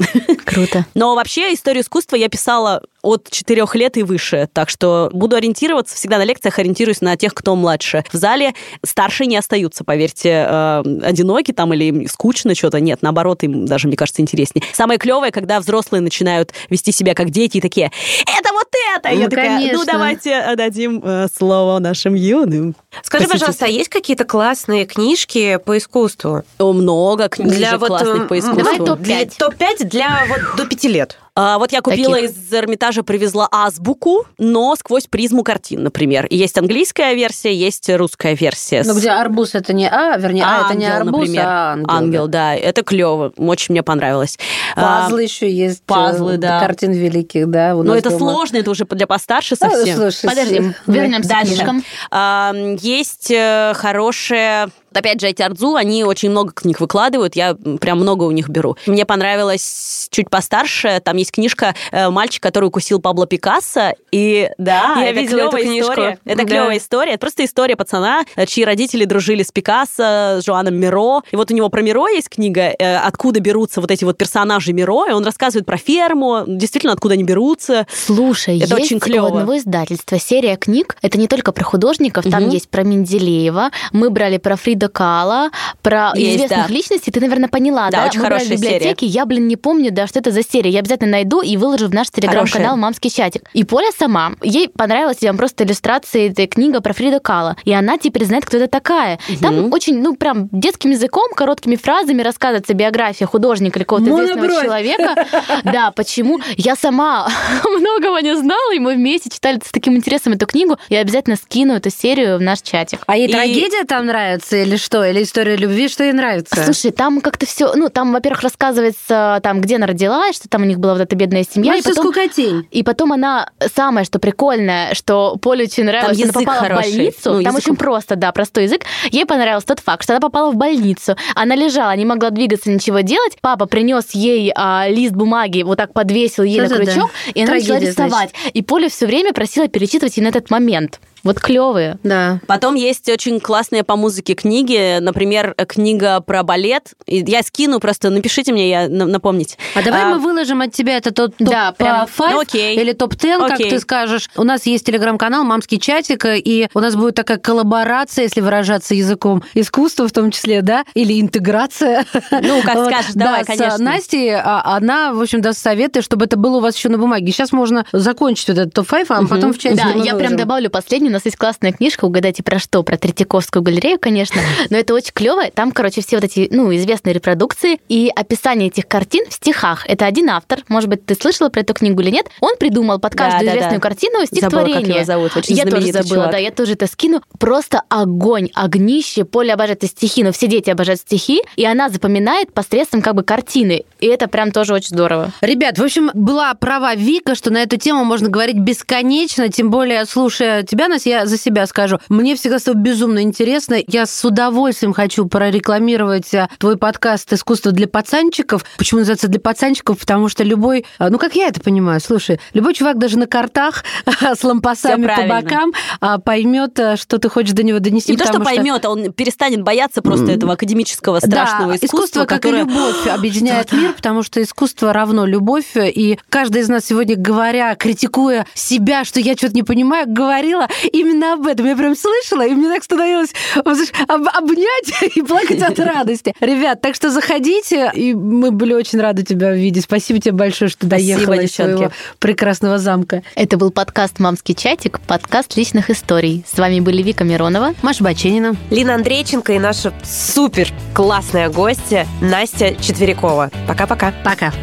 Круто. 0.46 0.86
Но 0.94 1.16
вообще 1.16 1.54
историю 1.54 1.84
искусства 1.84 2.16
я 2.16 2.30
писала 2.30 2.82
от 3.06 3.30
четырех 3.30 3.76
лет 3.76 3.98
и 3.98 4.04
выше, 4.04 4.50
так 4.52 4.70
что 4.70 5.10
буду 5.14 5.36
ориентироваться, 5.36 5.96
всегда 5.96 6.18
на 6.18 6.24
лекциях 6.24 6.58
ориентируюсь 6.58 7.02
на 7.02 7.16
тех, 7.16 7.36
кто 7.36 7.56
младше. 7.56 8.04
В 8.12 8.18
зале 8.18 8.54
старшие 8.84 9.28
не 9.28 9.38
остаются, 9.38 9.84
поверьте, 9.84 10.46
э, 10.48 10.84
одиноки 11.04 11.52
там 11.52 11.74
или 11.74 11.86
им 11.86 12.08
скучно 12.08 12.56
что-то, 12.56 12.80
нет, 12.80 13.04
наоборот, 13.04 13.44
им 13.44 13.66
даже, 13.68 13.88
мне 13.88 13.96
кажется, 13.96 14.24
интереснее. 14.24 14.64
Самое 14.74 14.98
клевое, 14.98 15.32
когда 15.32 15.60
взрослые 15.60 16.02
начинают 16.02 16.54
вести 16.70 16.92
себя 16.92 17.14
как 17.14 17.25
дети 17.30 17.58
и 17.58 17.62
такие, 17.62 17.92
это 18.26 18.50
вот 18.54 18.68
это! 18.96 19.10
Ну, 19.10 19.22
я 19.22 19.30
такая, 19.30 19.58
конечно. 19.58 19.78
ну 19.78 19.86
давайте 19.86 20.56
дадим 20.56 21.02
э, 21.04 21.28
слово 21.36 21.80
нашим 21.80 22.14
юным. 22.16 22.76
Скажи, 23.04 23.26
посетителям». 23.26 23.32
пожалуйста, 23.32 23.66
а 23.66 23.68
есть 23.70 23.90
какие-то 23.90 24.26
классные 24.26 24.86
книжки 24.86 25.60
по 25.66 25.78
искусству? 25.78 26.44
О, 26.58 26.74
много 26.74 27.30
книжек 27.30 27.80
вот, 27.80 27.88
классных 27.88 28.24
э, 28.24 28.28
по 28.28 28.40
искусству. 28.40 28.64
давай 28.64 28.78
топ- 28.78 29.00
Для, 29.00 29.26
Топ-пять. 29.26 29.38
топ-5 29.38 29.84
для 29.90 30.26
вот 30.30 30.56
до 30.58 30.66
пяти 30.66 30.88
лет. 30.88 31.18
А, 31.38 31.58
вот 31.60 31.74
я 31.74 31.82
купила 31.82 32.16
Таких. 32.16 32.30
из 32.30 32.54
Эрмитажа, 32.54 33.04
привезла 33.04 33.50
азбуку, 33.52 34.26
но 34.38 34.74
сквозь 34.78 35.08
призму 35.08 35.44
картин, 35.44 35.84
например. 35.84 36.26
И 36.28 36.38
есть 36.38 36.58
английская 36.58 37.14
версия, 37.14 37.54
есть 37.54 37.90
русская 37.90 38.36
версия. 38.36 38.84
Ну, 38.86 38.94
с- 38.94 38.98
где 39.00 39.10
арбуз 39.10 39.54
это 39.54 39.74
не 39.74 39.90
А, 39.90 40.16
вернее, 40.18 40.46
А, 40.48 40.66
это 40.70 40.78
не 40.78 40.86
арбуз, 40.86 41.20
например. 41.28 41.44
а 41.46 41.72
ангел. 41.74 41.90
Ангел, 41.90 42.28
да. 42.28 42.52
да. 42.52 42.56
Это 42.56 42.84
клево. 42.84 43.34
Очень 43.36 43.74
мне 43.74 43.84
понравилось. 43.84 44.40
А, 44.78 45.02
Пазлы 45.04 45.24
еще 45.24 45.52
есть. 45.52 45.84
пазлы, 45.84 46.36
э, 46.36 46.38
да. 46.38 46.60
Картин 46.62 46.94
великих, 46.94 47.50
да. 47.50 47.74
Но 47.76 47.84
нас 47.84 47.98
это 47.98 48.12
дома. 48.12 48.20
сложно, 48.32 48.58
это 48.58 48.72
уже 48.72 48.86
для 48.86 49.06
постарше 49.06 49.56
А, 49.60 49.70
совсем. 49.70 49.98
слушай, 49.98 50.30
Подожди, 50.30 50.62
вернемся 50.88 51.28
к 51.30 51.32
Дальше. 51.34 51.54
книжкам. 51.56 51.84
А, 52.12 52.54
Есть 52.80 53.30
э, 53.32 53.74
хорошие... 53.76 54.70
Опять 54.96 55.20
же, 55.20 55.28
эти 55.28 55.42
Ардзу, 55.42 55.76
они 55.76 56.04
очень 56.04 56.30
много 56.30 56.54
книг 56.54 56.80
выкладывают, 56.80 57.36
я 57.36 57.56
прям 57.82 58.00
много 58.00 58.24
у 58.24 58.32
них 58.32 58.48
беру. 58.50 58.78
Мне 58.86 59.06
понравилось 59.06 60.08
чуть 60.10 60.30
постарше, 60.30 61.02
там 61.04 61.18
есть 61.18 61.32
книжка 61.32 61.76
э, 61.92 62.10
«Мальчик, 62.10 62.42
который 62.42 62.66
укусил 62.66 63.00
Пабло 63.02 63.28
Пикассо», 63.28 63.94
и 64.12 64.50
да, 64.58 64.96
Я 64.98 65.10
это 65.10 65.20
видела 65.20 65.40
эту 65.48 65.58
книжку. 65.58 65.92
история. 65.92 66.20
Это 66.26 66.38
Да. 66.40 66.46
клевая 66.46 66.78
история, 66.78 67.12
это 67.12 67.20
просто 67.20 67.44
история 67.46 67.76
пацана, 67.76 68.24
э, 68.36 68.46
чьи 68.46 68.64
родители 68.64 69.06
дружили 69.06 69.44
с 69.44 69.52
Пикассо, 69.52 70.40
с 70.42 70.46
Жуаном 70.46 70.76
Миро, 70.76 71.22
и 71.32 71.36
вот 71.36 71.52
у 71.52 71.54
него 71.54 71.70
про 71.70 71.82
Миро 71.82 72.08
есть 72.08 72.30
книга, 72.30 72.74
э, 72.78 72.98
откуда 72.98 73.40
берутся 73.42 73.82
вот 73.82 73.92
эти 73.92 74.06
вот 74.06 74.18
персонажи 74.18 74.72
Миро, 74.74 75.08
и 75.10 75.12
он 75.12 75.26
рассказывает 75.26 75.66
про 75.66 75.78
ферму, 75.78 76.44
действительно, 76.48 76.94
откуда 76.94 77.16
они 77.16 77.24
берутся. 77.24 77.86
Слушай, 77.94 78.60
Это 78.60 78.76
есть 78.78 78.86
очень 78.86 78.98
у 78.98 79.00
клёво. 79.02 79.28
одного 79.28 79.58
издательства 79.58 80.20
серия 80.20 80.56
книг. 80.56 80.96
Это 81.02 81.18
не 81.18 81.28
только 81.28 81.52
про 81.52 81.64
художников, 81.66 82.24
там 82.30 82.44
Мгм. 82.44 82.52
есть 82.52 82.70
про 82.70 82.84
Менделеева. 82.84 83.72
Мы 83.92 84.10
брали 84.10 84.38
про 84.38 84.56
Фрида 84.56 84.85
Кала, 84.90 85.50
про 85.82 86.12
Есть, 86.16 86.36
известных 86.38 86.68
да. 86.68 86.74
личностей. 86.74 87.12
Ты, 87.12 87.20
наверное, 87.22 87.50
поняла, 87.50 87.90
Да, 87.90 88.02
да? 88.02 88.06
очень 88.08 88.20
Мы 88.20 88.26
хорошая 88.26 88.58
серия. 88.58 88.62
библиотеке. 88.80 89.06
Я, 89.06 89.26
блин, 89.26 89.48
не 89.48 89.56
помню, 89.56 89.92
да, 89.92 90.08
что 90.08 90.20
это 90.20 90.32
за 90.32 90.44
серия. 90.44 90.70
Я 90.70 90.80
обязательно 90.80 91.12
найду 91.12 91.42
и 91.42 91.58
выложу 91.58 91.88
в 91.88 91.94
наш 91.94 92.10
телеграм-канал. 92.10 92.78
«Мамский 92.78 93.10
чатик». 93.10 93.44
И 93.54 93.64
Поля 93.64 93.90
сама, 93.98 94.34
ей 94.42 94.70
понравилась 94.70 95.18
я 95.22 95.34
просто 95.34 95.64
иллюстрация 95.64 96.30
этой 96.30 96.48
книга 96.48 96.82
про 96.82 96.94
Фрида 96.94 97.20
Кала. 97.20 97.56
И 97.66 97.74
она 97.74 97.98
теперь 97.98 98.26
знает, 98.26 98.46
кто 98.46 98.58
это 98.58 98.68
такая. 98.68 99.20
Там 99.42 99.72
очень, 99.74 100.02
ну, 100.02 100.16
прям 100.16 100.50
детским 100.52 100.92
языком, 100.92 101.30
короткими 101.36 101.76
фразами 101.76 102.22
рассказывается 102.22 102.74
биография 102.74 103.28
художника 103.28 103.80
или 103.80 103.84
какого-то 103.84 104.10
известного 104.10 104.38
Монобровь. 104.42 104.64
человека. 104.64 105.16
Да, 105.64 105.92
почему? 105.92 106.40
Я 106.58 106.76
сама 106.76 107.28
многого 107.64 108.22
не 108.22 108.36
знала, 108.36 108.74
и 108.74 108.80
мы 108.80 108.96
вместе 108.96 109.30
читали 109.30 109.60
с 109.66 109.72
таким 109.72 109.96
интересом 109.96 110.34
эту 110.34 110.46
книгу. 110.46 110.78
Я 110.90 111.00
обязательно 111.00 111.36
скину 111.36 111.74
эту 111.74 111.90
серию 111.90 112.38
в 112.38 112.42
наш 112.42 112.62
чатик. 112.62 113.00
А 113.08 113.18
ей 113.18 113.28
трагедия 113.32 113.84
там 113.86 114.06
нравится 114.06 114.58
или 114.58 114.75
что? 114.78 115.04
Или 115.06 115.24
история 115.24 115.56
любви, 115.56 115.88
что 115.88 116.04
ей 116.04 116.14
нравится? 116.14 116.56
Слушай, 116.64 116.92
там 116.92 117.22
как-то 117.22 117.46
все, 117.46 117.74
ну, 117.76 117.90
там, 117.90 118.12
во-первых, 118.14 118.42
рассказывается, 118.42 119.40
там, 119.44 119.62
где 119.62 119.78
она 119.78 119.88
родилась, 119.88 120.36
что 120.36 120.48
там 120.50 120.64
у 120.64 120.66
них 120.66 120.80
была 120.80 120.94
вот 120.94 121.02
эта 121.02 121.16
бедная 121.16 121.44
семья. 121.50 121.74
ну, 121.74 121.80
и 121.80 121.82
потом- 121.82 122.04
скукотень. 122.04 122.68
И 122.72 122.84
потом 122.84 123.14
она, 123.14 123.50
самое 123.76 124.06
что 124.06 124.20
прикольное, 124.20 124.94
что 124.94 125.38
Поле 125.38 125.66
очень 125.66 125.86
нравилось, 125.86 126.18
Там 126.20 126.30
она 126.30 126.34
попала 126.34 126.60
хороший. 126.60 126.92
в 126.92 126.96
больницу. 126.96 127.34
Ну, 127.34 127.44
там 127.44 127.54
язык- 127.56 127.58
очень 127.58 127.76
просто, 127.76 128.16
да, 128.16 128.32
простой 128.32 128.64
язык. 128.64 128.82
Ей 129.12 129.26
понравился 129.26 129.68
тот 129.68 129.80
факт, 129.80 130.04
что 130.04 130.14
она 130.14 130.20
попала 130.20 130.52
в 130.52 130.56
больницу. 130.56 131.16
Она 131.36 131.56
лежала, 131.56 131.96
не 131.96 132.06
могла 132.06 132.30
двигаться, 132.30 132.70
ничего 132.70 133.00
делать. 133.02 133.38
Папа 133.42 133.66
принес 133.66 134.12
ей 134.12 134.52
а, 134.56 134.88
лист 134.90 135.14
бумаги, 135.14 135.64
вот 135.64 135.78
так 135.78 135.94
подвесил 135.94 136.44
ей 136.44 136.62
на 136.62 136.68
Да-да-да. 136.68 136.92
крючок, 136.92 137.12
и 137.34 137.42
она 137.44 137.54
начала 137.54 137.80
рисовать. 137.80 138.34
И 138.54 138.62
Поля 138.62 138.90
все 138.90 139.06
время 139.06 139.34
просила 139.34 139.68
перечитывать 139.68 140.18
ей 140.18 140.24
на 140.24 140.30
этот 140.30 140.50
момент. 140.50 141.00
Вот 141.26 141.40
клевые. 141.40 141.98
Да. 142.04 142.40
Потом 142.48 142.76
есть 142.76 143.10
очень 143.10 143.40
классные 143.40 143.84
по 143.84 143.96
музыке 143.96 144.36
книги, 144.36 145.00
например, 145.00 145.56
книга 145.68 146.22
про 146.22 146.44
балет. 146.44 146.94
Я 147.08 147.42
скину, 147.42 147.80
просто 147.80 148.12
напишите 148.12 148.54
мне, 148.54 148.70
я 148.70 148.88
на- 148.88 149.06
напомнить. 149.08 149.58
А 149.74 149.82
давай 149.82 150.04
А, 150.04 150.06
мы 150.06 150.20
выложим 150.20 150.62
от 150.62 150.72
тебя 150.72 150.96
это 150.98 151.12
тот 151.12 151.36
топ 151.36 151.50
Да, 151.50 151.72
прям- 151.72 152.06
5 152.08 152.32
ну, 152.32 152.40
окей. 152.42 152.78
или 152.80 152.94
топ-10, 152.94 153.48
как 153.50 153.58
ты 153.58 153.80
скажешь. 153.80 154.30
У 154.38 154.44
нас 154.44 154.68
есть 154.68 154.86
телеграм-канал 154.86 155.44
«Мамский 155.44 155.80
чатик», 155.80 156.26
и 156.28 156.70
у 156.76 156.80
нас 156.80 156.96
будет 156.96 157.16
такая 157.16 157.40
коллаборация, 157.40 158.24
если 158.24 158.42
выражаться 158.42 158.94
языком 158.94 159.44
искусства 159.56 160.08
в 160.08 160.12
том 160.12 160.30
числе, 160.30 160.62
да, 160.62 160.86
или 160.94 161.20
интеграция. 161.20 162.06
Ну, 162.30 162.62
как 162.62 162.76
Вот, 162.76 162.86
скажешь, 162.92 163.14
да, 163.16 163.26
давай, 163.26 163.44
с 163.44 163.48
конечно. 163.48 163.84
Настей, 163.84 164.36
а, 164.36 164.62
она, 164.78 165.12
в 165.14 165.20
общем, 165.22 165.42
даст 165.42 165.60
советы, 165.60 166.04
чтобы 166.04 166.26
это 166.26 166.38
было 166.38 166.58
у 166.58 166.60
вас 166.60 166.76
еще 166.76 166.90
на 166.90 167.00
бумаге. 167.00 167.32
Сейчас 167.32 167.52
можно 167.52 167.84
закончить 167.92 168.48
вот 168.50 168.60
этот 168.60 168.74
топ-5, 168.76 169.06
а 169.10 169.26
потом 169.26 169.54
в 169.54 169.58
чате 169.58 169.76
Да, 169.76 169.90
я 169.96 170.14
прям 170.16 170.38
добавлю 170.38 170.70
последнюю 170.70 171.15
нас 171.16 171.26
есть 171.26 171.38
классная 171.38 171.72
книжка, 171.72 172.06
угадайте 172.06 172.44
про 172.44 172.60
что, 172.60 172.84
про 172.84 172.98
Третьяковскую 172.98 173.62
галерею, 173.64 173.98
конечно, 174.00 174.42
но 174.70 174.78
это 174.78 174.94
очень 174.94 175.12
клево. 175.14 175.44
Там, 175.54 175.72
короче, 175.72 176.02
все 176.02 176.18
вот 176.18 176.24
эти, 176.26 176.48
ну, 176.52 176.74
известные 176.76 177.14
репродукции 177.14 177.80
и 177.90 178.12
описание 178.16 178.68
этих 178.68 178.88
картин 178.88 179.26
в 179.30 179.34
стихах. 179.34 179.86
Это 179.88 180.06
один 180.06 180.30
автор, 180.30 180.60
может 180.68 180.90
быть, 180.90 181.06
ты 181.06 181.16
слышала 181.16 181.50
про 181.50 181.62
эту 181.62 181.74
книгу 181.74 182.02
или 182.02 182.12
нет, 182.12 182.28
он 182.42 182.56
придумал 182.58 183.00
под 183.00 183.16
каждую 183.16 183.46
Да, 183.46 183.46
да, 183.46 183.52
известную 183.52 183.80
да. 183.82 183.88
картину 183.88 184.12
Забыла, 184.14 184.28
стихотворение. 184.28 184.82
как 184.82 184.96
его 184.96 185.04
зовут, 185.06 185.38
очень 185.38 185.56
я 185.56 185.64
тоже 185.66 185.92
забыла, 185.92 186.08
чувак. 186.10 186.32
да, 186.32 186.38
я 186.38 186.52
тоже 186.52 186.74
это 186.74 186.88
скину. 186.88 187.22
Просто 187.40 187.82
огонь, 187.90 188.50
огнище. 188.54 189.26
Поля 189.26 189.54
обожает 189.54 189.84
эти 189.84 189.92
стихи, 189.92 190.24
но 190.24 190.32
все 190.32 190.48
дети 190.48 190.70
обожают 190.70 191.02
стихи, 191.02 191.42
и 191.56 191.66
она 191.66 191.90
запоминает 191.90 192.54
посредством 192.54 193.02
как 193.02 193.16
бы 193.16 193.24
картины. 193.24 193.84
И 194.00 194.08
это 194.08 194.28
прям 194.28 194.52
тоже 194.52 194.74
очень 194.74 194.90
здорово. 194.90 195.32
Ребят, 195.42 195.78
в 195.78 195.84
общем, 195.84 196.12
была 196.14 196.54
права 196.54 196.96
Вика, 196.96 197.36
что 197.36 197.50
на 197.52 197.64
эту 197.64 197.78
тему 197.78 198.04
можно 198.04 198.30
говорить 198.30 198.58
бесконечно, 198.58 199.50
тем 199.50 199.70
более, 199.72 200.06
слушая 200.06 200.64
тебя, 200.64 200.88
Настя, 200.88 201.05
я 201.06 201.26
за 201.26 201.38
себя 201.38 201.68
скажу. 201.68 202.00
Мне 202.10 202.36
всегда 202.36 202.60
стало 202.60 202.76
безумно 202.76 203.22
интересно. 203.22 203.78
Я 203.88 204.06
с 204.06 204.26
удовольствием 204.26 204.94
хочу 204.94 205.28
прорекламировать 205.28 206.34
а, 206.34 206.50
твой 206.58 206.78
подкаст 206.78 207.32
«Искусство 207.34 207.72
для 207.72 207.88
пацанчиков». 207.88 208.66
Почему 208.78 209.00
называется 209.00 209.28
«для 209.28 209.40
пацанчиков»? 209.40 210.00
Потому 210.00 210.30
что 210.30 210.44
любой, 210.44 210.86
а, 210.98 211.10
ну, 211.10 211.18
как 211.18 211.36
я 211.36 211.48
это 211.48 211.62
понимаю, 211.62 212.00
слушай, 212.00 212.40
любой 212.54 212.74
чувак 212.74 212.98
даже 212.98 213.18
на 213.18 213.28
картах 213.28 213.84
с 214.22 214.44
лампасами 214.44 215.08
по 215.08 215.24
бокам 215.28 215.74
а, 216.02 216.20
поймет, 216.20 216.80
а, 216.80 216.98
что 216.98 217.18
ты 217.18 217.30
хочешь 217.30 217.54
до 217.54 217.64
него 217.64 217.80
донести. 217.80 218.12
Не 218.12 218.18
то, 218.18 218.26
что 218.26 218.40
поймет, 218.40 218.86
а 218.86 218.90
он 218.90 219.12
перестанет 219.14 219.62
бояться 219.62 220.02
просто 220.02 220.32
этого 220.32 220.54
академического 220.54 221.20
страшного 221.20 221.78
да, 221.78 221.86
искусства, 221.86 222.26
как 222.26 222.42
которое... 222.42 222.64
и 222.64 222.66
любовь, 222.66 223.08
объединяет 223.12 223.72
мир, 223.72 223.94
потому 223.94 224.24
что 224.24 224.42
искусство 224.42 224.94
равно 224.94 225.26
любовь. 225.26 225.76
И 225.76 226.20
каждый 226.30 226.62
из 226.62 226.70
нас 226.70 226.86
сегодня, 226.86 227.16
говоря, 227.16 227.76
критикуя 227.76 228.46
себя, 228.54 229.04
что 229.06 229.20
я 229.20 229.36
что-то 229.36 229.54
не 229.54 229.64
понимаю, 229.64 230.06
говорила 230.08 230.68
именно 231.00 231.34
об 231.34 231.46
этом. 231.48 231.66
Я 231.66 231.76
прям 231.76 231.96
слышала, 231.96 232.46
и 232.46 232.52
мне 232.54 232.70
так 232.70 232.84
становилось 232.84 233.32
вот, 233.56 233.76
знаешь, 233.76 233.92
об- 234.08 234.28
обнять 234.28 234.94
и 235.16 235.22
плакать 235.22 235.62
от 235.62 235.80
радости. 235.80 236.34
Ребят, 236.40 236.82
так 236.82 236.96
что 236.96 237.10
заходите, 237.10 237.92
и 237.94 238.14
мы 238.14 238.52
были 238.52 238.74
очень 238.74 239.00
рады 239.00 239.24
тебя 239.24 239.52
видеть. 239.54 239.84
Спасибо 239.84 240.20
тебе 240.20 240.32
большое, 240.34 240.70
что 240.70 240.86
Спасибо, 240.88 241.18
доехала 241.18 241.34
из 241.36 241.50
девчонки. 241.52 241.76
своего 241.78 241.92
прекрасного 242.20 242.78
замка. 242.78 243.24
Это 243.36 243.58
был 243.58 243.72
подкаст 243.72 244.20
«Мамский 244.20 244.56
чатик», 244.56 245.00
подкаст 245.00 245.56
личных 245.58 245.90
историй. 245.90 246.44
С 246.52 246.58
вами 246.58 246.80
были 246.80 247.02
Вика 247.02 247.24
Миронова. 247.24 247.74
Маша 247.82 248.04
Баченина. 248.04 248.56
Лина 248.70 248.96
Андрейченко 248.96 249.54
и 249.54 249.60
наша 249.60 249.94
супер 250.04 250.70
классная 250.94 251.50
гостья 251.50 252.08
Настя 252.22 252.76
Четверякова. 252.76 253.52
Пока-пока. 253.68 254.14
Пока. 254.24 254.54